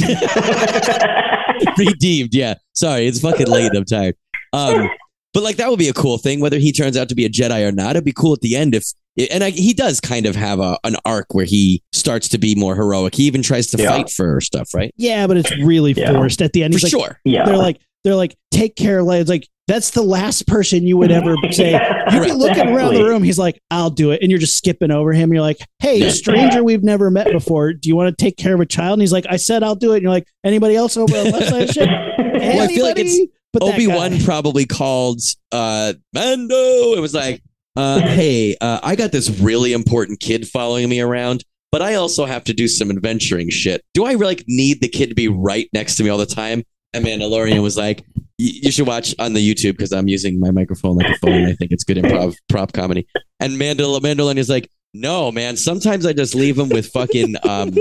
redeemed. 1.77 2.33
Yeah. 2.33 2.55
Sorry, 2.73 3.07
it's 3.07 3.19
fucking 3.21 3.47
late. 3.47 3.71
I'm 3.75 3.85
tired. 3.85 4.15
Um, 4.53 4.89
but 5.33 5.43
like 5.43 5.57
that 5.57 5.69
would 5.69 5.79
be 5.79 5.89
a 5.89 5.93
cool 5.93 6.17
thing, 6.17 6.39
whether 6.39 6.57
he 6.57 6.71
turns 6.71 6.97
out 6.97 7.09
to 7.09 7.15
be 7.15 7.25
a 7.25 7.29
Jedi 7.29 7.67
or 7.67 7.71
not. 7.71 7.91
It'd 7.91 8.03
be 8.05 8.13
cool 8.13 8.33
at 8.33 8.41
the 8.41 8.55
end 8.55 8.73
if, 8.73 8.85
and 9.31 9.43
I, 9.43 9.49
he 9.51 9.73
does 9.73 9.99
kind 9.99 10.25
of 10.25 10.35
have 10.35 10.59
a 10.59 10.77
an 10.83 10.95
arc 11.05 11.33
where 11.33 11.45
he 11.45 11.83
starts 11.91 12.27
to 12.29 12.37
be 12.37 12.55
more 12.55 12.75
heroic. 12.75 13.15
He 13.15 13.23
even 13.23 13.43
tries 13.43 13.67
to 13.67 13.77
Yeah. 13.77 13.89
fight 13.89 14.09
for 14.09 14.39
stuff, 14.41 14.73
right? 14.73 14.91
Yeah, 14.97 15.27
but 15.27 15.37
it's 15.37 15.55
really 15.57 15.91
Yeah. 15.91 16.13
forced 16.13 16.41
at 16.41 16.53
the 16.53 16.63
end. 16.63 16.73
For 16.73 16.79
like, 16.85 16.91
sure. 16.91 17.19
yeah. 17.25 17.45
they're 17.45 17.57
like, 17.57 17.79
they're 18.03 18.15
like, 18.15 18.35
take 18.51 18.75
care. 18.75 18.99
It's 18.99 19.29
like 19.29 19.47
that's 19.67 19.91
the 19.91 20.01
last 20.01 20.47
person 20.47 20.83
you 20.83 20.97
would 20.97 21.11
ever 21.11 21.35
say. 21.51 21.71
Yeah, 21.71 22.13
You'd 22.13 22.23
be 22.23 22.31
looking 22.31 22.67
around 22.67 22.95
the 22.95 23.03
room. 23.03 23.23
He's 23.23 23.37
like, 23.37 23.61
I'll 23.69 23.91
do 23.91 24.11
it, 24.11 24.21
and 24.21 24.31
you're 24.31 24.39
just 24.39 24.57
skipping 24.57 24.91
over 24.91 25.13
him. 25.13 25.31
You're 25.31 25.41
like, 25.41 25.59
Hey, 25.79 26.09
stranger 26.09 26.63
we've 26.63 26.83
never 26.83 27.11
met 27.11 27.31
before. 27.31 27.73
Do 27.73 27.87
you 27.89 27.95
want 27.95 28.15
to 28.15 28.23
take 28.23 28.37
care 28.37 28.55
of 28.55 28.59
a 28.59 28.65
child? 28.65 28.93
And 28.93 29.01
he's 29.01 29.13
like, 29.13 29.25
I 29.29 29.37
said 29.37 29.63
I'll 29.63 29.75
do 29.75 29.93
it. 29.93 29.97
And 29.97 30.03
you're 30.03 30.11
like, 30.11 30.27
anybody 30.43 30.75
else 30.75 30.97
over 30.97 31.15
on 31.15 31.25
the 31.25 31.31
left 31.31 31.49
side 31.49 31.63
of 31.63 31.69
shit? 31.69 31.89
Well, 32.39 32.61
I 32.61 32.67
feel 32.67 32.85
like 32.85 32.97
it's 32.97 33.19
Obi 33.59 33.87
Wan 33.87 34.17
probably 34.23 34.65
called 34.65 35.19
uh, 35.51 35.93
Mando. 36.13 36.93
It 36.95 37.01
was 37.01 37.13
like, 37.13 37.43
uh, 37.75 37.99
hey, 37.99 38.55
uh, 38.61 38.79
I 38.81 38.95
got 38.95 39.11
this 39.11 39.29
really 39.41 39.73
important 39.73 40.19
kid 40.19 40.47
following 40.47 40.87
me 40.87 41.01
around, 41.01 41.43
but 41.71 41.81
I 41.81 41.95
also 41.95 42.25
have 42.25 42.43
to 42.45 42.53
do 42.53 42.67
some 42.67 42.89
adventuring 42.89 43.49
shit. 43.49 43.83
Do 43.93 44.05
I 44.05 44.13
like 44.13 44.45
need 44.47 44.81
the 44.81 44.87
kid 44.87 45.09
to 45.09 45.15
be 45.15 45.27
right 45.27 45.67
next 45.73 45.97
to 45.97 46.03
me 46.03 46.09
all 46.09 46.17
the 46.17 46.25
time? 46.25 46.63
And 46.93 47.05
Mandalorian 47.05 47.61
was 47.61 47.77
like, 47.77 48.03
you 48.39 48.71
should 48.71 48.87
watch 48.87 49.13
on 49.19 49.33
the 49.33 49.39
YouTube 49.39 49.73
because 49.73 49.91
I'm 49.91 50.07
using 50.07 50.39
my 50.39 50.49
microphone 50.49 50.95
like 50.95 51.13
a 51.13 51.17
phone. 51.17 51.45
I 51.45 51.53
think 51.53 51.71
it's 51.71 51.83
good 51.83 51.97
improv 51.97 52.35
prop 52.49 52.71
comedy. 52.71 53.07
And 53.39 53.53
Mandal- 53.53 53.99
Mandalorian 53.99 54.37
is 54.37 54.49
like, 54.49 54.69
no, 54.93 55.31
man. 55.31 55.57
Sometimes 55.57 56.05
I 56.05 56.13
just 56.13 56.33
leave 56.33 56.57
him 56.57 56.69
with 56.69 56.87
fucking 56.87 57.35
um, 57.43 57.75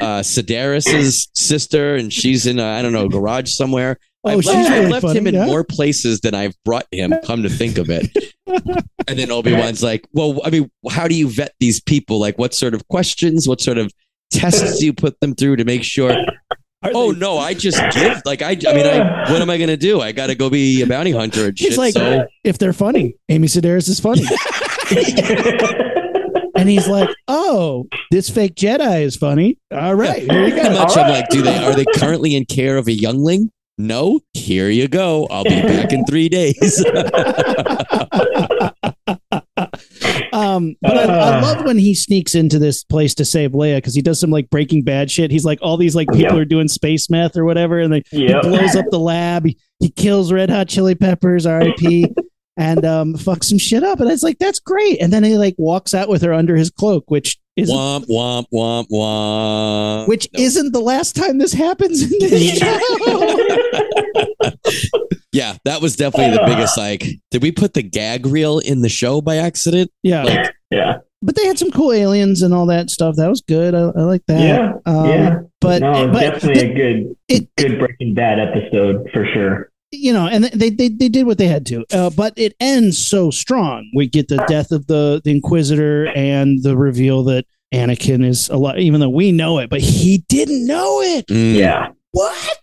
uh, 0.00 0.20
Sedaris's 0.20 1.28
sister, 1.34 1.94
and 1.94 2.12
she's 2.12 2.46
in 2.46 2.58
a, 2.58 2.64
I 2.64 2.82
don't 2.82 2.92
know 2.92 3.08
garage 3.08 3.52
somewhere. 3.52 3.98
Oh, 4.24 4.30
I've 4.30 4.44
she's 4.44 4.54
left, 4.54 4.70
I've 4.70 4.88
left 4.88 5.02
funny, 5.02 5.18
him 5.18 5.26
in 5.28 5.34
yeah. 5.34 5.46
more 5.46 5.64
places 5.64 6.20
than 6.20 6.34
I've 6.34 6.54
brought 6.64 6.86
him. 6.92 7.14
Come 7.24 7.42
to 7.42 7.48
think 7.48 7.78
of 7.78 7.88
it, 7.90 8.34
and 9.08 9.18
then 9.18 9.32
Obi 9.32 9.52
Wan's 9.52 9.82
like, 9.82 10.06
"Well, 10.12 10.40
I 10.44 10.50
mean, 10.50 10.70
how 10.90 11.08
do 11.08 11.14
you 11.14 11.28
vet 11.28 11.54
these 11.58 11.80
people? 11.80 12.20
Like, 12.20 12.38
what 12.38 12.54
sort 12.54 12.74
of 12.74 12.86
questions? 12.88 13.48
What 13.48 13.60
sort 13.60 13.78
of 13.78 13.92
tests 14.30 14.78
do 14.78 14.86
you 14.86 14.92
put 14.92 15.18
them 15.20 15.34
through 15.34 15.56
to 15.56 15.64
make 15.64 15.82
sure?" 15.82 16.14
Are 16.82 16.90
Oh 16.94 17.12
they- 17.12 17.18
no, 17.18 17.38
I 17.38 17.54
just 17.54 17.80
give. 17.92 18.22
Like, 18.24 18.42
I, 18.42 18.50
I 18.50 18.74
mean, 18.74 18.86
I, 18.86 19.22
what 19.32 19.42
am 19.42 19.50
I 19.50 19.58
gonna 19.58 19.76
do? 19.76 20.00
I 20.00 20.12
got 20.12 20.28
to 20.28 20.34
go 20.34 20.50
be 20.50 20.82
a 20.82 20.86
bounty 20.86 21.12
hunter 21.12 21.46
and 21.46 21.58
shit. 21.58 21.70
He's 21.70 21.78
like, 21.78 21.94
so 21.94 22.26
if 22.44 22.58
they're 22.58 22.72
funny, 22.72 23.16
Amy 23.28 23.48
Sedaris 23.48 23.88
is 23.88 24.00
funny. 24.00 24.22
and 26.56 26.68
he's 26.68 26.88
like, 26.88 27.08
oh, 27.28 27.86
this 28.10 28.28
fake 28.28 28.54
Jedi 28.54 29.02
is 29.02 29.16
funny. 29.16 29.58
All 29.72 29.94
right, 29.94 30.22
here 30.22 30.44
you 30.46 30.52
pretty 30.52 30.68
go. 30.68 30.74
much, 30.74 30.96
I'm 30.96 31.10
like, 31.10 31.28
do 31.30 31.42
they 31.42 31.56
are 31.64 31.74
they 31.74 31.84
currently 31.96 32.34
in 32.36 32.44
care 32.46 32.76
of 32.76 32.86
a 32.88 32.92
youngling? 32.92 33.50
No. 33.78 34.20
Here 34.34 34.68
you 34.68 34.86
go. 34.86 35.26
I'll 35.30 35.44
be 35.44 35.62
back 35.62 35.92
in 35.92 36.04
three 36.04 36.28
days. 36.28 36.84
Um, 40.42 40.76
but 40.80 40.96
I, 40.96 41.02
I 41.02 41.40
love 41.42 41.64
when 41.66 41.76
he 41.78 41.94
sneaks 41.94 42.34
into 42.34 42.58
this 42.58 42.84
place 42.84 43.14
to 43.16 43.24
save 43.24 43.52
Leia 43.52 43.76
because 43.76 43.94
he 43.94 44.00
does 44.02 44.18
some 44.18 44.30
like 44.30 44.48
Breaking 44.48 44.82
Bad 44.82 45.10
shit. 45.10 45.30
He's 45.30 45.44
like, 45.44 45.58
all 45.60 45.76
these 45.76 45.94
like 45.94 46.08
people 46.08 46.36
Yeah. 46.36 46.40
are 46.40 46.44
doing 46.46 46.68
space 46.68 47.10
meth 47.10 47.36
or 47.36 47.44
whatever, 47.44 47.78
and 47.80 47.92
they, 47.92 48.02
he 48.10 48.28
blows 48.28 48.74
up 48.74 48.86
the 48.90 48.98
lab. 48.98 49.44
He, 49.44 49.58
he 49.80 49.90
kills 49.90 50.32
Red 50.32 50.48
Hot 50.48 50.68
Chili 50.68 50.94
Peppers, 50.94 51.44
R.I.P. 51.44 52.06
and 52.56 52.84
um, 52.84 53.14
fucks 53.14 53.44
some 53.44 53.58
shit 53.58 53.82
up. 53.82 54.00
And 54.00 54.10
it's 54.10 54.22
like 54.22 54.38
that's 54.38 54.58
great. 54.58 55.00
And 55.02 55.12
then 55.12 55.22
he 55.24 55.36
like 55.36 55.54
walks 55.58 55.92
out 55.92 56.08
with 56.08 56.22
her 56.22 56.32
under 56.32 56.56
his 56.56 56.70
cloak, 56.70 57.10
which 57.10 57.38
is 57.56 57.70
womp 57.70 58.06
womp 58.08 58.46
womp 58.52 58.88
womp. 58.90 60.08
which 60.08 60.28
No. 60.32 60.40
isn't 60.40 60.72
the 60.72 60.80
last 60.80 61.14
time 61.16 61.38
this 61.38 61.52
happens 61.52 62.02
in 62.02 62.18
this 62.20 62.58
show. 62.58 62.78
Yeah, 65.34 65.56
that 65.64 65.80
was 65.80 65.96
definitely 65.96 66.36
the 66.36 66.44
biggest. 66.44 66.76
Like, 66.76 67.06
did 67.30 67.42
we 67.42 67.52
put 67.52 67.72
the 67.72 67.82
gag 67.82 68.26
reel 68.26 68.58
in 68.58 68.82
the 68.82 68.90
show 68.90 69.22
by 69.22 69.36
accident? 69.36 69.90
yeah, 70.02 70.24
Like, 70.24 70.54
yeah. 70.70 70.98
but 71.22 71.36
they 71.36 71.46
had 71.46 71.58
some 71.58 71.70
cool 71.70 71.90
aliens 71.90 72.42
and 72.42 72.52
all 72.52 72.66
that 72.66 72.90
stuff. 72.90 73.16
That 73.16 73.30
was 73.30 73.40
good. 73.40 73.74
I, 73.74 73.78
I 73.78 74.02
like 74.02 74.22
that. 74.26 74.40
Yeah. 74.42 74.72
Um, 74.84 75.06
yeah. 75.08 75.38
But, 75.62 75.80
no, 75.80 76.04
it's 76.04 76.12
but 76.12 76.20
definitely 76.20 76.70
a 76.70 76.74
good, 76.74 77.16
it, 77.28 77.48
good 77.56 77.78
Breaking 77.78 78.12
Bad 78.12 78.40
episode 78.40 79.08
for 79.10 79.24
sure. 79.32 79.70
You 79.92 80.12
know, 80.12 80.26
and 80.26 80.44
they, 80.44 80.70
they 80.70 80.88
they 80.88 81.08
did 81.08 81.26
what 81.26 81.38
they 81.38 81.46
had 81.48 81.66
to. 81.66 81.84
Uh, 81.92 82.10
but 82.10 82.32
it 82.36 82.54
ends 82.60 82.98
so 82.98 83.30
strong. 83.30 83.90
We 83.94 84.08
get 84.08 84.28
the 84.28 84.44
death 84.48 84.72
of 84.72 84.86
the 84.86 85.20
the 85.24 85.30
Inquisitor 85.30 86.08
and 86.16 86.62
the 86.62 86.76
reveal 86.76 87.22
that 87.24 87.44
Anakin 87.72 88.24
is 88.24 88.48
alive, 88.48 88.78
even 88.78 89.00
though 89.00 89.08
we 89.10 89.32
know 89.32 89.58
it, 89.58 89.70
but 89.70 89.80
he 89.80 90.24
didn't 90.28 90.66
know 90.66 91.00
it. 91.02 91.26
mm, 91.28 91.54
Yeah. 91.56 91.88
What? 92.10 92.58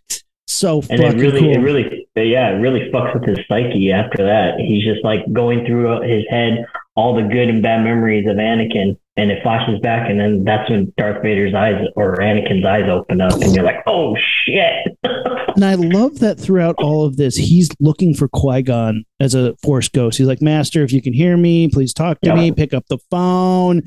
So 0.47 0.81
And 0.89 0.99
it 0.99 1.03
fucking 1.05 1.19
really, 1.19 1.39
cool. 1.41 1.51
it 1.55 1.59
really, 1.59 2.07
yeah, 2.15 2.49
it 2.49 2.59
really 2.59 2.89
fucks 2.91 3.13
with 3.13 3.23
his 3.27 3.39
psyche 3.47 3.91
after 3.91 4.23
that. 4.25 4.59
He's 4.59 4.83
just 4.83 5.03
like 5.03 5.21
going 5.31 5.65
through 5.65 6.01
his 6.01 6.25
head 6.29 6.65
all 6.95 7.15
the 7.15 7.21
good 7.21 7.47
and 7.49 7.61
bad 7.61 7.83
memories 7.83 8.27
of 8.27 8.35
Anakin, 8.37 8.97
and 9.19 9.29
it 9.31 9.43
flashes 9.43 9.79
back, 9.81 10.09
and 10.09 10.19
then 10.19 10.43
that's 10.43 10.69
when 10.69 10.93
Darth 10.97 11.21
Vader's 11.21 11.53
eyes 11.53 11.75
or 11.95 12.17
Anakin's 12.17 12.65
eyes 12.65 12.89
open 12.89 13.19
up, 13.21 13.33
and 13.33 13.53
you're 13.53 13.65
like, 13.65 13.83
oh 13.87 14.15
shit. 14.45 14.97
And 15.55 15.65
I 15.65 15.73
love 15.73 16.19
that 16.19 16.39
throughout 16.39 16.75
all 16.77 17.05
of 17.05 17.17
this, 17.17 17.35
he's 17.35 17.67
looking 17.81 18.13
for 18.13 18.29
Qui 18.29 18.61
Gon 18.61 19.03
as 19.19 19.33
a 19.35 19.57
Force 19.57 19.89
ghost. 19.89 20.17
He's 20.17 20.27
like, 20.27 20.41
Master, 20.41 20.83
if 20.83 20.93
you 20.93 21.01
can 21.01 21.11
hear 21.11 21.35
me, 21.35 21.67
please 21.67 21.93
talk 21.93 22.21
to 22.21 22.29
Yeah. 22.29 22.35
me, 22.35 22.51
pick 22.53 22.73
up 22.73 22.85
the 22.87 22.99
phone, 23.11 23.81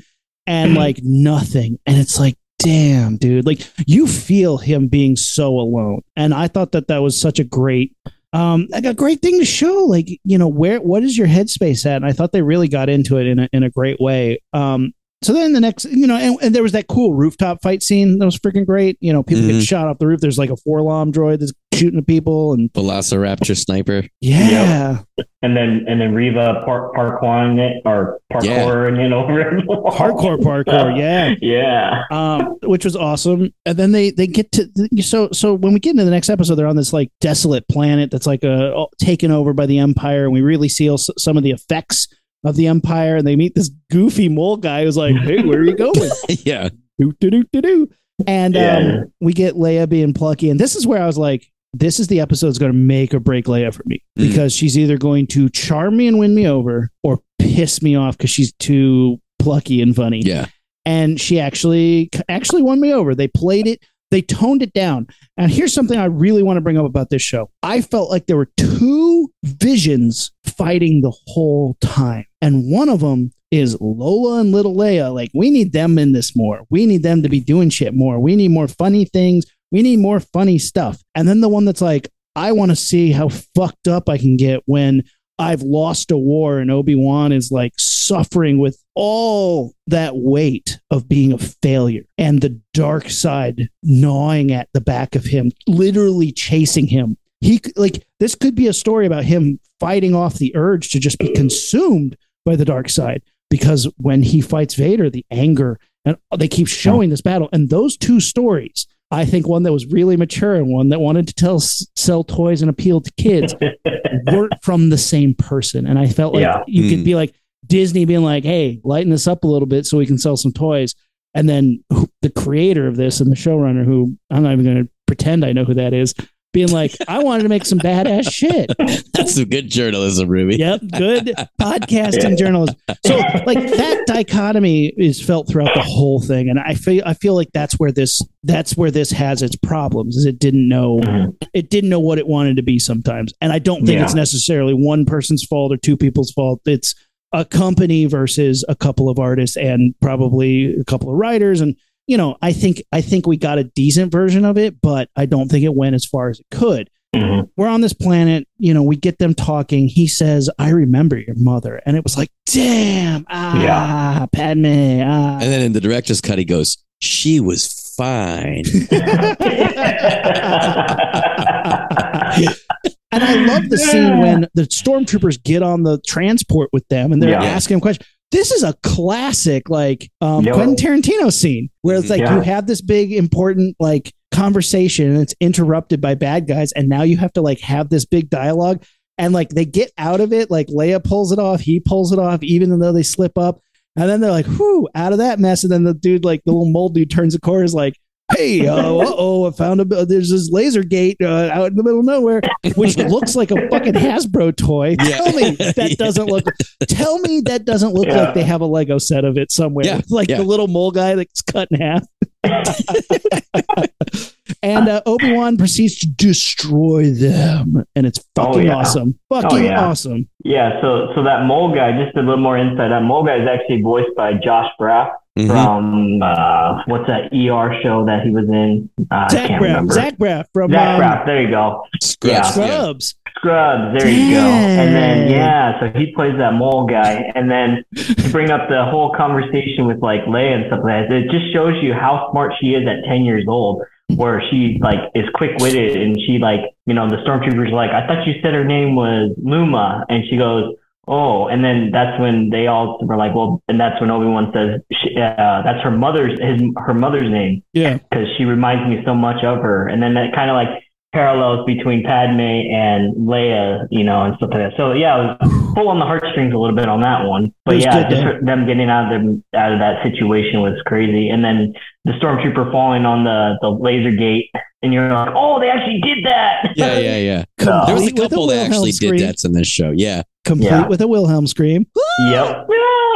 and 0.45 0.75
like 0.75 0.99
nothing. 1.01 1.79
And 1.87 1.97
it's 1.97 2.19
like, 2.19 2.35
damn, 2.59 3.17
dude, 3.17 3.47
like 3.47 3.61
you 3.87 4.05
feel 4.05 4.57
him 4.57 4.87
being 4.87 5.15
so 5.15 5.57
alone. 5.57 6.01
And 6.15 6.31
I 6.33 6.47
thought 6.47 6.73
that 6.73 6.89
that 6.89 6.99
was 7.01 7.19
such 7.19 7.39
a 7.39 7.43
great. 7.43 7.95
Um, 8.33 8.67
like 8.69 8.85
a 8.85 8.93
great 8.93 9.21
thing 9.21 9.39
to 9.39 9.45
show, 9.45 9.85
like 9.85 10.07
you 10.23 10.37
know, 10.37 10.47
where 10.49 10.79
what 10.79 11.01
is 11.01 11.17
your 11.17 11.27
headspace 11.27 11.85
at? 11.87 11.95
And 11.97 12.05
I 12.05 12.11
thought 12.11 12.33
they 12.33 12.41
really 12.43 12.67
got 12.67 12.89
into 12.89 13.17
it 13.17 13.25
in 13.25 13.39
a 13.39 13.49
in 13.53 13.63
a 13.63 13.69
great 13.71 13.99
way. 13.99 14.39
Um, 14.53 14.91
so 15.23 15.33
then 15.33 15.53
the 15.53 15.59
next, 15.61 15.85
you 15.85 16.05
know, 16.07 16.15
and, 16.17 16.37
and 16.41 16.53
there 16.55 16.63
was 16.63 16.71
that 16.73 16.87
cool 16.87 17.13
rooftop 17.13 17.61
fight 17.61 17.81
scene 17.83 18.19
that 18.19 18.25
was 18.25 18.37
freaking 18.37 18.65
great. 18.65 18.97
You 19.01 19.13
know, 19.13 19.23
people 19.23 19.45
get 19.47 19.55
Mhm. 19.55 19.67
shot 19.67 19.87
off 19.87 19.99
the 19.99 20.07
roof. 20.07 20.19
There's 20.21 20.37
like 20.37 20.49
a 20.49 20.55
Forlom 20.67 21.11
droid 21.11 21.39
that's 21.39 21.53
shooting 21.73 21.97
at 21.99 22.05
people, 22.07 22.53
and 22.53 22.71
Velociraptor 22.73 23.57
sniper. 23.57 24.03
yeah, 24.21 24.99
And 25.41 25.57
then, 25.57 25.85
and 25.87 25.99
then 25.99 26.13
Reva 26.13 26.61
park 26.65 26.93
parkouring 26.95 27.57
it 27.59 27.81
or 27.85 28.19
parkouring 28.31 29.03
it 29.03 29.11
over 29.11 29.59
the 29.59 29.65
wall. 29.65 29.91
hardcore 29.91 30.37
parkour, 30.37 30.97
yeah. 30.97 31.33
Yeah. 31.41 32.03
Um, 32.11 32.57
which 32.63 32.85
was 32.85 32.95
awesome. 32.95 33.51
And 33.65 33.75
then 33.77 33.91
they 33.91 34.11
they 34.11 34.27
get 34.27 34.51
to 34.53 34.69
so 35.01 35.29
so 35.31 35.53
when 35.55 35.73
we 35.73 35.79
get 35.79 35.91
into 35.91 36.05
the 36.05 36.11
next 36.11 36.29
episode, 36.29 36.55
they're 36.55 36.67
on 36.67 36.75
this 36.75 36.93
like 36.93 37.09
desolate 37.21 37.67
planet 37.67 38.11
that's 38.11 38.27
like 38.27 38.43
a 38.43 38.85
taken 38.99 39.31
over 39.31 39.53
by 39.53 39.65
the 39.65 39.79
Empire, 39.79 40.25
and 40.25 40.33
we 40.33 40.41
really 40.41 40.69
see 40.69 40.95
some 41.17 41.37
of 41.37 41.43
the 41.43 41.51
effects 41.51 42.07
of 42.43 42.55
the 42.55 42.67
Empire. 42.67 43.17
And 43.17 43.27
they 43.27 43.35
meet 43.35 43.55
this 43.55 43.69
goofy 43.91 44.29
mole 44.29 44.57
guy 44.57 44.83
who's 44.83 44.97
like, 44.97 45.15
"Hey, 45.15 45.43
where 45.43 45.59
are 45.59 45.63
you 45.63 45.75
going?" 45.77 46.11
yeah. 46.43 46.69
do 46.99 47.11
do 47.19 47.29
do 47.29 47.43
do 47.51 47.61
do. 47.61 47.89
And 48.27 48.53
Yeah. 48.53 48.77
um, 48.77 49.13
we 49.21 49.33
get 49.33 49.55
Leia 49.55 49.89
being 49.89 50.13
plucky. 50.13 50.49
And 50.49 50.59
this 50.59 50.75
is 50.75 50.85
where 50.85 51.01
I 51.01 51.07
was 51.07 51.17
like, 51.17 51.47
this 51.73 51.99
is 51.99 52.07
the 52.07 52.19
episode 52.19 52.47
that's 52.47 52.59
going 52.59 52.71
to 52.71 52.77
make 52.77 53.13
or 53.13 53.19
break 53.19 53.45
Leia 53.45 53.73
for 53.73 53.81
me 53.87 54.03
Mm. 54.19 54.27
because 54.29 54.53
she's 54.53 54.77
either 54.77 54.97
going 54.97 55.25
to 55.27 55.49
charm 55.49 55.97
me 55.97 56.07
and 56.07 56.19
win 56.19 56.35
me 56.35 56.47
over 56.47 56.89
or 57.01 57.19
piss 57.39 57.81
me 57.81 57.95
off 57.95 58.15
because 58.17 58.29
she's 58.29 58.53
too 58.53 59.19
plucky 59.39 59.81
and 59.81 59.95
funny. 59.95 60.21
Yeah. 60.21 60.45
And 60.85 61.19
she 61.19 61.39
actually 61.39 62.09
actually 62.29 62.61
won 62.61 62.79
me 62.79 62.93
over. 62.93 63.15
They 63.15 63.27
played 63.27 63.65
it, 63.67 63.79
they 64.13 64.21
toned 64.21 64.61
it 64.61 64.73
down. 64.73 65.07
And 65.37 65.51
here's 65.51 65.73
something 65.73 65.97
I 65.97 66.05
really 66.05 66.43
want 66.43 66.57
to 66.57 66.61
bring 66.61 66.77
up 66.77 66.85
about 66.85 67.09
this 67.09 67.23
show. 67.23 67.49
I 67.63 67.81
felt 67.81 68.11
like 68.11 68.27
there 68.27 68.37
were 68.37 68.51
two 68.57 69.31
visions 69.43 70.31
fighting 70.45 71.01
the 71.01 71.13
whole 71.25 71.75
time. 71.81 72.25
And 72.39 72.71
one 72.71 72.89
of 72.89 72.99
them 72.99 73.31
is 73.49 73.75
Lola 73.81 74.39
and 74.39 74.51
little 74.51 74.75
Leia. 74.75 75.11
Like, 75.11 75.31
we 75.33 75.49
need 75.49 75.73
them 75.73 75.97
in 75.97 76.11
this 76.11 76.35
more. 76.35 76.61
We 76.69 76.85
need 76.85 77.01
them 77.01 77.23
to 77.23 77.29
be 77.29 77.39
doing 77.39 77.71
shit 77.71 77.95
more. 77.95 78.19
We 78.19 78.35
need 78.35 78.51
more 78.51 78.67
funny 78.67 79.05
things. 79.05 79.45
We 79.71 79.81
need 79.81 79.97
more 79.97 80.19
funny 80.19 80.59
stuff. 80.59 81.01
And 81.15 81.27
then 81.27 81.41
the 81.41 81.49
one 81.49 81.65
that's 81.65 81.81
like, 81.81 82.07
I 82.35 82.51
want 82.51 82.69
to 82.69 82.75
see 82.75 83.11
how 83.11 83.29
fucked 83.29 83.87
up 83.87 84.09
I 84.09 84.19
can 84.19 84.37
get 84.37 84.61
when 84.65 85.03
I've 85.39 85.63
lost 85.63 86.11
a 86.11 86.17
war 86.17 86.59
and 86.59 86.69
Obi-Wan 86.69 87.31
is 87.31 87.49
like 87.51 87.73
suffering 87.79 88.59
with 88.59 88.77
all 88.95 89.73
that 89.87 90.15
weight 90.15 90.79
of 90.91 91.07
being 91.09 91.33
a 91.33 91.37
failure 91.37 92.03
and 92.17 92.41
the 92.41 92.59
dark 92.73 93.09
side 93.09 93.69
gnawing 93.81 94.51
at 94.51 94.69
the 94.73 94.81
back 94.81 95.15
of 95.15 95.25
him, 95.25 95.51
literally 95.67 96.31
chasing 96.31 96.87
him. 96.87 97.17
He 97.41 97.57
c- 97.57 97.73
like 97.75 98.05
this 98.19 98.35
could 98.35 98.55
be 98.55 98.67
a 98.67 98.73
story 98.73 99.05
about 99.05 99.25
him 99.25 99.59
fighting 99.79 100.15
off 100.15 100.35
the 100.35 100.55
urge 100.55 100.89
to 100.91 100.99
just 100.99 101.19
be 101.19 101.33
consumed 101.33 102.15
by 102.45 102.55
the 102.55 102.65
dark 102.65 102.89
side 102.89 103.21
because 103.49 103.87
when 103.97 104.23
he 104.23 104.41
fights 104.41 104.75
Vader, 104.75 105.09
the 105.09 105.25
anger 105.31 105.79
and 106.05 106.17
they 106.37 106.47
keep 106.47 106.67
showing 106.67 107.09
this 107.09 107.21
battle 107.21 107.49
and 107.53 107.69
those 107.69 107.97
two 107.97 108.19
stories 108.19 108.87
I 109.11 109.25
think 109.25 109.47
one 109.47 109.61
that 109.63 109.71
was 109.71 109.85
really 109.85 110.17
mature 110.17 110.55
and 110.55 110.69
one 110.69 110.89
that 110.89 110.99
wanted 110.99 111.27
to 111.27 111.35
tell 111.35 111.59
sell 111.59 112.23
toys 112.23 112.61
and 112.63 112.69
appeal 112.69 112.99
to 112.99 113.11
kids 113.15 113.53
weren't 114.25 114.53
from 114.63 114.89
the 114.89 114.97
same 114.97 115.35
person. 115.35 115.85
And 115.85 115.99
I 115.99 116.07
felt 116.07 116.33
like 116.33 116.41
Yeah. 116.41 116.63
you 116.65 116.89
could 116.89 116.99
Mm. 116.99 117.05
be 117.05 117.13
like 117.15 117.35
Disney 117.73 118.05
being 118.05 118.21
like, 118.21 118.43
hey, 118.43 118.79
lighten 118.83 119.09
this 119.09 119.25
up 119.27 119.43
a 119.43 119.47
little 119.47 119.65
bit 119.65 119.87
so 119.87 119.97
we 119.97 120.05
can 120.05 120.19
sell 120.19 120.37
some 120.37 120.51
toys. 120.53 120.93
And 121.33 121.49
then 121.49 121.83
who- 121.89 122.07
the 122.21 122.29
creator 122.29 122.85
of 122.87 122.97
this 122.97 123.19
and 123.19 123.31
the 123.31 123.35
showrunner, 123.35 123.83
who 123.83 124.15
I'm 124.29 124.43
not 124.43 124.53
even 124.53 124.63
going 124.65 124.83
to 124.85 124.89
pretend 125.07 125.43
I 125.43 125.53
know 125.53 125.63
who 125.65 125.73
that 125.73 125.91
is, 125.91 126.13
being 126.53 126.71
like, 126.71 126.95
I 127.07 127.17
wanted 127.23 127.41
to 127.43 127.49
make 127.49 127.65
some 127.65 127.79
badass 127.79 128.31
shit. 128.31 128.69
That's 129.15 129.33
some 129.33 129.45
good 129.45 129.71
journalism, 129.71 130.29
Ruby. 130.29 130.57
Yep, 130.57 130.81
good 130.95 131.33
podcasting 131.59 132.37
journalism. 132.37 132.75
So 133.03 133.15
like 133.47 133.57
that 133.57 134.03
dichotomy 134.05 134.93
is 134.95 135.19
felt 135.19 135.47
throughout 135.47 135.73
the 135.73 135.81
whole 135.81 136.21
thing, 136.21 136.49
and 136.49 136.59
I 136.59 136.75
feel 136.75 137.01
I 137.07 137.15
feel 137.15 137.33
like 137.33 137.49
that's 137.55 137.79
where 137.79 137.91
this 137.91 138.21
that's 138.43 138.77
where 138.77 138.91
this 138.91 139.09
has 139.09 139.41
its 139.41 139.55
problems. 139.55 140.15
Is 140.15 140.25
it 140.27 140.37
didn't 140.37 140.67
know 140.69 140.99
Mhm. 140.99 141.35
it 141.55 141.71
didn't 141.71 141.89
know 141.89 141.99
what 141.99 142.19
it 142.19 142.27
wanted 142.27 142.57
to 142.57 142.61
be 142.63 142.77
sometimes, 142.77 143.33
and 143.41 143.51
I 143.51 143.57
don't 143.57 143.83
think 143.83 143.97
Yeah. 143.97 144.03
it's 144.03 144.13
necessarily 144.13 144.75
one 144.75 145.05
person's 145.05 145.43
fault 145.43 145.73
or 145.73 145.77
two 145.77 145.97
people's 145.97 146.29
fault. 146.31 146.61
It's 146.67 146.93
a 147.33 147.43
company 147.43 148.05
versus 148.05 148.63
a 148.69 148.75
couple 148.75 149.09
of 149.09 149.19
artists 149.19 149.57
and 149.57 149.93
probably 150.01 150.79
a 150.79 150.85
couple 150.85 151.09
of 151.09 151.15
writers. 151.17 151.59
And 151.61 151.75
you 152.05 152.17
know 152.17 152.35
i 152.41 152.51
think 152.51 152.83
i 152.91 152.99
think 152.99 153.25
we 153.25 153.37
got 153.37 153.57
a 153.57 153.63
decent 153.63 154.11
version 154.11 154.43
of 154.43 154.57
it 154.57 154.81
but 154.81 155.07
i 155.15 155.25
don't 155.25 155.47
think 155.49 155.63
it 155.63 155.73
went 155.73 155.95
as 155.95 156.05
far 156.05 156.29
as 156.29 156.37
it 156.37 156.45
could. 156.51 156.89
Mhm. 157.15 157.47
we're 157.55 157.69
on 157.69 157.79
this 157.79 157.93
planet 157.93 158.45
you 158.57 158.73
know 158.73 158.83
we 158.83 158.97
get 158.97 159.19
them 159.19 159.33
talking. 159.33 159.87
He 159.87 160.07
says 160.07 160.49
i 160.59 160.69
remember 160.69 161.17
your 161.17 161.35
mother. 161.37 161.81
And 161.85 161.95
it 161.95 162.03
was 162.03 162.17
like 162.17 162.27
damn 162.45 163.25
ah 163.29 164.27
padme 164.33 164.65
ah. 165.01 165.39
And 165.39 165.49
then 165.51 165.61
in 165.61 165.71
the 165.73 165.79
director's 165.79 166.19
cut, 166.21 166.37
he 166.39 166.43
goes, 166.45 166.77
"She 166.99 167.39
was 167.39 167.67
fine." 167.95 168.63
and 173.13 173.23
I 173.23 173.35
love 173.45 173.69
the 173.69 173.77
scene 173.77 174.19
when 174.19 174.47
the 174.53 174.63
stormtroopers 174.63 175.41
get 175.43 175.61
on 175.63 175.83
the 175.83 175.99
transport 176.05 176.69
with 176.73 176.87
them 176.89 177.11
and 177.11 177.21
they're 177.21 177.29
Yeah. 177.31 177.43
asking 177.43 177.79
questions. 177.79 178.07
This 178.31 178.51
is 178.51 178.63
a 178.63 178.73
classic, 178.83 179.69
like 179.69 180.09
um, 180.21 180.43
Yep. 180.43 180.55
Quentin 180.55 180.75
Tarantino 180.75 181.31
scene 181.31 181.69
where 181.83 181.97
it's 181.97 182.09
like 182.09 182.19
Yeah. 182.21 182.35
you 182.35 182.41
have 182.41 182.65
this 182.67 182.81
big 182.81 183.13
important 183.13 183.75
like 183.79 184.11
conversation 184.31 185.11
and 185.11 185.21
it's 185.21 185.35
interrupted 185.39 186.01
by 186.01 186.15
bad 186.15 186.47
guys, 186.47 186.71
and 186.73 186.89
now 186.89 187.03
you 187.03 187.17
have 187.17 187.31
to 187.33 187.41
like 187.41 187.59
have 187.61 187.89
this 187.89 188.05
big 188.05 188.29
dialogue 188.29 188.83
and 189.19 189.33
like 189.33 189.49
they 189.49 189.65
get 189.65 189.91
out 189.97 190.19
of 190.19 190.33
it. 190.33 190.49
Like 190.49 190.67
Leia 190.67 191.03
pulls 191.03 191.31
it 191.31 191.39
off, 191.39 191.61
he 191.61 191.79
pulls 191.79 192.11
it 192.11 192.19
off, 192.19 192.41
even 192.43 192.79
though 192.79 192.91
they 192.91 193.03
slip 193.03 193.37
up, 193.37 193.61
and 193.95 194.09
then 194.09 194.19
they're 194.21 194.31
like, 194.31 194.47
"Whew!" 194.47 194.89
out 194.95 195.11
of 195.11 195.19
that 195.19 195.39
mess. 195.39 195.63
And 195.63 195.71
then 195.71 195.83
the 195.83 195.93
dude, 195.93 196.25
like 196.25 196.41
the 196.45 196.51
little 196.51 196.71
mold 196.71 196.95
dude, 196.95 197.11
turns 197.11 197.33
the 197.33 197.39
corner, 197.39 197.63
is 197.63 197.75
like. 197.75 197.93
Hey, 198.31 198.65
uh 198.65 198.75
oh! 198.77 199.47
I 199.47 199.51
found 199.51 199.81
a 199.81 199.85
there's 200.05 200.31
this 200.31 200.49
laser 200.51 200.81
gate 200.83 201.17
uh, 201.21 201.49
out 201.53 201.67
in 201.67 201.75
the 201.75 201.83
middle 201.83 201.99
of 201.99 202.05
nowhere, 202.05 202.41
which 202.75 202.97
looks 203.09 203.35
like 203.35 203.51
a 203.51 203.69
fucking 203.69 203.93
Hasbro 203.93 204.55
toy. 204.55 204.95
Yeah. 204.99 205.17
Tell 205.17 205.33
me 205.33 205.51
that 205.55 205.95
doesn't 205.99 206.25
look. 206.27 206.45
Tell 206.87 207.19
me 207.19 207.41
that 207.41 207.65
doesn't 207.65 207.93
look 207.93 208.07
Yeah. 208.07 208.23
like 208.23 208.33
they 208.33 208.43
have 208.43 208.61
a 208.61 208.65
Lego 208.65 208.97
set 208.97 209.25
of 209.25 209.37
it 209.37 209.51
somewhere. 209.51 209.85
Yeah, 209.85 210.01
like 210.09 210.29
yeah. 210.29 210.37
the 210.37 210.43
little 210.43 210.67
mole 210.67 210.91
guy 210.91 211.15
that's 211.15 211.41
cut 211.41 211.67
in 211.71 211.81
half. 211.81 212.07
and 214.61 214.87
uh, 214.89 215.01
Obi 215.05 215.31
Wan 215.33 215.57
proceeds 215.57 215.97
to 215.99 216.07
destroy 216.07 217.11
them, 217.11 217.83
and 217.95 218.05
it's 218.05 218.19
Oh, 218.37 218.45
fucking 218.53 218.65
yeah. 218.67 218.75
awesome. 218.75 219.19
Fucking 219.29 219.63
yeah. 219.65 219.85
awesome. 219.85 220.27
Yeah, 220.43 220.81
so 220.81 221.09
so 221.15 221.23
that 221.23 221.45
mole 221.45 221.73
guy, 221.73 221.91
just 222.03 222.15
a 222.17 222.19
little 222.19 222.37
more 222.37 222.57
insight. 222.57 222.89
That 222.89 223.03
mole 223.03 223.23
guy 223.23 223.37
is 223.41 223.47
actually 223.47 223.81
voiced 223.81 224.15
by 224.15 224.33
Josh 224.33 224.69
Braff 224.79 225.11
Mhm. 225.39 225.47
from 225.47 226.21
uh, 226.21 226.83
what's 226.87 227.07
that 227.07 227.31
ER 227.33 227.73
show 227.81 228.05
that 228.05 228.23
he 228.23 228.29
was 228.31 228.47
in? 228.49 228.89
Uh, 229.09 229.15
I 229.15 229.27
Zach 229.29 229.47
can't 229.47 229.61
Braff. 229.61 229.67
remember. 229.67 229.93
Zach 229.93 230.17
Braff 230.17 230.45
from 230.53 230.71
Zach 230.71 230.95
um, 230.95 231.01
Braff. 231.01 231.25
There 231.25 231.41
you 231.41 231.49
go. 231.49 231.83
Scrubs, 232.01 232.57
Yeah. 232.57 232.65
yeah. 232.65 232.75
Scrubs. 232.77 233.15
Scrubs. 233.37 233.97
There 234.03 234.11
you 234.11 234.35
go. 234.35 234.41
And 234.41 234.95
then 234.95 235.31
yeah, 235.31 235.79
so 235.79 235.97
he 235.97 236.13
plays 236.13 236.37
that 236.37 236.53
mole 236.53 236.85
guy. 236.85 237.31
And 237.35 237.49
then 237.49 237.83
to 237.95 238.29
bring 238.31 238.51
up 238.51 238.69
the 238.69 238.85
whole 238.85 239.11
conversation 239.15 239.87
with 239.87 240.01
like 240.01 240.21
Leia 240.25 240.53
and 240.55 240.65
stuff 240.67 240.81
like 240.83 241.09
that, 241.09 241.11
it 241.11 241.31
just 241.31 241.51
shows 241.51 241.81
you 241.81 241.93
how 241.93 242.29
smart 242.31 242.53
she 242.61 242.73
is 242.75 242.87
at 242.87 243.03
ten 243.07 243.25
years 243.25 243.45
old. 243.47 243.81
Where 244.15 244.41
she 244.49 244.77
like 244.81 244.99
is 245.15 245.25
quick 245.33 245.57
witted 245.59 246.01
and 246.01 246.17
she 246.19 246.37
like 246.39 246.61
you 246.85 246.93
know 246.93 247.09
the 247.09 247.17
stormtroopers 247.17 247.69
are 247.71 247.75
like 247.75 247.91
I 247.91 248.05
thought 248.07 248.25
you 248.27 248.33
said 248.41 248.53
her 248.53 248.63
name 248.65 248.95
was 248.95 249.31
Luma 249.41 250.05
and 250.09 250.23
she 250.29 250.37
goes 250.37 250.73
oh 251.07 251.47
and 251.47 251.63
then 251.63 251.91
that's 251.91 252.19
when 252.19 252.49
they 252.49 252.67
all 252.67 252.99
were 253.01 253.17
like 253.17 253.33
well 253.35 253.61
and 253.67 253.79
that's 253.79 253.99
when 253.99 254.09
Obi 254.09 254.25
Wan 254.25 254.51
says 254.53 254.81
she, 254.91 255.15
uh, 255.17 255.61
that's 255.63 255.83
her 255.83 255.91
mother's 255.91 256.39
his 256.39 256.61
her 256.77 256.93
mother's 256.93 257.29
name 257.29 257.63
Yeah. 257.73 257.97
because 257.97 258.27
she 258.37 258.45
reminds 258.45 258.87
me 258.89 259.03
so 259.05 259.13
much 259.13 259.43
of 259.43 259.59
her. 259.61 259.87
And 259.87 260.01
then 260.01 260.13
that 260.13 260.33
kind 260.33 260.49
of 260.49 260.55
like 260.55 260.83
parallels 261.13 261.65
between 261.65 262.03
Padme 262.03 262.39
and 262.41 263.15
Leia, 263.15 263.87
you 263.91 264.03
know, 264.03 264.23
and 264.23 264.35
stuff 264.37 264.49
like 264.51 264.71
that. 264.71 264.73
So 264.77 264.93
yeah, 264.93 265.15
it 265.15 265.37
was 265.41 265.73
pull 265.75 265.89
on 265.89 265.99
the 265.99 266.05
heartstrings 266.05 266.53
a 266.53 266.57
little 266.57 266.75
bit 266.75 266.89
on 266.89 267.01
that 267.01 267.25
one. 267.25 267.53
But 267.65 267.77
yeah, 267.79 268.09
good, 268.09 268.15
just 268.19 268.45
them 268.45 268.65
getting 268.65 268.89
out 268.89 269.13
of 269.13 269.21
them 269.21 269.43
out 269.55 269.71
of 269.71 269.79
that 269.79 270.03
situation 270.03 270.61
was 270.61 270.81
crazy. 270.85 271.29
And 271.29 271.43
then 271.45 271.73
the 272.05 272.11
stormtrooper 272.13 272.71
falling 272.71 273.05
on 273.05 273.23
the 273.23 273.57
the 273.61 273.69
laser 273.69 274.11
gate, 274.11 274.49
and 274.81 274.91
you're 274.93 275.09
like, 275.09 275.31
oh, 275.35 275.59
they 275.59 275.69
actually 275.69 276.01
did 276.01 276.25
that. 276.25 276.71
Yeah, 276.75 276.97
yeah, 276.99 277.17
yeah. 277.17 277.43
So- 277.59 277.83
There 277.85 277.95
was 277.95 278.03
a 278.03 278.07
Complete 278.07 278.13
with 278.23 278.31
couple 278.31 278.47
that 278.47 278.53
Wilhelm 278.55 278.71
actually 278.73 278.91
did 278.91 278.95
scream. 278.95 279.17
that 279.21 279.45
in 279.45 279.51
this 279.53 279.67
show. 279.67 279.91
Yeah. 279.95 280.23
Complete 280.43 280.67
Yeah. 280.71 280.87
with 280.87 280.99
a 281.01 281.07
Wilhelm 281.07 281.47
scream. 281.47 281.85
Yep. 282.31 282.67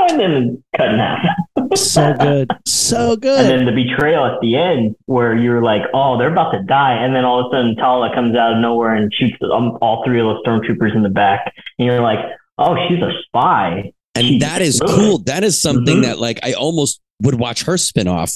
And 0.10 0.20
then 0.20 0.64
cut 0.78 0.90
in 0.94 1.00
half. 1.00 1.26
So 1.76 2.14
good. 2.20 2.50
So 2.66 3.16
good. 3.16 3.40
And 3.40 3.50
then 3.50 3.66
the 3.66 3.84
betrayal 3.84 4.26
at 4.26 4.40
the 4.42 4.56
end, 4.56 4.96
where 5.06 5.36
you're 5.36 5.62
like, 5.62 5.82
oh, 5.94 6.18
they're 6.18 6.32
about 6.32 6.52
to 6.52 6.64
die. 6.64 6.94
And 7.04 7.16
then 7.16 7.26
all 7.26 7.40
of 7.40 7.48
a 7.48 7.56
sudden, 7.56 7.76
Tala 7.76 8.14
comes 8.14 8.36
out 8.36 8.54
of 8.54 8.60
nowhere 8.60 8.94
and 8.96 9.14
shoots 9.14 9.36
all 9.42 10.04
three 10.06 10.20
of 10.20 10.26
those 10.26 10.44
stormtroopers 10.46 10.96
in 10.96 11.04
the 11.04 11.10
back. 11.10 11.54
And 11.80 11.86
you're 11.86 12.02
like, 12.02 12.20
oh, 12.58 12.76
she's 12.88 13.02
a 13.02 13.12
spy. 13.26 13.92
And 14.16 14.26
Jeez. 14.26 14.40
that 14.42 14.62
is 14.62 14.82
Ugh. 14.82 14.88
cool. 14.90 15.18
That 15.20 15.44
is 15.44 15.62
something 15.62 15.98
Mhm. 15.98 16.04
that 16.04 16.20
like 16.20 16.40
I 16.44 16.54
almost 16.54 17.00
would 17.22 17.36
watch 17.36 17.64
her 17.64 17.78
spin 17.78 18.08
off 18.08 18.32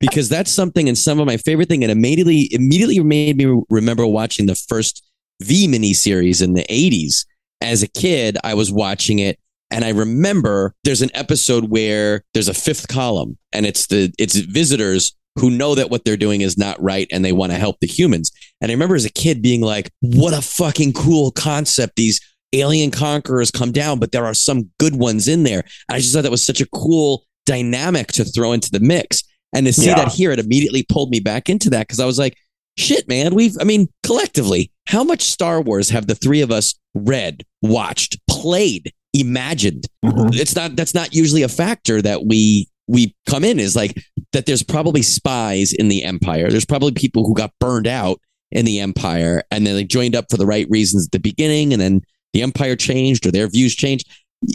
because 0.00 0.28
that's 0.28 0.50
something 0.50 0.88
and 0.88 0.96
some 0.96 1.18
of 1.20 1.26
my 1.26 1.36
favorite 1.36 1.68
thing. 1.68 1.82
And 1.82 1.90
immediately 1.92 2.48
immediately 2.52 2.98
made 3.00 3.36
me 3.36 3.62
remember 3.68 4.06
watching 4.06 4.46
the 4.46 4.54
first 4.54 5.02
V 5.42 5.68
miniseries 5.68 6.42
in 6.42 6.54
the 6.54 6.64
80s. 6.70 7.26
As 7.60 7.82
a 7.82 7.88
kid, 7.88 8.38
I 8.44 8.54
was 8.54 8.70
watching 8.72 9.18
it 9.18 9.38
and 9.70 9.84
I 9.84 9.90
remember 9.90 10.74
there's 10.84 11.02
an 11.02 11.10
episode 11.14 11.70
where 11.70 12.22
there's 12.34 12.48
a 12.48 12.54
fifth 12.54 12.88
column 12.88 13.36
and 13.52 13.66
it's 13.66 13.86
the 13.88 14.12
it's 14.18 14.36
visitors 14.36 15.14
who 15.38 15.50
know 15.50 15.74
that 15.74 15.90
what 15.90 16.04
they're 16.04 16.16
doing 16.16 16.40
is 16.40 16.56
not 16.56 16.80
right 16.82 17.06
and 17.12 17.24
they 17.24 17.32
want 17.32 17.52
to 17.52 17.58
help 17.58 17.76
the 17.80 17.86
humans. 17.86 18.30
And 18.60 18.70
I 18.70 18.74
remember 18.74 18.94
as 18.94 19.04
a 19.04 19.10
kid 19.10 19.42
being 19.42 19.60
like, 19.60 19.90
what 20.00 20.32
a 20.32 20.40
fucking 20.40 20.94
cool 20.94 21.30
concept. 21.30 21.96
These 21.96 22.20
alien 22.54 22.90
conquerors 22.90 23.50
come 23.50 23.70
down, 23.70 23.98
but 23.98 24.12
there 24.12 24.24
are 24.24 24.32
some 24.32 24.70
good 24.78 24.96
ones 24.96 25.28
in 25.28 25.42
there. 25.42 25.60
And 25.88 25.96
I 25.96 25.98
just 25.98 26.14
thought 26.14 26.22
that 26.22 26.30
was 26.30 26.46
such 26.46 26.62
a 26.62 26.68
cool 26.72 27.24
dynamic 27.44 28.08
to 28.12 28.24
throw 28.24 28.52
into 28.52 28.70
the 28.70 28.80
mix. 28.80 29.22
And 29.52 29.66
to 29.66 29.72
see 29.74 29.86
Yeah. 29.88 29.96
that 29.96 30.08
here, 30.12 30.30
it 30.30 30.38
immediately 30.38 30.84
pulled 30.88 31.10
me 31.10 31.20
back 31.20 31.50
into 31.50 31.68
that 31.70 31.86
because 31.86 32.00
I 32.00 32.06
was 32.06 32.18
like, 32.18 32.36
shit, 32.78 33.06
man, 33.08 33.34
we've, 33.34 33.56
I 33.60 33.64
mean, 33.64 33.88
collectively, 34.04 34.70
how 34.86 35.04
much 35.04 35.22
Star 35.22 35.60
Wars 35.60 35.90
have 35.90 36.06
the 36.06 36.14
three 36.14 36.40
of 36.40 36.50
us 36.50 36.74
read, 36.94 37.42
watched, 37.62 38.18
played, 38.28 38.92
imagined? 39.14 39.86
Mhm. 40.04 40.34
It's 40.34 40.54
not, 40.54 40.76
that's 40.76 40.94
not 40.94 41.14
usually 41.14 41.42
a 41.42 41.48
factor 41.48 42.00
that 42.02 42.26
we 42.26 42.68
we 42.88 43.12
come 43.28 43.42
in 43.42 43.58
is 43.58 43.74
like 43.74 44.00
that 44.32 44.46
there's 44.46 44.62
probably 44.62 45.02
spies 45.02 45.72
in 45.72 45.88
the 45.88 46.04
empire. 46.04 46.48
There's 46.50 46.64
probably 46.64 46.92
people 46.92 47.26
who 47.26 47.34
got 47.34 47.50
burned 47.58 47.88
out 47.88 48.20
in 48.52 48.64
the 48.64 48.78
empire 48.78 49.42
and 49.50 49.66
then 49.66 49.74
they 49.74 49.82
joined 49.82 50.14
up 50.14 50.26
for 50.30 50.36
the 50.36 50.46
right 50.46 50.68
reasons 50.70 51.06
at 51.06 51.10
the 51.10 51.18
beginning 51.18 51.72
and 51.72 51.82
then 51.82 52.00
the 52.32 52.42
empire 52.42 52.76
changed 52.76 53.26
or 53.26 53.32
their 53.32 53.48
views 53.48 53.74
changed. 53.74 54.08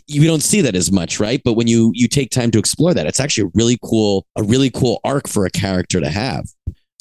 You 0.08 0.26
don't 0.28 0.44
see 0.44 0.62
that 0.62 0.76
as 0.76 0.94
much, 0.94 1.20
right? 1.20 1.42
But 1.44 1.54
when 1.56 1.68
you 1.68 1.92
you 1.94 2.08
take 2.08 2.30
time 2.30 2.52
to 2.52 2.60
explore 2.60 2.94
that, 2.94 3.06
it's 3.06 3.20
actually 3.20 3.48
a 3.50 3.52
really 3.54 3.78
cool 3.84 4.26
a 4.38 4.44
really 4.44 4.70
cool 4.70 5.02
arc 5.04 5.28
for 5.28 5.46
a 5.46 5.50
character 5.52 6.00
to 6.00 6.10
have. 6.10 6.48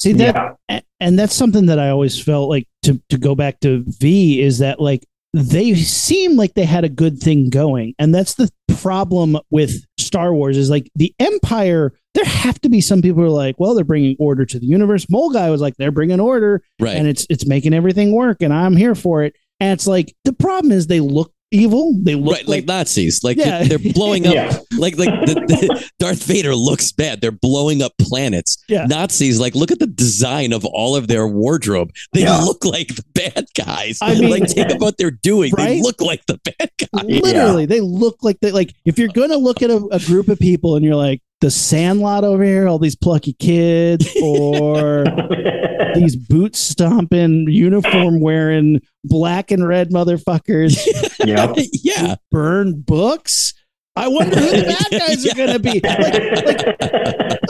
See 0.01 0.11
that, 0.13 0.57
Yeah. 0.69 0.79
and 0.99 1.17
that's 1.17 1.35
something 1.35 1.67
that 1.67 1.79
I 1.79 1.89
always 1.91 2.19
felt 2.19 2.49
like 2.49 2.67
to 2.83 2.99
to 3.09 3.17
go 3.17 3.35
back 3.35 3.61
to 3.61 3.85
V 3.87 4.41
is 4.41 4.57
that 4.57 4.81
like 4.81 5.05
they 5.33 5.73
seem 5.75 6.35
like 6.35 6.53
they 6.55 6.65
had 6.65 6.83
a 6.83 6.89
good 6.89 7.19
thing 7.19 7.49
going, 7.49 7.93
and 7.99 8.13
that's 8.13 8.35
the 8.35 8.49
problem 8.79 9.37
with 9.49 9.85
Star 9.99 10.33
Wars 10.33 10.57
is 10.57 10.69
like 10.69 10.89
the 10.95 11.13
Empire. 11.19 11.93
There 12.13 12.25
have 12.25 12.59
to 12.61 12.69
be 12.69 12.81
some 12.81 13.01
people 13.01 13.21
who 13.21 13.27
are 13.27 13.29
like, 13.29 13.57
well, 13.57 13.73
they're 13.73 13.85
bringing 13.85 14.17
order 14.19 14.45
to 14.45 14.59
the 14.59 14.65
universe. 14.65 15.05
Mole 15.09 15.29
guy 15.31 15.49
was 15.49 15.61
like, 15.61 15.77
they're 15.77 15.91
bringing 15.91 16.19
order, 16.19 16.61
Right. 16.79 16.95
and 16.97 17.07
it's 17.07 17.25
it's 17.29 17.45
making 17.45 17.73
everything 17.73 18.13
work, 18.13 18.41
and 18.41 18.53
I'm 18.53 18.75
here 18.75 18.95
for 18.95 19.23
it. 19.23 19.33
And 19.61 19.71
it's 19.71 19.87
like 19.87 20.13
the 20.25 20.33
problem 20.33 20.71
is 20.71 20.87
they 20.87 20.99
look 20.99 21.31
evil. 21.51 21.93
They 22.01 22.15
look 22.15 22.35
right, 22.37 22.47
like, 22.47 22.65
Nazis. 22.65 23.23
Like 23.23 23.37
Yeah. 23.37 23.63
they're 23.63 23.77
blowing 23.93 24.25
up 24.27 24.33
Yeah. 24.35 24.57
like 24.77 24.97
like 24.97 25.09
the, 25.25 25.33
the 25.35 25.91
Darth 25.99 26.23
Vader 26.23 26.55
looks 26.55 26.91
bad. 26.91 27.21
They're 27.21 27.31
blowing 27.31 27.81
up 27.81 27.93
planets. 27.99 28.63
Yeah. 28.67 28.85
Nazis, 28.85 29.39
like 29.39 29.53
look 29.55 29.71
at 29.71 29.79
the 29.79 29.87
design 29.87 30.53
of 30.53 30.65
all 30.65 30.95
of 30.95 31.07
their 31.07 31.27
wardrobe. 31.27 31.91
They 32.13 32.21
Yeah. 32.21 32.39
look 32.39 32.63
like 32.65 32.87
the 32.95 33.03
bad 33.13 33.45
guys. 33.55 33.99
I 34.01 34.15
mean- 34.15 34.29
like 34.29 34.49
think 34.49 34.69
about 34.69 34.81
what 34.81 34.97
they're 34.97 35.11
doing. 35.11 35.51
They 35.55 35.81
look 35.81 36.01
like 36.01 36.25
the 36.27 36.39
bad 36.43 36.71
guys. 36.77 37.05
literally 37.21 37.65
they 37.65 37.81
look 37.81 38.17
like 38.21 38.39
they 38.41 38.51
like 38.51 38.73
if 38.85 38.97
you're 38.97 39.09
gonna 39.09 39.37
look 39.37 39.61
at 39.61 39.69
a, 39.69 39.77
a 39.91 39.99
group 39.99 40.29
of 40.29 40.39
people 40.39 40.75
and 40.75 40.85
you're 40.85 40.95
like 40.95 41.21
the 41.41 41.51
sandlot 41.51 42.23
over 42.23 42.43
here 42.43 42.67
all 42.67 42.79
these 42.79 42.95
plucky 42.95 43.33
kids 43.33 44.07
or 44.23 45.03
these 45.95 46.15
boot 46.15 46.55
stomping 46.55 47.45
uniform 47.49 48.21
wearing 48.21 48.79
black 49.03 49.51
and 49.51 49.67
red 49.67 49.89
motherfuckers 49.89 50.77
yep. 51.25 51.55
yeah. 51.73 52.15
burn 52.29 52.79
books 52.79 53.53
i 53.95 54.07
wonder 54.07 54.39
who 54.39 54.49
the 54.49 54.63
bad 54.63 54.99
guys 54.99 55.25
are 55.25 55.35
gonna 55.35 55.59
be 55.59 55.81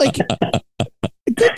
like 0.00 0.28
good 0.28 0.61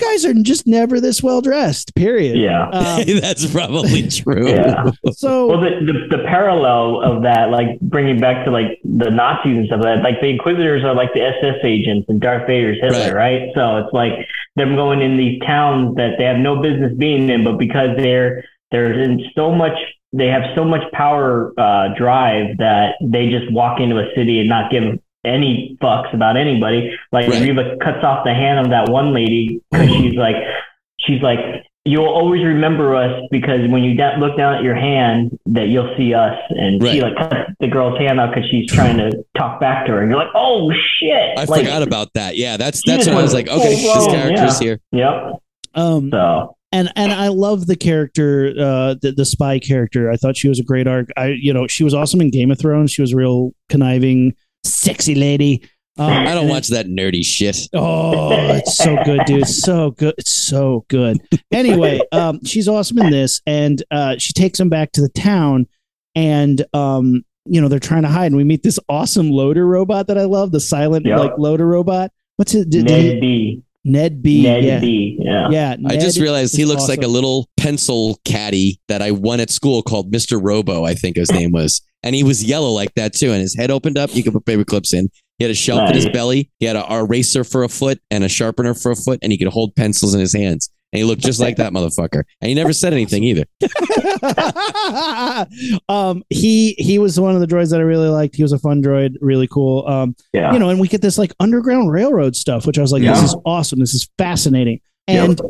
guys 0.05 0.25
are 0.25 0.35
just 0.35 0.67
never 0.67 1.01
this 1.01 1.23
well 1.23 1.41
dressed 1.41 1.95
period 1.95 2.37
yeah. 2.37 2.69
um, 2.69 3.05
That's 3.21 3.51
probably 3.51 4.09
true. 4.09 4.49
Yeah. 4.49 4.91
so 5.13 5.47
Well, 5.47 5.61
the, 5.61 5.93
the 5.93 6.17
the 6.17 6.23
parallel 6.25 7.03
of 7.03 7.23
that, 7.23 7.51
like 7.51 7.81
bringing 7.81 8.21
back 8.21 8.45
to 8.45 8.51
like 8.51 8.81
the 8.85 9.11
Nazis 9.11 9.57
and 9.57 9.67
stuff 9.67 9.81
like 9.83 9.97
that, 9.97 10.03
like 10.03 10.21
the 10.21 10.29
Inquisitors 10.29 10.85
are 10.85 10.95
like 10.95 11.13
the 11.15 11.23
SS 11.23 11.59
agents 11.65 12.07
and 12.09 12.21
Darth 12.21 12.47
Vader's 12.47 12.79
Hitler, 12.81 13.15
right? 13.15 13.51
So 13.55 13.79
it's 13.79 13.93
like 13.93 14.13
them 14.57 14.75
going 14.75 15.01
in 15.01 15.17
these 15.17 15.41
towns 15.41 15.97
that 15.97 16.17
they 16.19 16.25
have 16.25 16.39
no 16.39 16.61
business 16.61 16.93
being 16.97 17.29
in, 17.31 17.45
but 17.45 17.59
because 17.59 17.97
they're 17.97 18.45
they're 18.71 19.01
in 19.01 19.25
so 19.35 19.53
much, 19.53 19.79
they 20.13 20.29
have 20.29 20.43
so 20.55 20.65
much 20.65 20.83
power 20.93 21.53
uh, 21.59 21.95
drive 21.97 22.59
that 22.59 22.97
they 23.03 23.31
just 23.31 23.51
walk 23.53 23.81
into 23.81 23.99
a 23.99 24.15
city 24.15 24.41
and 24.41 24.49
not 24.49 24.71
give 24.71 24.99
any 25.25 25.77
fucks 25.81 26.13
about 26.15 26.37
anybody. 26.37 26.97
Like 27.13 27.29
Right. 27.29 27.43
Reva 27.43 27.77
cuts 27.83 28.05
off 28.05 28.25
the 28.25 28.35
hand 28.35 28.59
of 28.59 28.71
that 28.71 28.89
one 28.91 29.13
lady 29.13 29.61
because 29.71 29.91
she's 29.91 30.15
like, 30.15 30.37
she's 30.99 31.23
like, 31.23 31.39
you'll 31.85 32.07
always 32.07 32.43
remember 32.43 32.95
us 32.97 33.23
because 33.31 33.69
when 33.69 33.85
you 33.85 33.95
da- 33.95 34.17
look 34.19 34.37
down 34.37 34.55
at 34.55 34.63
your 34.63 34.75
hand, 34.75 35.39
that 35.47 35.69
you'll 35.69 35.95
see 35.97 36.15
us. 36.15 36.39
And 36.51 36.83
she 36.83 37.01
like 37.01 37.17
cuts 37.17 37.35
the 37.61 37.69
girl's 37.69 37.99
hand 37.99 38.21
out 38.21 38.35
because 38.35 38.49
she's 38.51 38.71
trying 38.71 38.97
to 38.99 39.25
talk 39.37 39.61
back 39.61 39.87
to 39.87 39.93
her, 39.93 40.01
and 40.01 40.11
you're 40.11 40.19
like, 40.19 40.33
oh 40.35 40.73
shit! 40.73 41.39
I 41.39 41.45
like, 41.45 41.63
forgot 41.63 41.83
about 41.83 42.13
that. 42.15 42.37
Yeah, 42.37 42.57
that's 42.57 42.83
that's 42.87 43.07
when 43.07 43.17
I 43.17 43.23
was 43.23 43.35
like, 43.35 43.49
okay, 43.49 43.75
this 43.75 44.07
character's 44.07 44.61
yeah. 44.61 44.67
here. 44.67 44.81
Yep. 44.93 45.43
um 45.75 46.11
So 46.11 46.57
and 46.73 46.93
and 46.97 47.13
I 47.13 47.29
love 47.29 47.67
the 47.67 47.77
character, 47.77 48.53
uh, 48.59 48.95
the, 49.01 49.13
the 49.17 49.25
spy 49.25 49.59
character. 49.61 50.11
I 50.11 50.17
thought 50.17 50.37
she 50.37 50.49
was 50.49 50.59
a 50.59 50.65
great 50.65 50.89
arc. 50.89 51.09
I, 51.17 51.29
you 51.29 51.53
know, 51.53 51.69
she 51.69 51.85
was 51.85 51.95
awesome 51.95 52.21
in 52.21 52.31
Game 52.31 52.51
of 52.51 52.59
Thrones. 52.59 52.91
She 52.91 53.01
was 53.01 53.15
real 53.15 53.53
conniving, 53.69 54.35
sexy 54.65 55.15
lady. 55.15 55.69
Um, 55.97 56.11
I 56.11 56.35
don't 56.35 56.39
and 56.45 56.51
watch 56.51 56.69
that 56.69 56.87
nerdy 56.87 57.25
shit. 57.25 57.57
Oh, 57.73 58.33
it's 58.57 58.77
so 58.77 58.97
good, 59.05 59.21
dude. 59.27 59.47
So 59.47 59.93
good. 59.93 60.15
It's 60.19 60.33
so 60.33 60.85
good. 60.89 61.19
Anyway, 61.53 62.01
um, 62.11 62.45
she's 62.45 62.67
awesome 62.67 62.99
in 62.99 63.11
this, 63.11 63.41
and 63.47 63.81
uh, 63.93 64.17
she 64.19 64.33
takes 64.33 64.59
him 64.59 64.69
back 64.69 64.91
to 64.93 65.01
the 65.01 65.09
town, 65.11 65.67
and 66.17 66.65
um, 66.75 67.23
you 67.45 67.61
know 67.61 67.69
they're 67.69 67.79
trying 67.79 68.03
to 68.03 68.09
hide, 68.09 68.27
and 68.27 68.37
we 68.37 68.43
meet 68.43 68.65
this 68.65 68.79
awesome 68.89 69.31
loader 69.31 69.67
robot 69.67 70.09
that 70.09 70.19
I 70.19 70.25
love, 70.25 70.51
the 70.51 70.59
silent 70.61 71.07
Yep. 71.07 71.19
like 71.19 71.33
loader 71.39 71.67
robot. 71.67 72.11
What's 72.37 72.55
it? 72.55 72.71
Did, 72.71 72.87
Ned 72.87 73.03
did 73.03 73.15
he- 73.15 73.21
B. 73.21 73.63
Ned 73.87 74.23
B. 74.23 74.43
Ned 74.43 74.65
yeah. 74.65 74.81
B. 74.81 75.19
Yeah. 75.21 75.49
Yeah, 75.51 75.77
I 75.87 75.97
just 75.99 76.19
realized 76.19 76.57
he 76.57 76.63
is 76.63 76.69
looks 76.69 76.89
like 76.89 77.03
a 77.03 77.07
little 77.07 77.49
pencil 77.59 78.19
caddy 78.25 78.81
that 78.89 79.03
I 79.03 79.11
won 79.11 79.41
at 79.41 79.51
school 79.51 79.83
called 79.83 80.11
Mr. 80.11 80.41
Robo, 80.43 80.85
I 80.85 80.95
think 80.95 81.17
his 81.17 81.31
name 81.31 81.53
was. 81.53 81.83
And 82.05 82.15
he 82.15 82.23
was 82.23 82.45
yellow 82.45 82.71
like 82.71 82.95
that 82.95 83.15
too. 83.15 83.33
And 83.33 83.41
his 83.41 83.57
head 83.57 83.73
opened 83.73 83.99
up. 83.99 84.15
You 84.15 84.23
could 84.23 84.35
put 84.35 84.47
paper 84.47 84.65
clips 84.65 84.95
in. 84.95 85.09
He 85.39 85.45
had 85.45 85.51
a 85.51 85.55
shelf 85.55 85.89
in 85.89 85.97
his 85.97 86.09
belly. 86.11 86.51
He 86.61 86.67
had 86.67 86.77
a 86.77 86.87
eraser 86.95 87.43
for 87.43 87.65
a 87.65 87.69
foot 87.69 87.99
and 88.13 88.23
a 88.23 88.29
sharpener 88.29 88.75
for 88.75 88.93
a 88.93 88.97
foot. 88.97 89.19
And 89.23 89.33
he 89.33 89.39
could 89.39 89.49
hold 89.49 89.75
pencils 89.75 90.15
in 90.15 90.21
his 90.21 90.33
hands. 90.33 90.71
And 90.93 90.99
he 90.99 91.05
looked 91.05 91.23
just 91.23 91.41
like 91.41 91.57
that 91.57 91.73
motherfucker. 91.73 92.23
And 92.41 92.49
he 92.49 92.55
never 92.55 92.73
said 92.73 92.93
anything 92.93 93.25
either. 93.25 93.45
um, 95.89 96.23
he 96.31 96.75
he 96.79 96.99
was 96.99 97.19
one 97.19 97.35
of 97.35 97.41
the 97.41 97.47
droids 97.49 97.71
that 97.71 97.81
I 97.81 97.85
really 97.85 98.09
liked. 98.09 98.37
He 98.37 98.43
was 98.43 98.53
a 98.53 98.59
fun 98.59 98.83
droid, 98.83 99.15
really 99.21 99.49
cool. 99.49 99.87
Um, 99.89 100.15
Yeah. 100.33 100.53
you 100.53 100.59
know, 100.59 100.69
and 100.69 100.79
we 100.79 100.89
get 100.89 101.03
this 101.03 101.19
like 101.19 101.33
underground 101.41 101.91
railroad 101.91 102.37
stuff, 102.37 102.67
which 102.67 102.79
I 102.79 102.83
was 102.83 102.93
like, 102.93 103.03
this 103.03 103.23
is 103.23 103.37
awesome. 103.45 103.81
This 103.81 103.95
is 103.95 104.09
fascinating. 104.19 104.81
Yep. 105.09 105.29
And 105.31 105.41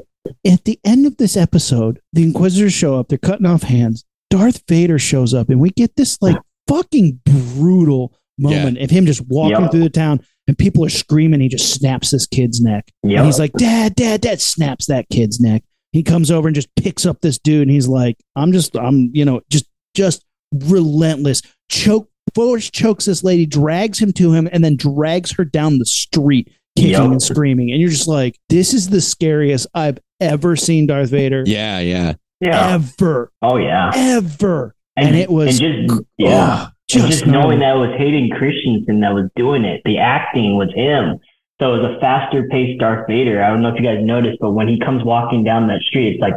at 0.51 0.65
the 0.65 0.79
end 0.85 1.07
of 1.07 1.17
this 1.19 1.37
episode, 1.37 2.01
the 2.13 2.23
Inquisitors 2.23 2.73
show 2.73 2.99
up. 2.99 3.09
They're 3.09 3.19
cutting 3.19 3.47
off 3.47 3.65
hands. 3.65 4.05
Darth 4.39 4.63
Vader 4.69 4.99
shows 4.99 5.33
up, 5.35 5.49
and 5.51 5.61
we 5.61 5.71
get 5.71 5.95
this 5.97 6.19
like 6.21 6.37
fucking 6.69 7.21
brutal 7.25 8.13
moment 8.39 8.79
of 8.79 8.91
him 8.91 9.07
just 9.07 9.23
walking 9.29 9.61
Yep. 9.63 9.71
through 9.71 9.83
the 9.85 9.91
town, 9.91 10.21
and 10.49 10.59
people 10.59 10.85
are 10.85 10.89
screaming. 10.91 11.41
He 11.41 11.49
just 11.49 11.73
snaps 11.75 12.11
this 12.11 12.27
kid's 12.27 12.61
neck, 12.61 12.91
and 13.03 13.27
he's 13.27 13.39
like, 13.39 13.53
"Dad, 13.53 13.95
Dad, 13.95 14.21
Dad!" 14.23 14.41
Snaps 14.41 14.87
that 14.87 15.09
kid's 15.11 15.41
neck. 15.41 15.63
He 15.93 16.03
comes 16.03 16.31
over 16.31 16.49
and 16.49 16.55
just 16.55 16.69
picks 16.75 17.07
up 17.07 17.21
this 17.21 17.39
dude, 17.39 17.63
and 17.63 17.71
he's 17.71 17.87
like, 17.89 18.17
"I'm 18.35 18.51
just, 18.53 18.77
I'm, 18.77 19.11
you 19.13 19.25
know, 19.25 19.41
just, 19.51 19.67
just 19.95 20.25
relentless." 20.53 21.43
Choke, 21.71 22.09
force 22.35 22.71
chokes 22.71 23.05
this 23.05 23.23
lady, 23.25 23.47
drags 23.47 24.01
him 24.01 24.13
to 24.15 24.33
him, 24.33 24.49
and 24.53 24.65
then 24.65 24.77
drags 24.77 25.33
her 25.37 25.45
down 25.45 25.79
the 25.79 25.87
street, 25.87 26.51
kicking 26.77 26.91
Yep. 26.93 27.03
and 27.05 27.23
screaming. 27.23 27.71
And 27.71 27.81
you're 27.81 27.91
just 27.91 28.09
like, 28.09 28.37
"This 28.49 28.75
is 28.75 28.89
the 28.89 29.01
scariest 29.01 29.67
I've 29.75 29.99
ever 30.21 30.57
seen 30.57 30.87
Darth 30.87 31.11
Vader, 31.11 31.45
Yeah, 31.47 31.79
yeah. 31.81 32.15
Yeah. 32.41 32.75
ever, 32.75 33.33
Oh 33.43 33.57
yeah. 33.57 33.91
ever." 33.95 34.75
And 34.97 35.17
it 35.17 35.31
was- 35.31 35.61
and 35.61 35.89
just 35.89 36.03
yeah. 36.19 36.67
Oh, 36.69 36.99
And 37.01 37.11
just 37.11 37.27
knowing 37.27 37.61
that 37.61 37.77
it 37.77 37.79
was 37.79 37.97
Hayden 37.97 38.31
Christensen 38.31 39.01
that 39.01 39.15
was 39.15 39.31
doing 39.37 39.65
it, 39.65 39.81
the 39.85 39.99
acting 39.99 40.57
was 40.57 40.73
him. 40.75 41.19
So 41.61 41.75
it 41.75 41.83
was 41.83 41.97
a 41.97 42.01
faster 42.01 42.47
paced 42.51 42.81
Darth 42.81 43.07
Vader. 43.09 43.43
I 43.43 43.49
don't 43.49 43.63
know 43.63 43.69
if 43.69 43.81
you 43.81 43.87
guys 43.87 44.05
noticed, 44.05 44.39
but 44.41 44.53
when 44.53 44.69
he 44.69 44.79
comes 44.79 45.05
walking 45.05 45.45
down 45.45 45.69
that 45.69 45.81
street, 45.83 46.15
it's 46.15 46.21
like 46.21 46.37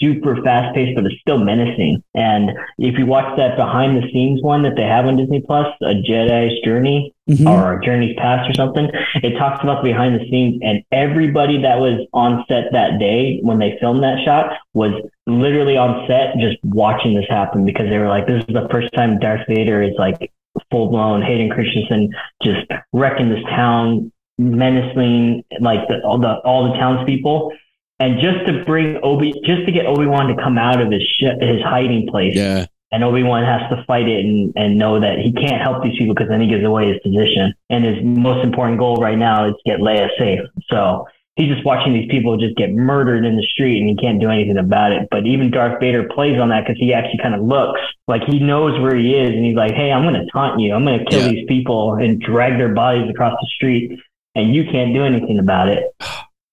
super 0.00 0.42
fast 0.42 0.74
paced, 0.74 0.94
but 0.94 1.04
it's 1.06 1.20
still 1.20 1.38
menacing. 1.38 2.02
And 2.14 2.50
if 2.78 2.98
you 2.98 3.06
watch 3.06 3.36
that 3.36 3.56
behind 3.56 4.02
the 4.02 4.10
scenes 4.10 4.42
one 4.42 4.62
that 4.62 4.76
they 4.76 4.84
have 4.84 5.06
on 5.06 5.16
Disney 5.16 5.40
Plus, 5.40 5.66
a 5.82 5.94
Jedi's 5.94 6.60
Journey 6.64 7.14
mhm. 7.28 7.46
or 7.48 7.78
a 7.78 7.84
Journey's 7.84 8.16
Past 8.16 8.50
or 8.50 8.54
something, 8.54 8.90
it 9.22 9.38
talks 9.38 9.62
about 9.62 9.82
the 9.82 9.90
behind 9.90 10.18
the 10.18 10.24
scenes 10.30 10.60
and 10.62 10.82
everybody 10.92 11.60
that 11.62 11.78
was 11.78 12.06
on 12.12 12.44
set 12.48 12.72
that 12.72 12.98
day 12.98 13.40
when 13.42 13.58
they 13.58 13.76
filmed 13.80 14.02
that 14.02 14.24
shot 14.24 14.52
was 14.74 14.92
literally 15.38 15.76
on 15.76 16.06
set 16.08 16.34
just 16.40 16.56
watching 16.64 17.14
this 17.14 17.26
happen 17.28 17.64
because 17.64 17.88
they 17.88 17.98
were 17.98 18.08
like, 18.08 18.26
this 18.26 18.42
is 18.48 18.54
the 18.54 18.68
first 18.70 18.88
time 18.94 19.18
Darth 19.18 19.46
Vader 19.48 19.82
is 19.82 19.94
like 19.98 20.30
full 20.70 20.88
blown 20.90 21.22
Hayden 21.22 21.50
Christensen 21.50 22.10
just 22.42 22.66
wrecking 22.92 23.28
this 23.28 23.42
town, 23.44 24.12
menacing 24.38 25.44
like 25.60 25.86
the, 25.88 26.00
all 26.02 26.18
the 26.18 26.34
all 26.44 26.72
the 26.72 26.78
townspeople. 26.78 27.52
And 27.98 28.18
just 28.18 28.46
to 28.46 28.64
bring 28.64 28.98
Obi, 29.02 29.32
just 29.44 29.66
to 29.66 29.72
get 29.72 29.84
Obi 29.86 30.06
Wan 30.06 30.28
to 30.28 30.42
come 30.42 30.56
out 30.56 30.80
of 30.80 30.90
his 30.90 31.02
sh- 31.02 31.36
his 31.40 31.60
hiding 31.62 32.08
place, 32.10 32.34
Yeah. 32.34 32.64
and 32.90 33.04
Obi 33.04 33.22
Wan 33.22 33.44
has 33.44 33.60
to 33.70 33.84
fight 33.84 34.08
it 34.08 34.24
and, 34.24 34.52
and 34.56 34.78
know 34.78 34.98
that 35.00 35.18
he 35.18 35.32
can't 35.32 35.60
help 35.60 35.82
these 35.82 35.98
people 35.98 36.14
because 36.14 36.30
then 36.30 36.40
he 36.40 36.46
gives 36.48 36.64
away 36.64 36.88
his 36.88 36.98
position. 37.02 37.52
And 37.68 37.84
his 37.84 37.98
most 38.02 38.42
important 38.42 38.78
goal 38.78 38.96
right 38.96 39.18
now 39.18 39.48
is 39.48 39.54
to 39.54 39.70
get 39.70 39.80
Leia 39.80 40.08
safe. 40.18 40.40
So 40.70 41.06
he's 41.36 41.48
just 41.52 41.64
watching 41.64 41.92
these 41.92 42.08
people 42.10 42.36
just 42.36 42.56
get 42.56 42.70
murdered 42.72 43.24
in 43.24 43.36
the 43.36 43.42
street 43.42 43.80
and 43.80 43.88
he 43.88 43.96
can't 43.96 44.20
do 44.20 44.28
anything 44.30 44.58
about 44.58 44.92
it. 44.92 45.08
But 45.10 45.26
even 45.26 45.50
Darth 45.50 45.80
Vader 45.80 46.08
plays 46.14 46.38
on 46.38 46.48
that 46.50 46.64
because 46.66 46.78
he 46.78 46.92
actually 46.92 47.18
kind 47.22 47.34
of 47.34 47.40
looks 47.42 47.80
like 48.08 48.22
he 48.28 48.38
knows 48.40 48.78
where 48.80 48.94
he 48.96 49.14
is 49.14 49.32
and 49.34 49.44
he's 49.44 49.56
like, 49.56 49.72
hey, 49.72 49.90
I'm 49.92 50.02
going 50.02 50.14
to 50.14 50.26
taunt 50.32 50.60
you. 50.60 50.74
I'm 50.74 50.84
going 50.84 50.98
to 50.98 51.04
kill 51.10 51.22
Yeah. 51.26 51.28
these 51.32 51.46
people 51.48 51.94
and 51.94 52.20
drag 52.20 52.58
their 52.58 52.74
bodies 52.74 53.08
across 53.08 53.32
the 53.40 53.46
street 53.54 53.98
and 54.34 54.54
you 54.54 54.64
can't 54.64 54.92
do 54.94 55.04
anything 55.04 55.38
about 55.38 55.68
it. 55.68 55.84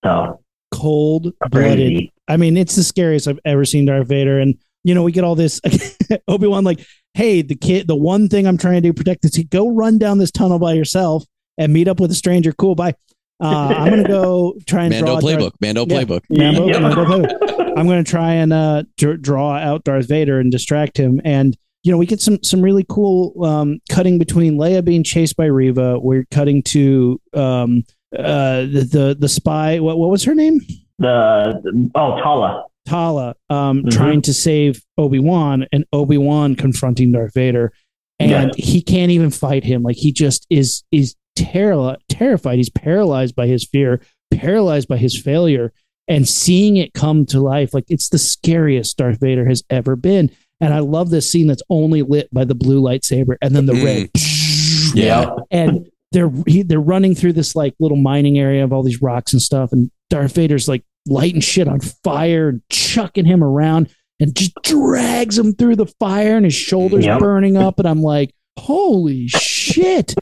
So 0.05 0.39
cold 0.71 1.33
blooded. 1.49 2.09
I 2.27 2.37
mean, 2.37 2.55
it's 2.55 2.75
the 2.75 2.83
scariest 2.83 3.27
I've 3.27 3.39
ever 3.43 3.65
seen 3.65 3.85
Darth 3.85 4.07
Vader. 4.07 4.39
And 4.39 4.55
you 4.83 4.93
know, 4.93 5.01
we 5.03 5.11
get 5.11 5.23
all 5.23 5.35
this 5.35 5.59
Obi 6.27 6.47
Wan 6.47 6.63
like, 6.63 6.79
hey, 7.15 7.41
the 7.41 7.55
kid, 7.55 7.87
the 7.87 7.95
one 7.95 8.29
thing 8.29 8.45
I'm 8.47 8.57
trying 8.57 8.75
to 8.75 8.81
do 8.81 8.93
protect 8.93 9.23
this 9.23 9.31
kid. 9.35 9.49
Go 9.49 9.69
run 9.69 9.97
down 9.97 10.19
this 10.19 10.31
tunnel 10.31 10.59
by 10.59 10.73
yourself 10.73 11.25
and 11.57 11.73
meet 11.73 11.87
up 11.87 11.99
with 11.99 12.11
a 12.11 12.15
stranger. 12.15 12.53
Cool, 12.53 12.75
bye. 12.75 12.93
Uh, 13.39 13.73
I'm 13.77 13.89
gonna 13.91 14.07
go 14.07 14.55
try 14.65 14.83
and 14.85 14.91
Mando 14.93 15.05
draw 15.05 15.19
Darth- 15.19 15.23
playbook. 15.39 15.51
Mando 15.61 15.85
Yeah. 15.87 16.03
playbook. 16.03 16.21
Mando- 16.29 16.67
Yep. 16.67 16.81
Mando 16.81 17.05
playbook. 17.05 17.73
I'm 17.77 17.85
going 17.85 18.03
to 18.03 18.09
try 18.09 18.33
and 18.33 18.51
uh, 18.51 18.83
dr- 18.97 19.21
draw 19.21 19.55
out 19.55 19.83
Darth 19.83 20.07
Vader 20.07 20.39
and 20.39 20.51
distract 20.51 20.97
him. 20.97 21.21
And 21.23 21.55
you 21.83 21.91
know, 21.91 21.97
we 21.99 22.07
get 22.07 22.19
some 22.19 22.41
some 22.43 22.61
really 22.61 22.83
cool 22.89 23.45
um, 23.45 23.79
cutting 23.89 24.17
between 24.17 24.57
Leia 24.57 24.83
being 24.83 25.03
chased 25.03 25.35
by 25.37 25.45
Reva. 25.45 25.99
We're 25.99 26.25
cutting 26.31 26.63
to 26.63 27.21
um, 27.35 27.83
uh, 28.17 28.61
the, 28.61 28.87
the 28.91 29.17
the 29.19 29.29
spy. 29.29 29.79
What 29.79 29.99
what 29.99 30.09
was 30.09 30.23
her 30.23 30.33
name? 30.33 30.59
The 30.97 31.89
oh 31.93 32.19
Tala. 32.21 32.63
Tala, 32.87 33.35
um, 33.51 33.83
Mhm. 33.83 33.91
trying 33.91 34.21
to 34.23 34.33
save 34.33 34.81
Obi 34.97 35.19
Wan, 35.19 35.67
and 35.71 35.85
Obi 35.93 36.17
Wan 36.17 36.55
confronting 36.55 37.11
Darth 37.11 37.33
Vader, 37.35 37.71
and 38.19 38.31
Yeah. 38.31 38.49
he 38.57 38.81
can't 38.81 39.11
even 39.11 39.29
fight 39.29 39.63
him. 39.63 39.83
Like 39.83 39.97
he 39.97 40.11
just 40.11 40.47
is 40.49 40.83
is 40.91 41.13
terri- 41.37 41.97
terrified. 42.09 42.57
He's 42.57 42.69
paralyzed 42.69 43.35
by 43.35 43.47
his 43.47 43.63
fear, 43.65 44.01
paralyzed 44.31 44.87
by 44.87 44.97
his 44.97 45.19
failure, 45.19 45.71
and 46.07 46.27
seeing 46.27 46.77
it 46.77 46.93
come 46.93 47.25
to 47.27 47.39
life. 47.39 47.73
Like 47.73 47.85
it's 47.89 48.09
the 48.09 48.17
scariest 48.17 48.97
Darth 48.97 49.19
Vader 49.19 49.47
has 49.47 49.63
ever 49.69 49.95
been. 49.95 50.31
And 50.59 50.73
I 50.73 50.79
love 50.79 51.09
this 51.11 51.31
scene 51.31 51.47
that's 51.47 51.61
only 51.69 52.01
lit 52.01 52.33
by 52.33 52.43
the 52.43 52.55
blue 52.55 52.81
lightsaber 52.81 53.35
and 53.41 53.55
then 53.55 53.65
the 53.67 53.73
Mm. 53.73 53.85
red. 53.85 54.09
Yeah. 54.95 55.29
And 55.51 55.87
they're 56.13 56.31
he, 56.47 56.63
they're 56.63 56.79
running 56.79 57.13
through 57.13 57.33
this 57.33 57.55
like 57.55 57.75
little 57.79 57.97
mining 57.97 58.39
area 58.39 58.63
of 58.63 58.73
all 58.73 58.81
these 58.83 59.01
rocks 59.01 59.33
and 59.33 59.41
stuff, 59.41 59.71
and 59.71 59.91
Darth 60.09 60.33
Vader's 60.35 60.67
like 60.67 60.83
lighting 61.05 61.41
shit 61.41 61.67
on 61.67 61.79
fire 61.81 62.49
and 62.49 62.61
chucking 62.69 63.25
him 63.25 63.43
around 63.43 63.89
and 64.19 64.33
just 64.35 64.53
drags 64.63 65.37
him 65.37 65.53
through 65.53 65.75
the 65.75 65.85
fire 65.99 66.35
and 66.37 66.45
his 66.45 66.55
shoulders 66.55 67.05
Yep. 67.05 67.19
burning 67.19 67.55
up. 67.57 67.77
And 67.79 67.87
I'm 67.87 68.01
like, 68.01 68.33
holy 68.57 69.27
shit. 69.27 70.15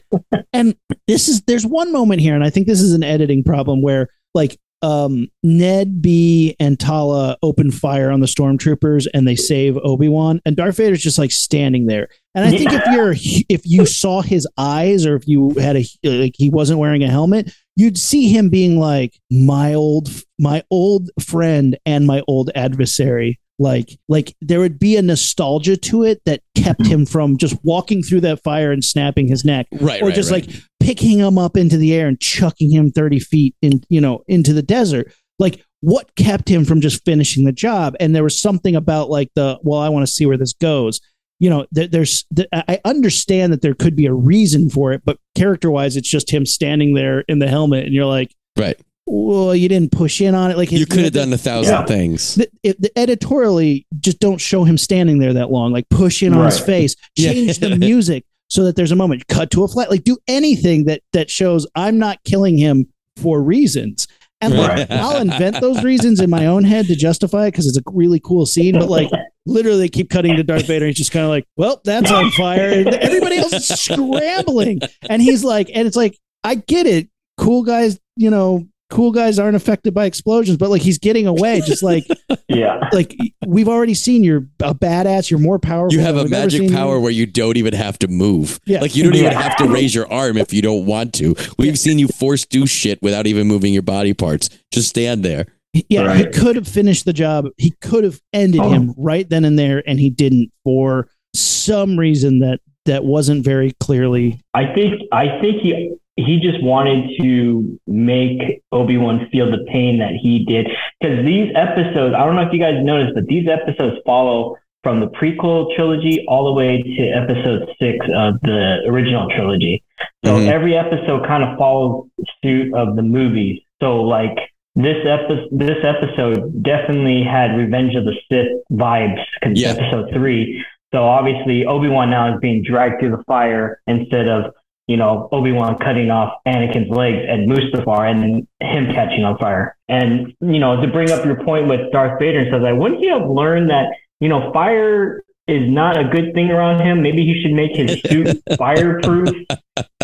and 0.52 0.76
this 1.06 1.28
is 1.28 1.42
there's 1.42 1.66
one 1.66 1.92
moment 1.92 2.20
here, 2.20 2.34
and 2.34 2.44
I 2.44 2.50
think 2.50 2.66
this 2.66 2.80
is 2.80 2.92
an 2.92 3.02
editing 3.02 3.42
problem 3.44 3.82
where 3.82 4.08
like 4.34 4.58
um 4.82 5.28
Ned 5.42 6.02
B 6.02 6.54
and 6.60 6.78
Tala 6.78 7.38
open 7.42 7.70
fire 7.70 8.10
on 8.10 8.20
the 8.20 8.26
stormtroopers 8.26 9.06
and 9.14 9.26
they 9.26 9.34
save 9.34 9.78
Obi-Wan 9.78 10.40
and 10.44 10.54
Darth 10.54 10.76
Vader's 10.76 11.02
just 11.02 11.18
like 11.18 11.32
standing 11.32 11.86
there. 11.86 12.08
And 12.34 12.44
I 12.44 12.50
think 12.50 12.70
if 12.72 12.82
you're 12.92 13.14
if 13.48 13.62
you 13.64 13.86
saw 13.86 14.20
his 14.20 14.46
eyes 14.58 15.06
or 15.06 15.16
if 15.16 15.26
you 15.26 15.50
had 15.58 15.76
a 15.76 15.84
like 16.04 16.34
he 16.36 16.50
wasn't 16.50 16.78
wearing 16.78 17.02
a 17.02 17.08
helmet, 17.08 17.52
you'd 17.74 17.98
see 17.98 18.28
him 18.28 18.50
being 18.50 18.78
like 18.78 19.18
my 19.30 19.74
old 19.74 20.08
my 20.38 20.62
old 20.70 21.10
friend 21.20 21.78
and 21.86 22.06
my 22.06 22.22
old 22.28 22.50
adversary. 22.54 23.40
Like 23.58 23.98
like 24.08 24.34
there 24.42 24.60
would 24.60 24.78
be 24.78 24.96
a 24.96 25.02
nostalgia 25.02 25.76
to 25.78 26.02
it 26.04 26.20
that 26.26 26.42
kept 26.54 26.84
him 26.86 27.06
from 27.06 27.38
just 27.38 27.56
walking 27.64 28.02
through 28.02 28.20
that 28.20 28.42
fire 28.42 28.70
and 28.70 28.84
snapping 28.84 29.28
his 29.28 29.44
neck 29.44 29.66
Right. 29.80 30.02
or 30.02 30.06
right, 30.06 30.14
just 30.14 30.30
right. 30.30 30.46
like 30.46 30.56
picking 30.80 31.18
him 31.18 31.38
up 31.38 31.56
into 31.56 31.78
the 31.78 31.94
air 31.94 32.06
and 32.06 32.20
chucking 32.20 32.70
him 32.70 32.90
30 32.90 33.18
feet 33.20 33.54
in 33.62 33.82
you 33.88 34.00
know 34.00 34.22
into 34.28 34.52
the 34.52 34.62
desert 34.62 35.10
like 35.38 35.64
what 35.80 36.14
kept 36.16 36.48
him 36.50 36.64
from 36.66 36.80
just 36.82 37.04
finishing 37.04 37.44
the 37.44 37.52
job 37.52 37.96
and 37.98 38.14
there 38.14 38.22
was 38.22 38.38
something 38.38 38.76
about 38.76 39.08
like 39.08 39.30
the 39.34 39.58
well 39.62 39.80
i 39.80 39.88
want 39.88 40.06
to 40.06 40.12
see 40.12 40.26
where 40.26 40.36
this 40.38 40.52
goes 40.52 41.00
you 41.38 41.48
know 41.50 41.66
there, 41.72 41.86
there's 41.88 42.24
th- 42.36 42.48
i 42.52 42.78
understand 42.84 43.52
that 43.52 43.62
there 43.62 43.74
could 43.74 43.96
be 43.96 44.06
a 44.06 44.12
reason 44.12 44.68
for 44.70 44.92
it 44.92 45.02
but 45.04 45.18
character 45.34 45.70
wise 45.70 45.96
it's 45.96 46.08
just 46.10 46.30
him 46.30 46.44
standing 46.46 46.94
there 46.94 47.20
in 47.28 47.38
the 47.38 47.48
helmet 47.48 47.84
and 47.86 47.94
you're 47.94 48.04
like 48.04 48.34
Right. 48.58 48.78
Well 49.06 49.54
you 49.54 49.68
didn't 49.68 49.92
push 49.92 50.20
in 50.20 50.34
on 50.34 50.50
it 50.50 50.56
like 50.56 50.72
You 50.72 50.84
could 50.86 51.04
have 51.04 51.12
done 51.12 51.32
a 51.32 51.38
thousand 51.38 51.72
Yeah. 51.74 51.84
things. 51.86 52.34
the, 52.34 52.48
it, 52.62 52.80
the 52.80 52.90
editorially 52.98 53.86
just 54.00 54.18
don't 54.20 54.38
show 54.38 54.64
him 54.64 54.76
standing 54.76 55.18
there 55.18 55.32
that 55.34 55.50
long 55.50 55.72
like 55.72 55.88
push 55.88 56.22
in 56.22 56.34
on 56.34 56.44
his 56.44 56.58
Right. 56.60 56.66
face 56.66 56.96
Yeah. 57.16 57.32
change 57.32 57.58
the 57.60 57.76
music 57.76 58.24
so 58.48 58.64
that 58.64 58.76
there's 58.76 58.92
a 58.92 58.96
moment 58.96 59.26
cut 59.28 59.50
to 59.52 59.64
a 59.64 59.68
flat 59.68 59.90
like 59.90 60.04
do 60.04 60.16
anything 60.28 60.84
that 60.84 61.02
that 61.12 61.30
shows 61.30 61.66
i'm 61.74 61.98
not 61.98 62.22
killing 62.24 62.58
him 62.58 62.86
for 63.16 63.42
reasons 63.42 64.06
and 64.40 64.54
like 64.54 64.68
Right. 64.70 64.90
i'll 64.90 65.20
invent 65.20 65.60
those 65.60 65.82
reasons 65.84 66.20
in 66.20 66.28
my 66.30 66.46
own 66.46 66.64
head 66.64 66.86
to 66.86 66.94
justify 66.96 67.46
it 67.46 67.52
because 67.52 67.66
it's 67.66 67.78
a 67.78 67.82
really 67.92 68.20
cool 68.20 68.44
scene 68.46 68.74
but 68.78 68.88
like 68.90 69.10
literally 69.46 69.78
they 69.78 69.88
keep 69.88 70.10
cutting 70.10 70.36
to 70.36 70.42
darth 70.44 70.66
vader 70.66 70.84
and 70.84 70.90
he's 70.90 70.96
just 70.98 71.12
kind 71.12 71.24
of 71.24 71.30
like 71.30 71.44
well 71.56 71.80
that's 71.84 72.10
on 72.10 72.30
fire 72.32 72.68
and 72.70 72.88
everybody 72.88 73.36
else 73.38 73.52
is 73.52 73.66
scrambling 73.68 74.80
and 75.08 75.22
he's 75.22 75.42
like 75.44 75.70
and 75.74 75.86
it's 75.86 75.96
like 75.96 76.18
i 76.44 76.54
get 76.54 76.86
it 76.86 77.08
cool 77.38 77.62
guys 77.62 77.98
you 78.16 78.30
know 78.30 78.66
cool 78.90 79.10
guys 79.10 79.38
aren't 79.38 79.56
affected 79.56 79.92
by 79.92 80.04
explosions 80.06 80.56
but 80.56 80.70
like 80.70 80.80
he's 80.80 80.98
getting 80.98 81.26
away 81.26 81.60
just 81.66 81.82
like 81.82 82.04
Yeah. 82.48 82.88
like 82.92 83.16
we've 83.44 83.68
already 83.68 83.94
seen 83.94 84.22
you're 84.22 84.46
a 84.62 84.74
badass. 84.74 85.30
You're 85.30 85.40
more 85.40 85.58
powerful. 85.58 85.92
You 85.92 86.00
have 86.04 86.14
than 86.14 86.20
a 86.20 86.24
we've 86.24 86.30
magic 86.30 86.60
seen 86.60 86.70
you. 86.70 86.76
power 86.76 87.00
where 87.00 87.10
you 87.10 87.26
don't 87.26 87.56
even 87.56 87.74
have 87.74 87.98
to 88.00 88.08
move. 88.08 88.60
Yeah. 88.64 88.80
Like 88.80 88.94
you 88.94 89.02
don't 89.02 89.14
even 89.16 89.32
Yeah. 89.32 89.40
have 89.42 89.56
to 89.56 89.64
raise 89.66 89.94
your 89.94 90.10
arm 90.12 90.36
if 90.36 90.52
you 90.52 90.62
don't 90.62 90.86
want 90.86 91.12
to. 91.14 91.34
We've 91.58 91.78
seen 91.78 91.98
you 91.98 92.06
force 92.08 92.46
do 92.46 92.66
shit 92.66 93.00
without 93.02 93.26
even 93.26 93.46
moving 93.48 93.72
your 93.72 93.82
body 93.82 94.14
parts. 94.14 94.48
Just 94.72 94.88
stand 94.88 95.24
there. 95.24 95.46
Yeah, 95.90 96.14
he 96.14 96.24
could 96.26 96.56
have 96.56 96.66
finished 96.68 97.04
the 97.04 97.12
job. 97.12 97.48
He 97.58 97.72
could 97.82 98.04
have 98.04 98.20
ended 98.32 98.60
Oh. 98.62 98.70
him 98.70 98.94
right 98.96 99.28
then 99.28 99.44
and 99.44 99.58
there, 99.58 99.82
and 99.86 100.00
he 100.00 100.08
didn't 100.08 100.50
for 100.64 101.08
some 101.34 101.98
reason 101.98 102.38
that 102.38 102.60
that 102.86 103.04
wasn't 103.04 103.44
very 103.44 103.72
clearly. 103.80 104.40
I 104.54 104.72
think 104.72 105.02
I 105.12 105.38
think 105.40 105.60
he 105.60 105.92
he 106.16 106.40
just 106.40 106.62
wanted 106.62 107.10
to 107.20 107.78
make 107.86 108.62
Obi 108.72 108.96
Wan 108.96 109.28
feel 109.30 109.50
the 109.50 109.64
pain 109.70 109.98
that 109.98 110.12
he 110.12 110.44
did 110.44 110.68
because 111.00 111.24
these 111.24 111.52
episodes. 111.54 112.14
I 112.14 112.24
don't 112.24 112.36
know 112.36 112.42
if 112.42 112.52
you 112.52 112.58
guys 112.58 112.82
noticed, 112.82 113.14
but 113.14 113.26
these 113.26 113.46
episodes 113.48 113.96
follow 114.06 114.56
from 114.82 115.00
the 115.00 115.08
prequel 115.08 115.74
trilogy 115.74 116.24
all 116.28 116.44
the 116.46 116.52
way 116.52 116.80
to 116.82 117.02
episode 117.08 117.68
six 117.78 118.06
of 118.14 118.40
the 118.42 118.82
original 118.86 119.28
trilogy. 119.28 119.82
So 120.24 120.36
Mhm. 120.36 120.48
every 120.48 120.76
episode 120.76 121.26
kind 121.26 121.42
of 121.42 121.58
follows 121.58 122.06
suit 122.42 122.72
of 122.74 122.96
the 122.96 123.02
movies. 123.02 123.60
So 123.82 124.02
like 124.02 124.38
this 124.74 125.04
episode, 125.06 125.48
this 125.52 125.84
episode 125.84 126.62
definitely 126.62 127.22
had 127.22 127.56
Revenge 127.56 127.94
of 127.94 128.04
the 128.04 128.14
Sith 128.30 128.52
vibes. 128.72 129.22
Cause 129.42 129.60
Yeah. 129.60 129.70
episode 129.70 130.12
three. 130.12 130.64
So 130.94 131.02
obviously 131.02 131.66
Obi 131.66 131.88
Wan 131.88 132.08
now 132.10 132.32
is 132.34 132.40
being 132.40 132.62
dragged 132.62 133.00
through 133.00 133.10
the 133.10 133.24
fire 133.24 133.80
instead 133.86 134.28
of 134.28 134.52
you 134.86 134.96
know 134.96 135.28
Obi 135.32 135.52
Wan 135.52 135.76
cutting 135.78 136.10
off 136.10 136.34
Anakin's 136.46 136.90
legs 136.90 137.24
and 137.28 137.50
Mustafar 137.50 138.10
and 138.10 138.46
him 138.60 138.92
catching 138.94 139.24
on 139.24 139.36
fire. 139.38 139.76
And 139.88 140.34
you 140.40 140.58
know 140.58 140.80
to 140.80 140.88
bring 140.88 141.10
up 141.10 141.24
your 141.24 141.42
point 141.44 141.68
with 141.68 141.92
Darth 141.92 142.18
Vader 142.18 142.40
and 142.40 142.48
stuff 142.48 142.62
like, 142.62 142.74
wouldn't 142.78 143.00
he 143.00 143.08
have 143.08 143.28
learned 143.28 143.70
that 143.70 143.86
you 144.20 144.28
know 144.28 144.52
fire 144.52 145.22
is 145.48 145.70
not 145.70 145.96
a 145.96 146.04
good 146.04 146.34
thing 146.34 146.50
around 146.50 146.80
him? 146.80 147.02
Maybe 147.02 147.24
he 147.24 147.40
should 147.42 147.52
make 147.52 147.74
his 147.76 148.00
suit 148.02 148.42
fireproof. 148.58 149.28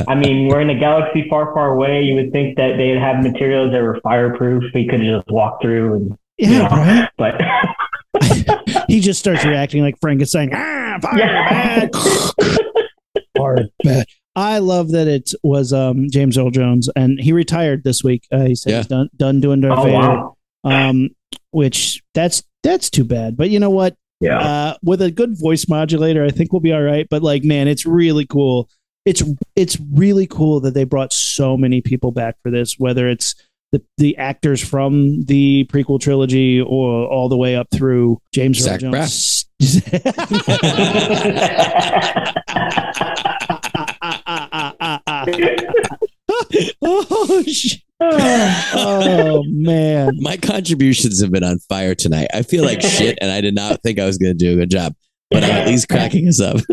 I 0.09 0.14
mean, 0.14 0.49
we're 0.49 0.61
in 0.61 0.70
a 0.70 0.78
galaxy 0.78 1.26
far, 1.28 1.53
far 1.55 1.72
away. 1.74 2.03
You 2.03 2.14
would 2.16 2.33
think 2.33 2.57
that 2.59 2.76
they'd 2.76 2.99
have 2.99 3.22
materials 3.24 3.72
that 3.72 3.83
were 3.83 3.99
fireproof. 4.03 4.64
He 4.72 4.87
could 4.87 5.01
just 5.01 5.28
walk 5.30 5.61
through 5.62 5.95
and 5.95 6.18
Yeah, 6.39 6.51
Yeah. 6.51 6.76
right. 6.76 7.11
but 7.18 8.85
He 8.89 9.01
just 9.01 9.18
starts 9.20 9.45
reacting 9.45 9.83
like 9.83 9.97
Frankenstein. 10.01 10.51
Ah, 10.53 10.99
fire, 11.01 11.18
Yeah. 11.18 11.89
Bad. 13.35 13.43
Fire, 13.43 13.64
bad. 13.83 14.07
I 14.35 14.59
love 14.59 14.93
that 14.93 15.09
it 15.09 15.33
was 15.43 15.72
um, 15.72 16.07
James 16.11 16.39
Earl 16.39 16.51
Jones, 16.51 16.89
and 16.97 17.20
he 17.20 17.33
retired 17.33 17.85
this 17.85 18.03
week. 18.03 18.26
Uh, 18.33 18.47
he 18.47 18.55
said 18.55 18.70
Yeah. 18.70 18.76
he's 18.78 18.87
done 18.87 19.09
done 19.16 19.41
doing 19.41 19.61
Darth 19.61 19.78
oh 19.78 19.85
Vader, 19.85 19.99
wow, 19.99 20.37
um, 20.64 21.11
which 21.51 22.03
that's 22.14 22.43
that's 22.62 22.89
too 22.89 23.05
bad. 23.05 23.37
But 23.37 23.51
you 23.51 23.61
know 23.61 23.70
what? 23.70 23.95
yeah. 24.22 24.39
uh, 24.39 24.74
with 24.83 25.03
a 25.03 25.11
good 25.11 25.39
voice 25.39 25.68
modulator, 25.68 26.24
I 26.24 26.30
think 26.30 26.53
we'll 26.53 26.61
be 26.61 26.72
all 26.72 26.83
right. 26.83 27.07
But 27.11 27.22
like, 27.22 27.45
man, 27.45 27.68
it's 27.68 27.85
really 27.85 28.24
cool. 28.24 28.70
It's 29.05 29.22
it's 29.57 29.76
really 29.93 30.26
cool 30.28 30.61
that 30.61 30.74
they 30.74 30.85
brought 30.85 31.12
so 31.12 31.57
many 31.57 31.83
people 31.83 32.12
back 32.12 32.37
for 32.43 32.51
this, 32.51 32.76
whether 32.78 33.09
it's 33.09 33.35
the 33.72 33.83
the 33.99 34.16
actors 34.16 34.66
from 34.66 35.24
the 35.24 35.66
prequel 35.70 36.01
trilogy 36.01 36.61
or 36.61 37.07
all 37.07 37.28
the 37.28 37.37
way 37.37 37.57
up 37.57 37.66
through 37.74 38.18
James 38.33 38.66
Earl 38.66 38.78
Jones. 38.78 39.45
oh, 46.82 47.42
sh- 47.46 47.76
oh 48.00 49.42
man. 49.46 50.16
My 50.20 50.36
contributions 50.36 51.20
have 51.22 51.30
been 51.32 51.44
on 51.44 51.59
fire 51.61 51.94
tonight. 51.94 52.28
I 52.34 52.42
feel 52.42 52.64
like 52.64 52.80
shit, 52.82 53.18
and 53.20 53.30
I 53.30 53.40
did 53.40 53.55
not 53.55 53.82
think 53.82 53.98
I 53.98 54.07
was 54.07 54.18
going 54.18 54.36
to 54.36 54.38
do 54.38 54.53
a 54.55 54.57
good 54.57 54.70
job, 54.70 54.94
but 55.30 55.44
I'm 55.44 55.50
at 55.50 55.66
least 55.68 55.88
cracking 55.88 56.28
us 56.28 56.40
up. 56.40 56.57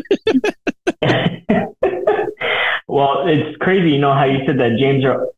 well, 2.88 3.28
it's 3.28 3.58
crazy, 3.58 3.92
you 3.92 4.00
know 4.00 4.14
how 4.14 4.26
you 4.26 4.40
said 4.46 4.58
that 4.60 4.78
James 4.80 5.04
Earl. 5.06 5.32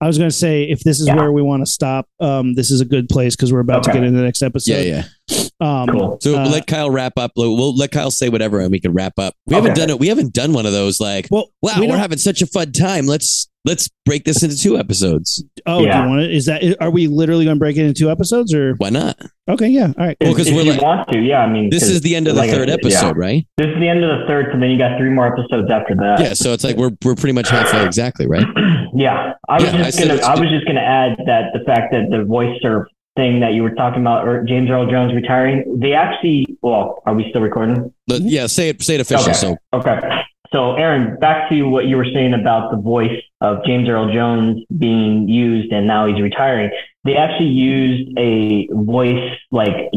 I 0.00 0.06
was 0.06 0.16
going 0.16 0.30
to 0.30 0.36
say 0.36 0.62
if 0.62 0.80
this 0.80 1.00
is 1.00 1.08
Yeah. 1.08 1.16
where 1.16 1.32
we 1.32 1.42
want 1.42 1.62
to 1.66 1.70
stop, 1.70 2.06
um, 2.20 2.54
this 2.54 2.70
is 2.70 2.80
a 2.80 2.84
good 2.84 3.08
place 3.08 3.34
because 3.34 3.52
we're 3.52 3.58
about 3.58 3.82
to 3.82 3.92
get 3.92 4.04
into 4.04 4.16
the 4.16 4.24
next 4.24 4.42
episode. 4.42 4.84
Yeah, 4.86 5.04
yeah. 5.28 5.48
Um, 5.60 5.88
Cool. 5.88 6.18
So 6.20 6.38
Uh, 6.38 6.48
let 6.48 6.68
Kyle 6.68 6.88
wrap 6.88 7.14
up. 7.18 7.32
We'll 7.34 7.56
we'll 7.56 7.74
let 7.74 7.90
Kyle 7.90 8.12
say 8.12 8.28
whatever, 8.28 8.60
and 8.60 8.70
we 8.70 8.78
can 8.78 8.92
wrap 8.92 9.14
up. 9.18 9.34
We 9.46 9.56
haven't 9.56 9.74
done 9.74 9.90
it. 9.90 9.98
We 9.98 10.06
haven't 10.06 10.32
done 10.34 10.52
one 10.52 10.66
of 10.66 10.72
those. 10.72 11.00
Like, 11.00 11.26
Well, 11.32 11.48
wow, 11.62 11.80
we 11.80 11.88
we're 11.88 11.96
having 11.98 12.18
such 12.18 12.42
a 12.42 12.46
fun 12.46 12.70
time. 12.70 13.06
Let's 13.06 13.48
let's 13.68 13.88
break 14.06 14.24
this 14.24 14.42
into 14.42 14.56
two 14.56 14.78
episodes. 14.78 15.44
Oh, 15.66 15.78
do 15.80 15.84
you 15.84 15.90
want 15.90 16.22
to? 16.22 16.30
Is 16.34 16.46
that? 16.46 16.62
Are 16.80 16.90
we 16.90 17.06
literally 17.06 17.44
going 17.44 17.56
to 17.56 17.58
break 17.58 17.76
it 17.76 17.82
into 17.82 17.92
two 17.94 18.10
episodes 18.10 18.52
or? 18.54 18.74
Why 18.78 18.88
not? 18.90 19.16
Okay, 19.48 19.68
yeah, 19.68 19.92
all 19.98 20.06
right. 20.06 20.16
Well, 20.20 20.30
If, 20.30 20.36
'cause 20.36 20.46
if 20.48 20.54
we're 20.54 20.62
you 20.62 20.72
like- 20.72 20.82
want 20.82 21.08
to, 21.12 21.20
yeah. 21.20 21.40
I 21.40 21.48
mean, 21.50 21.70
this 21.70 21.84
is 21.88 22.00
the 22.00 22.16
end 22.16 22.26
of 22.28 22.34
the 22.34 22.40
like 22.40 22.50
third 22.50 22.68
said, 22.68 22.80
episode, 22.80 23.06
yeah. 23.16 23.22
right? 23.26 23.46
This 23.58 23.68
is 23.68 23.78
the 23.78 23.88
end 23.88 24.02
of 24.04 24.18
the 24.20 24.26
third, 24.26 24.46
so 24.52 24.58
then 24.58 24.70
you 24.70 24.78
got 24.78 24.98
three 24.98 25.10
more 25.10 25.26
episodes 25.26 25.70
after 25.70 25.94
that. 25.96 26.20
Yeah. 26.20 26.32
So 26.34 26.52
it's 26.52 26.64
like 26.64 26.76
we're 26.76 26.90
we're 27.04 27.14
pretty 27.14 27.32
much 27.34 27.48
halfway 27.50 27.84
exactly, 27.84 28.26
right? 28.26 28.46
yeah, 28.94 29.34
I 29.48 29.54
was 29.54 29.64
Yeah, 29.64 29.82
just 29.84 29.98
said 29.98 30.08
gonna. 30.08 30.22
I 30.22 30.40
was 30.40 30.50
just 30.50 30.66
gonna 30.66 30.80
add 30.80 31.16
that 31.26 31.52
the 31.52 31.60
fact 31.64 31.92
that 31.92 32.08
the 32.10 32.24
voice 32.24 32.58
surf 32.60 32.88
thing 33.16 33.40
that 33.40 33.52
you 33.52 33.62
were 33.64 33.74
talking 33.74 34.00
about, 34.00 34.28
or 34.28 34.44
James 34.44 34.70
Earl 34.70 34.88
Jones 34.90 35.12
retiring, 35.14 35.78
they 35.80 35.92
actually. 35.92 36.56
Well, 36.62 37.02
are 37.06 37.14
we 37.14 37.26
still 37.30 37.42
recording? 37.42 37.92
But 38.06 38.22
yeah, 38.22 38.46
say 38.46 38.68
it 38.70 38.82
say 38.82 38.94
it 38.96 39.00
official. 39.00 39.24
Okay. 39.30 39.32
So 39.32 39.56
Okay. 39.74 40.17
So, 40.52 40.74
Aaron, 40.76 41.18
back 41.18 41.50
to 41.50 41.62
what 41.64 41.86
you 41.86 41.96
were 41.96 42.06
saying 42.06 42.32
about 42.32 42.70
the 42.70 42.78
voice 42.78 43.22
of 43.40 43.64
James 43.66 43.88
Earl 43.88 44.12
Jones 44.12 44.64
being 44.78 45.28
used 45.28 45.72
and 45.72 45.86
now 45.86 46.06
he's 46.06 46.20
retiring. 46.20 46.70
They 47.04 47.16
actually 47.16 47.50
used 47.50 48.16
a 48.18 48.68
voice, 48.72 49.36
like, 49.50 49.90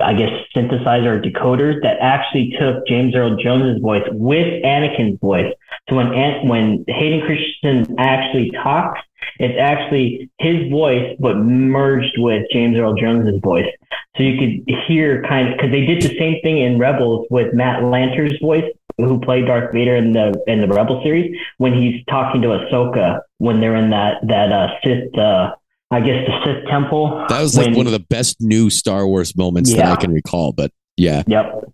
I 0.00 0.14
guess, 0.14 0.30
synthesizer 0.54 1.22
decoder 1.24 1.80
that 1.82 1.98
actually 2.00 2.56
took 2.58 2.86
James 2.86 3.14
Earl 3.14 3.36
Jones's 3.36 3.80
voice 3.80 4.02
with 4.10 4.62
Anakin's 4.64 5.20
voice. 5.20 5.52
So 5.88 5.96
when 5.96 6.08
when 6.48 6.84
Hayden 6.88 7.20
Christensen 7.24 7.94
actually 7.98 8.50
talks, 8.50 9.00
it's 9.38 9.58
actually 9.58 10.30
his 10.38 10.68
voice, 10.70 11.14
but 11.20 11.36
merged 11.36 12.14
with 12.18 12.44
James 12.52 12.76
Earl 12.76 12.94
Jones's 12.94 13.40
voice. 13.40 13.68
So 14.16 14.22
you 14.22 14.38
could 14.38 14.74
hear 14.88 15.22
kind 15.22 15.48
of 15.48 15.56
because 15.56 15.70
they 15.70 15.84
did 15.84 16.02
the 16.02 16.16
same 16.18 16.40
thing 16.42 16.58
in 16.58 16.78
Rebels 16.78 17.26
with 17.30 17.52
Matt 17.54 17.82
Lanter's 17.82 18.38
voice, 18.40 18.64
who 18.98 19.20
played 19.20 19.46
Darth 19.46 19.72
Vader 19.72 19.96
in 19.96 20.12
the 20.12 20.42
in 20.46 20.60
the 20.60 20.68
Rebel 20.68 21.00
series, 21.02 21.36
when 21.58 21.74
he's 21.74 22.04
talking 22.08 22.42
to 22.42 22.48
Ahsoka 22.48 23.20
when 23.38 23.60
they're 23.60 23.76
in 23.76 23.90
that 23.90 24.14
that 24.26 24.52
uh, 24.52 24.68
Sith, 24.84 25.16
uh, 25.18 25.54
I 25.90 26.00
guess 26.00 26.26
the 26.26 26.32
Sith 26.44 26.68
temple. 26.68 27.24
that 27.28 27.40
was 27.40 27.56
like 27.56 27.66
when- 27.66 27.76
one 27.76 27.86
of 27.86 27.92
the 27.92 28.00
best 28.00 28.36
new 28.40 28.70
Star 28.70 29.06
Wars 29.06 29.36
moments 29.36 29.72
that 29.74 29.86
I 29.86 29.96
can 29.96 30.12
recall. 30.12 30.52
But 30.52 30.70
yeah. 30.96 31.22
Yep. 31.26 31.64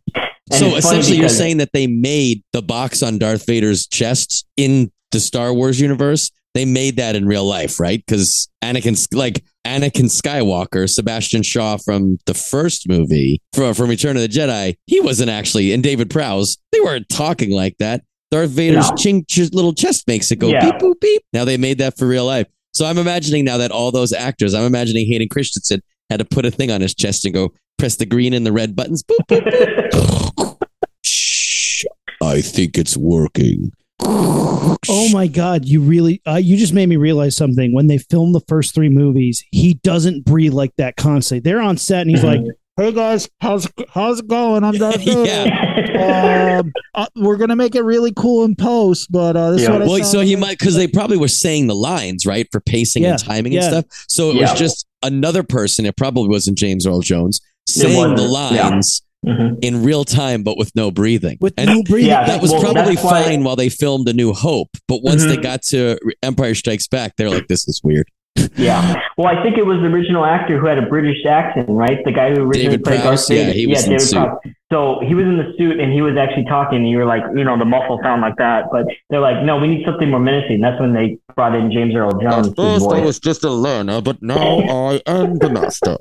And 0.51 0.61
so 0.61 0.77
essentially, 0.77 1.17
you're 1.19 1.29
saying 1.29 1.59
that 1.59 1.71
they 1.73 1.87
made 1.87 2.43
the 2.53 2.61
box 2.63 3.03
on 3.03 3.19
Darth 3.19 3.47
Vader's 3.47 3.87
chest 3.87 4.45
in 4.57 4.91
the 5.13 5.21
Star 5.21 5.55
Wars 5.55 5.81
universe. 5.81 6.31
They 6.55 6.65
made 6.67 6.97
that 6.97 7.17
in 7.17 7.25
real 7.27 7.45
life, 7.45 7.81
right? 7.81 8.03
Because 8.05 8.49
Anakin, 8.63 8.99
like 9.17 9.43
Anakin 9.67 10.07
Skywalker, 10.11 10.89
Sebastian 10.91 11.43
Shaw 11.43 11.77
from 11.77 12.19
the 12.27 12.35
first 12.35 12.89
movie, 12.89 13.41
from, 13.55 13.75
from 13.75 13.89
Return 13.89 14.17
of 14.17 14.23
the 14.23 14.29
Jedi, 14.29 14.75
he 14.87 15.01
wasn't 15.01 15.31
actually, 15.31 15.73
and 15.73 15.83
David 15.83 16.11
Prowse, 16.11 16.59
they 16.73 16.81
weren't 16.81 17.09
talking 17.09 17.51
like 17.51 17.77
that. 17.79 18.03
Darth 18.31 18.51
Vader's 18.51 18.89
No. 18.91 18.97
ching, 18.97 19.25
ch- 19.29 19.53
little 19.53 19.73
chest 19.75 20.07
makes 20.09 20.33
it 20.33 20.37
go 20.37 20.49
Yeah. 20.49 20.73
beep, 20.73 20.81
boop, 20.81 21.01
beep. 21.01 21.23
Now 21.33 21.45
they 21.45 21.57
made 21.57 21.79
that 21.79 21.97
for 21.99 22.07
real 22.09 22.25
life. 22.27 22.47
So 22.73 22.87
I'm 22.87 22.99
imagining 22.99 23.45
now 23.45 23.59
that 23.59 23.71
all 23.71 23.93
those 23.93 24.13
actors, 24.13 24.55
I'm 24.55 24.65
imagining 24.65 25.07
Hayden 25.07 25.29
Christensen 25.29 25.81
had 26.11 26.19
to 26.19 26.25
put 26.25 26.45
a 26.47 26.51
thing 26.51 26.71
on 26.71 26.81
his 26.81 26.95
chest 26.95 27.25
and 27.27 27.35
go 27.35 27.53
press 27.79 27.97
the 27.97 28.07
green 28.07 28.33
and 28.33 28.45
the 28.47 28.53
red 28.53 28.75
buttons. 28.75 29.03
Boop, 29.03 29.27
boop, 29.29 30.59
Shh. 31.05 31.85
I 32.23 32.41
think 32.41 32.79
it's 32.79 32.97
working. 32.97 33.73
Oh 34.05 35.09
my 35.13 35.27
God! 35.27 35.65
You 35.65 35.81
really, 35.81 36.21
uh, 36.27 36.37
you 36.37 36.57
just 36.57 36.73
made 36.75 36.89
me 36.89 36.97
realize 36.97 37.37
something. 37.37 37.73
When 37.75 37.87
they 37.87 37.99
filmed 37.99 38.35
the 38.35 38.41
first 38.49 38.75
three 38.75 38.89
movies, 38.89 39.45
he 39.53 39.75
doesn't 39.75 40.25
breathe 40.25 40.53
like 40.53 40.75
that 40.77 40.97
constantly. 40.97 41.41
They're 41.49 41.61
on 41.61 41.77
set, 41.77 42.03
and 42.03 42.11
he's 42.11 42.25
like, 42.25 42.41
"Hey 42.77 42.93
guys, 42.93 43.29
how's 43.41 43.69
how's 43.91 44.21
it 44.21 44.29
going? 44.29 44.65
I'm 44.65 44.75
Darth 44.75 44.97
Vader. 45.05 45.25
Yeah. 45.25 46.59
um, 46.61 46.73
uh, 46.95 47.07
we're 47.17 47.37
gonna 47.37 47.57
make 47.57 47.75
it 47.75 47.83
really 47.83 48.13
cool 48.15 48.45
in 48.45 48.57
post, 48.57 49.11
but 49.13 49.37
uh, 49.37 49.53
this 49.53 49.63
Yeah. 49.63 49.67
is 49.69 49.73
what 49.73 49.83
I 49.83 49.87
Well, 49.87 49.99
saw 49.99 50.05
so 50.05 50.21
he 50.21 50.35
the- 50.35 50.41
might 50.41 50.59
because 50.59 50.75
they 50.75 50.89
probably 50.89 51.17
were 51.17 51.29
saying 51.29 51.69
the 51.69 51.75
lines 51.77 52.27
right 52.27 52.47
for 52.51 52.61
pacing 52.61 53.05
Yeah, 53.05 53.11
and 53.13 53.19
timing 53.21 53.53
yeah. 53.53 53.61
and 53.65 53.73
stuff. 53.87 54.05
So 54.09 54.31
it 54.31 54.37
Yeah. 54.37 54.51
was 54.51 54.59
just 54.59 54.87
another 55.03 55.43
person. 55.45 55.87
It 55.87 55.97
probably 55.97 56.29
wasn't 56.29 56.59
James 56.59 56.87
Earl 56.87 57.01
Jones 57.01 57.41
saying 57.69 57.93
the 58.17 58.23
wasn't, 58.23 58.53
yeah. 58.55 58.69
lines 58.69 59.03
Mhm. 59.27 59.59
in 59.63 59.83
real 59.85 60.05
time, 60.05 60.43
but 60.43 60.57
with 60.59 60.73
no 60.75 60.91
breathing. 60.91 61.39
with 61.41 61.55
and 61.57 61.69
no 61.71 61.83
breathing. 61.85 62.11
Yeah, 62.11 62.27
that 62.27 62.43
was 62.43 62.51
Well, 62.51 62.61
probably 62.63 62.95
that's 62.97 63.05
why- 63.05 63.23
fine 63.23 63.45
while 63.45 63.57
they 63.57 63.69
filmed 63.69 64.09
A 64.09 64.13
New 64.13 64.33
Hope, 64.33 64.71
but 64.89 65.03
once 65.03 65.25
they 65.25 65.37
Mhm. 65.37 65.43
got 65.43 65.63
to 65.71 65.97
Empire 66.23 66.55
Strikes 66.55 66.89
Back, 66.89 67.13
they're 67.17 67.31
like, 67.31 67.47
"This 67.49 67.67
is 67.69 67.81
weird." 67.85 68.07
Yeah. 68.57 68.97
Well, 69.17 69.29
I 69.29 69.43
think 69.43 69.57
it 69.59 69.65
was 69.67 69.79
the 69.81 69.87
original 69.87 70.25
actor 70.25 70.59
who 70.59 70.67
had 70.67 70.77
a 70.79 70.83
British 70.83 71.25
accent, 71.27 71.67
right? 71.69 71.99
The 72.05 72.13
guy 72.13 72.31
who 72.35 72.43
originally 72.43 72.77
David 72.79 72.85
played 72.85 73.01
Prowse? 73.01 73.27
Darth 73.27 73.29
Vader. 73.29 73.49
Yeah, 73.49 73.55
he 73.55 73.67
was 73.67 73.87
in 73.87 73.93
the 73.95 73.99
suit. 74.01 74.17
Prowse. 74.19 74.39
So 74.73 75.01
he 75.07 75.15
was 75.15 75.25
in 75.27 75.37
the 75.39 75.53
suit 75.59 75.79
and 75.81 75.93
he 75.93 76.01
was 76.03 76.17
actually 76.17 76.45
talking. 76.47 76.79
And 76.79 76.89
you 76.91 76.97
were 76.99 77.05
like, 77.05 77.23
you 77.37 77.45
know, 77.45 77.59
the 77.59 77.65
muffle 77.65 77.99
sound 78.03 78.21
like 78.23 78.37
that. 78.37 78.65
But 78.73 78.87
they're 79.11 79.21
like, 79.21 79.43
no, 79.45 79.59
we 79.59 79.69
need 79.69 79.85
something 79.87 80.11
more 80.11 80.21
menacing. 80.21 80.61
That's 80.61 80.81
when 80.81 80.93
they 80.95 81.19
brought 81.37 81.55
in 81.55 81.71
James 81.71 81.95
Earl 81.95 82.13
Jones' 82.21 82.49
voice. 82.49 83.19
just 83.21 83.45
a 83.45 83.51
learner, 83.51 84.01
but 84.01 84.23
now 84.23 84.37
I 84.93 85.01
am 85.07 85.37
the 85.39 85.51
master. 85.51 85.97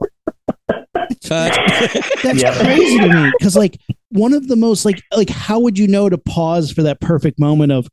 Cut. 1.28 1.54
That's 2.24 2.42
Yeah. 2.42 2.56
crazy 2.64 2.98
to 3.00 3.08
me 3.08 3.32
because 3.38 3.56
like 3.56 3.80
one 4.10 4.34
of 4.34 4.48
the 4.48 4.56
most 4.56 4.86
like 4.86 5.02
like 5.16 5.30
how 5.30 5.60
would 5.60 5.78
you 5.78 5.88
know 5.88 6.10
to 6.10 6.18
pause 6.18 6.72
for 6.72 6.84
that 6.84 7.00
perfect 7.00 7.40
moment 7.40 7.72
of 7.72 7.88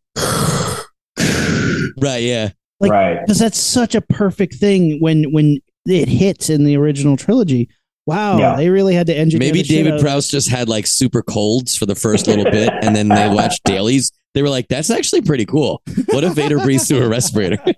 right? 2.00 2.22
Yeah. 2.22 2.50
Like- 2.80 2.90
right. 2.92 3.18
because 3.20 3.38
that's 3.40 3.58
such 3.58 3.94
a 3.94 4.00
perfect 4.00 4.54
thing 4.54 4.98
when 5.00 5.24
when 5.32 5.58
it 5.86 6.08
hits 6.08 6.48
in 6.50 6.64
the 6.64 6.76
original 6.76 7.16
trilogy. 7.16 7.68
Wow, 8.06 8.38
Yeah. 8.38 8.56
they 8.56 8.70
really 8.70 8.94
had 8.94 9.06
to 9.08 9.14
engineer. 9.14 9.48
Maybe 9.48 9.60
the 9.62 9.68
shit 9.68 9.76
David 9.84 9.94
out 9.94 10.00
Prowse 10.00 10.28
just 10.28 10.48
had 10.48 10.68
like 10.68 10.86
super 10.86 11.20
colds 11.22 11.76
for 11.76 11.84
the 11.86 11.94
first 11.94 12.26
little 12.26 12.44
bit, 12.50 12.70
and 12.82 12.96
then 12.96 13.08
they 13.08 13.28
watched 13.28 13.62
dailies. 13.64 14.10
They 14.34 14.42
were 14.42 14.48
like, 14.48 14.68
"That's 14.68 14.88
actually 14.90 15.22
pretty 15.22 15.44
cool." 15.44 15.82
What 16.06 16.24
if 16.24 16.32
Vader 16.34 16.58
breathes 16.58 16.88
through 16.88 17.02
a 17.04 17.08
respirator? 17.08 17.58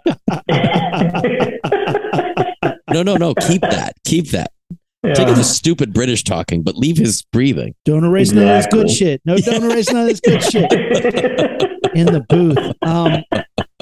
No, 2.92 3.04
no, 3.04 3.16
no. 3.16 3.34
Keep 3.34 3.62
that. 3.62 3.92
Keep 4.04 4.30
that. 4.30 4.50
Take 5.04 5.28
Yeah. 5.28 5.32
the 5.34 5.42
stupid 5.44 5.92
British 5.94 6.24
talking, 6.24 6.62
but 6.62 6.76
leave 6.76 6.98
his 6.98 7.22
breathing. 7.32 7.74
Don't 7.86 8.04
erase 8.04 8.32
none 8.32 8.46
of 8.48 8.56
this 8.56 8.66
good 8.70 8.90
shit. 8.90 9.22
No, 9.24 9.36
don't 9.38 9.64
erase 9.64 9.90
none 9.90 10.02
of 10.02 10.08
this 10.08 10.20
good 10.20 10.42
shit 10.42 10.70
in 11.94 12.06
the 12.06 12.24
booth. 12.28 12.58
Um, 12.82 13.22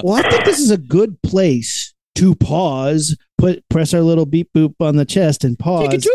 well, 0.01 0.15
I 0.15 0.29
think 0.29 0.45
this 0.45 0.59
is 0.59 0.71
a 0.71 0.77
good 0.77 1.21
place 1.21 1.93
to 2.15 2.35
pause. 2.35 3.17
Put 3.37 3.67
press 3.69 3.93
our 3.93 3.99
little 4.01 4.25
beep 4.25 4.49
boop 4.55 4.75
on 4.79 4.95
the 4.95 5.05
chest 5.05 5.43
and 5.43 5.59
pause. 5.59 6.07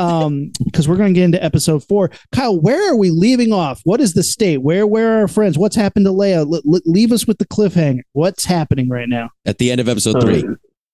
Um, 0.00 0.50
because 0.64 0.88
we're 0.88 0.96
going 0.96 1.12
to 1.12 1.18
get 1.18 1.24
into 1.24 1.42
episode 1.44 1.84
four. 1.84 2.10
Kyle, 2.32 2.58
where 2.58 2.90
are 2.90 2.96
we 2.96 3.10
leaving 3.10 3.52
off? 3.52 3.80
What 3.84 4.00
is 4.00 4.14
the 4.14 4.22
state? 4.22 4.58
Where 4.58 4.86
where 4.86 5.18
are 5.18 5.20
our 5.22 5.28
friends? 5.28 5.58
What's 5.58 5.76
happened 5.76 6.06
to 6.06 6.12
Leia? 6.12 6.38
L- 6.38 6.54
l- 6.74 6.80
leave 6.86 7.12
us 7.12 7.26
with 7.26 7.38
the 7.38 7.46
cliffhanger. 7.46 8.00
What's 8.14 8.44
happening 8.46 8.88
right 8.88 9.08
now? 9.08 9.30
At 9.44 9.58
the 9.58 9.70
end 9.70 9.80
of 9.80 9.88
episode 9.88 10.12
So- 10.14 10.20
three, 10.22 10.40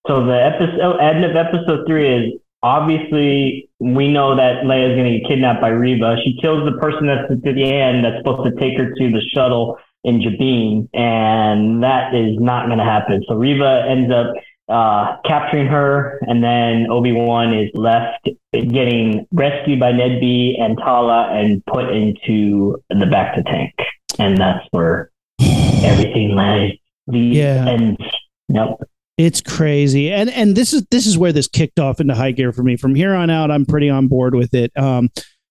So 0.08 0.26
the 0.26 0.44
episode 0.44 0.98
end 0.98 1.24
of 1.24 1.36
episode 1.36 1.86
three 1.86 2.08
is 2.14 2.40
obviously 2.66 3.70
we 3.78 4.08
know 4.08 4.34
that 4.34 4.64
Leia 4.64 4.90
is 4.90 4.96
going 4.96 5.12
to 5.12 5.18
get 5.20 5.28
kidnapped 5.28 5.60
by 5.60 5.68
Reva. 5.68 6.16
She 6.24 6.36
kills 6.40 6.68
the 6.68 6.76
person 6.78 7.06
that's 7.06 7.30
at 7.30 7.42
the 7.42 7.72
end 7.72 8.04
that's 8.04 8.18
supposed 8.18 8.44
to 8.50 8.60
take 8.60 8.76
her 8.76 8.92
to 8.92 9.10
the 9.10 9.22
shuttle 9.32 9.78
in 10.02 10.20
Jabiim, 10.20 10.88
and 10.94 11.82
that 11.82 12.14
is 12.14 12.36
not 12.38 12.66
going 12.66 12.78
to 12.78 12.84
happen. 12.84 13.22
So 13.28 13.34
Reva 13.34 13.84
ends 13.88 14.12
up 14.12 14.34
uh, 14.68 15.16
capturing 15.24 15.66
her, 15.66 16.18
and 16.26 16.42
then 16.42 16.90
Obi 16.90 17.12
Wan 17.12 17.54
is 17.54 17.70
left 17.74 18.28
getting 18.52 19.26
rescued 19.32 19.78
by 19.78 19.92
Ned 19.92 20.20
B 20.20 20.56
and 20.60 20.76
Tala 20.76 21.30
and 21.32 21.64
put 21.66 21.88
into 21.90 22.82
the 22.90 23.06
bacta 23.06 23.44
tank, 23.44 23.74
and 24.18 24.36
that's 24.36 24.66
where 24.72 25.10
everything 25.40 26.30
lies. 26.30 26.72
The 27.06 27.18
Yeah. 27.18 27.68
ends. 27.68 27.98
Yep. 28.48 28.80
It's 29.18 29.40
crazy, 29.40 30.12
and 30.12 30.28
and 30.28 30.54
this 30.54 30.74
is 30.74 30.84
this 30.90 31.06
is 31.06 31.16
where 31.16 31.32
this 31.32 31.48
kicked 31.48 31.78
off 31.78 32.00
into 32.00 32.14
high 32.14 32.32
gear 32.32 32.52
for 32.52 32.62
me. 32.62 32.76
From 32.76 32.94
here 32.94 33.14
on 33.14 33.30
out, 33.30 33.50
I'm 33.50 33.64
pretty 33.64 33.88
on 33.88 34.08
board 34.08 34.34
with 34.34 34.52
it. 34.52 34.70
Um, 34.76 35.08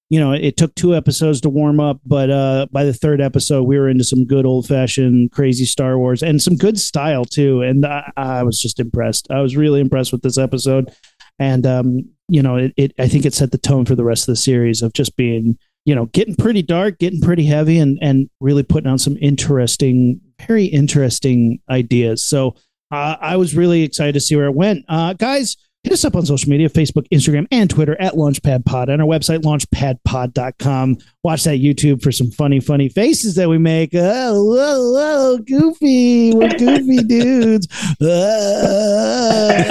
you 0.09 0.19
know, 0.19 0.33
it 0.33 0.55
took 0.55 0.75
two 0.75 0.95
episodes 0.95 1.41
to 1.41 1.49
warm 1.49 1.79
up, 1.79 1.99
but 2.05 2.29
uh, 2.29 2.67
by 2.71 2.83
the 2.83 2.93
third 2.93 3.21
episode, 3.21 3.63
we 3.63 3.79
were 3.79 3.89
into 3.89 4.03
some 4.03 4.25
good 4.25 4.45
old 4.45 4.67
fashioned 4.67 5.31
crazy 5.31 5.65
Star 5.65 5.97
Wars 5.97 6.21
and 6.21 6.39
some 6.39 6.55
good 6.55 6.79
style 6.79 7.25
too. 7.25 7.63
And 7.63 7.87
I, 7.87 8.11
I 8.15 8.43
was 8.43 8.59
just 8.59 8.79
impressed. 8.79 9.31
I 9.31 9.41
was 9.41 9.57
really 9.57 9.81
impressed 9.81 10.11
with 10.11 10.21
this 10.21 10.37
episode, 10.37 10.93
and 11.39 11.65
um, 11.65 12.01
you 12.27 12.43
know, 12.43 12.57
it, 12.57 12.73
it 12.77 12.93
I 12.99 13.07
think 13.07 13.25
it 13.25 13.33
set 13.33 13.51
the 13.51 13.57
tone 13.57 13.85
for 13.85 13.95
the 13.95 14.03
rest 14.03 14.27
of 14.27 14.33
the 14.33 14.37
series 14.37 14.83
of 14.83 14.93
just 14.93 15.17
being 15.17 15.57
you 15.85 15.95
know 15.95 16.05
getting 16.07 16.35
pretty 16.35 16.61
dark, 16.61 16.99
getting 16.99 17.19
pretty 17.19 17.45
heavy, 17.45 17.79
and 17.79 17.97
and 17.99 18.29
really 18.39 18.63
putting 18.63 18.91
on 18.91 18.99
some 18.99 19.17
interesting, 19.21 20.21
very 20.47 20.65
interesting 20.65 21.57
ideas. 21.67 22.23
So 22.23 22.55
uh, 22.91 23.15
I 23.19 23.37
was 23.37 23.55
really 23.55 23.83
excited 23.83 24.13
to 24.13 24.19
see 24.19 24.35
where 24.35 24.45
it 24.45 24.55
went. 24.55 24.85
Uh, 24.87 25.13
guys, 25.13 25.57
hit 25.83 25.93
us 25.93 26.03
up 26.03 26.15
on 26.15 26.25
social 26.25 26.49
media 26.49 26.69
Facebook, 26.69 27.07
Instagram, 27.09 27.47
and 27.51 27.69
Twitter 27.69 27.99
at 28.01 28.13
Launchpad 28.13 28.65
Pod 28.65 28.89
and 28.89 29.01
our 29.01 29.07
website, 29.07 29.41
launchpadpod.com. 29.43 30.97
Watch 31.23 31.43
that 31.43 31.59
YouTube 31.59 32.01
for 32.01 32.11
some 32.11 32.31
funny, 32.31 32.59
funny 32.59 32.89
faces 32.89 33.35
that 33.35 33.49
we 33.49 33.57
make. 33.57 33.91
Oh, 33.93 34.45
whoa, 34.45 34.91
whoa, 34.93 35.37
goofy. 35.39 36.33
We're 36.33 36.49
goofy 36.57 36.97
dudes. 37.07 37.67
Uh, 38.01 39.63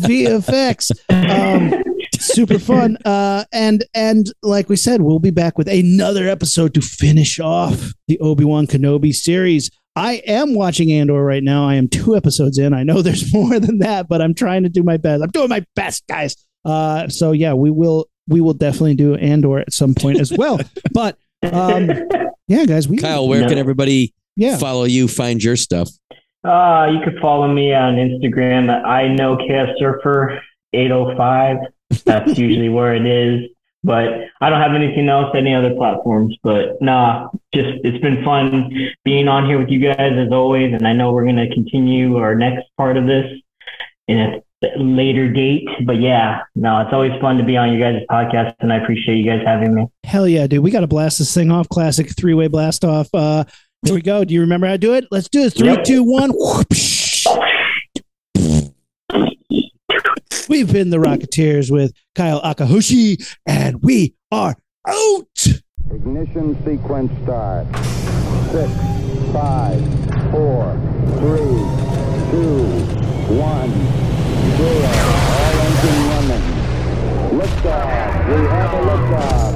VFX. 0.00 0.90
Um, 1.10 1.82
super 2.18 2.58
fun. 2.58 2.96
Uh, 3.04 3.44
and 3.52 3.84
and 3.94 4.32
like 4.42 4.68
we 4.68 4.76
said, 4.76 5.02
we'll 5.02 5.18
be 5.18 5.30
back 5.30 5.58
with 5.58 5.68
another 5.68 6.28
episode 6.28 6.74
to 6.74 6.80
finish 6.80 7.40
off 7.40 7.92
the 8.08 8.18
Obi 8.20 8.44
Wan 8.44 8.66
Kenobi 8.66 9.14
series. 9.14 9.70
I 9.96 10.16
am 10.26 10.54
watching 10.54 10.92
Andor 10.92 11.24
right 11.24 11.42
now. 11.42 11.66
I 11.66 11.76
am 11.76 11.88
two 11.88 12.14
episodes 12.14 12.58
in. 12.58 12.74
I 12.74 12.82
know 12.82 13.00
there's 13.02 13.32
more 13.32 13.58
than 13.58 13.78
that, 13.78 14.08
but 14.08 14.20
I'm 14.20 14.34
trying 14.34 14.62
to 14.64 14.68
do 14.68 14.82
my 14.82 14.98
best. 14.98 15.22
I'm 15.22 15.30
doing 15.30 15.48
my 15.48 15.64
best, 15.74 16.06
guys. 16.06 16.36
Uh, 16.64 17.08
so 17.08 17.32
yeah, 17.32 17.54
we 17.54 17.70
will 17.70 18.08
we 18.28 18.40
will 18.40 18.54
definitely 18.54 18.94
do 18.94 19.14
Andor 19.14 19.60
at 19.60 19.72
some 19.72 19.94
point 19.94 20.20
as 20.20 20.32
well. 20.32 20.60
but 20.92 21.16
um, 21.50 21.90
yeah, 22.48 22.66
guys, 22.66 22.88
we 22.88 22.98
Kyle, 22.98 23.26
where 23.26 23.40
No. 23.42 23.48
can 23.48 23.58
everybody 23.58 24.12
yeah. 24.36 24.58
follow 24.58 24.84
you, 24.84 25.08
find 25.08 25.42
your 25.42 25.56
stuff? 25.56 25.88
Uh, 26.44 26.88
you 26.92 27.00
can 27.00 27.18
follow 27.20 27.48
me 27.48 27.72
on 27.72 27.94
Instagram 27.94 28.68
at 28.68 28.84
I 28.84 29.08
know 29.08 29.36
KS 29.36 29.78
Surfer 29.78 30.40
805. 30.72 31.56
That's 32.04 32.38
usually 32.38 32.68
where 32.68 32.94
it 32.94 33.06
is. 33.06 33.50
But 33.86 34.08
I 34.40 34.50
don't 34.50 34.60
have 34.60 34.74
anything 34.74 35.08
else, 35.08 35.30
any 35.36 35.54
other 35.54 35.72
platforms. 35.76 36.36
But 36.42 36.82
nah, 36.82 37.28
just 37.54 37.78
it's 37.84 37.98
been 38.02 38.24
fun 38.24 38.72
being 39.04 39.28
on 39.28 39.46
here 39.46 39.60
with 39.60 39.68
you 39.68 39.78
guys 39.78 40.12
as 40.18 40.32
always. 40.32 40.74
And 40.74 40.86
I 40.88 40.92
know 40.92 41.12
we're 41.12 41.24
gonna 41.24 41.48
continue 41.54 42.16
our 42.16 42.34
next 42.34 42.64
part 42.76 42.96
of 42.96 43.06
this 43.06 43.26
in 44.08 44.18
a 44.18 44.42
later 44.76 45.30
date. 45.30 45.68
But 45.84 46.00
yeah, 46.00 46.40
no, 46.56 46.80
it's 46.80 46.92
always 46.92 47.12
fun 47.20 47.38
to 47.38 47.44
be 47.44 47.56
on 47.56 47.72
you 47.72 47.78
guys' 47.78 48.02
podcast, 48.10 48.54
and 48.58 48.72
I 48.72 48.78
appreciate 48.78 49.18
you 49.18 49.24
guys 49.30 49.42
having 49.46 49.72
me. 49.72 49.86
Hell 50.02 50.26
yeah, 50.26 50.48
dude. 50.48 50.64
We 50.64 50.72
got 50.72 50.80
to 50.80 50.88
blast 50.88 51.18
this 51.18 51.32
thing 51.32 51.52
off. 51.52 51.68
Classic 51.68 52.08
three 52.16 52.34
way 52.34 52.48
blast 52.48 52.84
off. 52.84 53.08
Uh, 53.14 53.44
here 53.84 53.94
we 53.94 54.02
go. 54.02 54.24
Do 54.24 54.34
you 54.34 54.40
remember 54.40 54.66
how 54.66 54.72
to 54.72 54.78
do 54.78 54.94
it? 54.94 55.06
Let's 55.12 55.28
do 55.28 55.42
it. 55.42 55.50
Three, 55.54 55.68
Yep. 55.68 55.84
two, 55.84 56.02
one. 56.02 56.32
We've 60.48 60.72
been 60.72 60.90
the 60.90 60.98
Rocketeers 60.98 61.70
with 61.70 61.92
Kyle 62.14 62.40
Akahoshi, 62.42 63.24
and 63.46 63.82
we 63.82 64.14
are 64.30 64.54
out. 64.86 65.46
Ignition 65.90 66.56
sequence 66.64 67.12
start. 67.22 67.66
Six, 68.52 68.70
five, 69.32 69.80
four, 70.30 70.72
three, 71.18 71.56
two, 72.30 72.64
one, 73.34 73.70
zero. 74.56 74.90
All 75.36 75.54
engine 75.66 76.00
running. 76.08 76.44
Liftoff. 77.38 78.28
We 78.28 78.46
have 78.46 78.72
a 78.72 78.82
liftoff. 78.86 79.55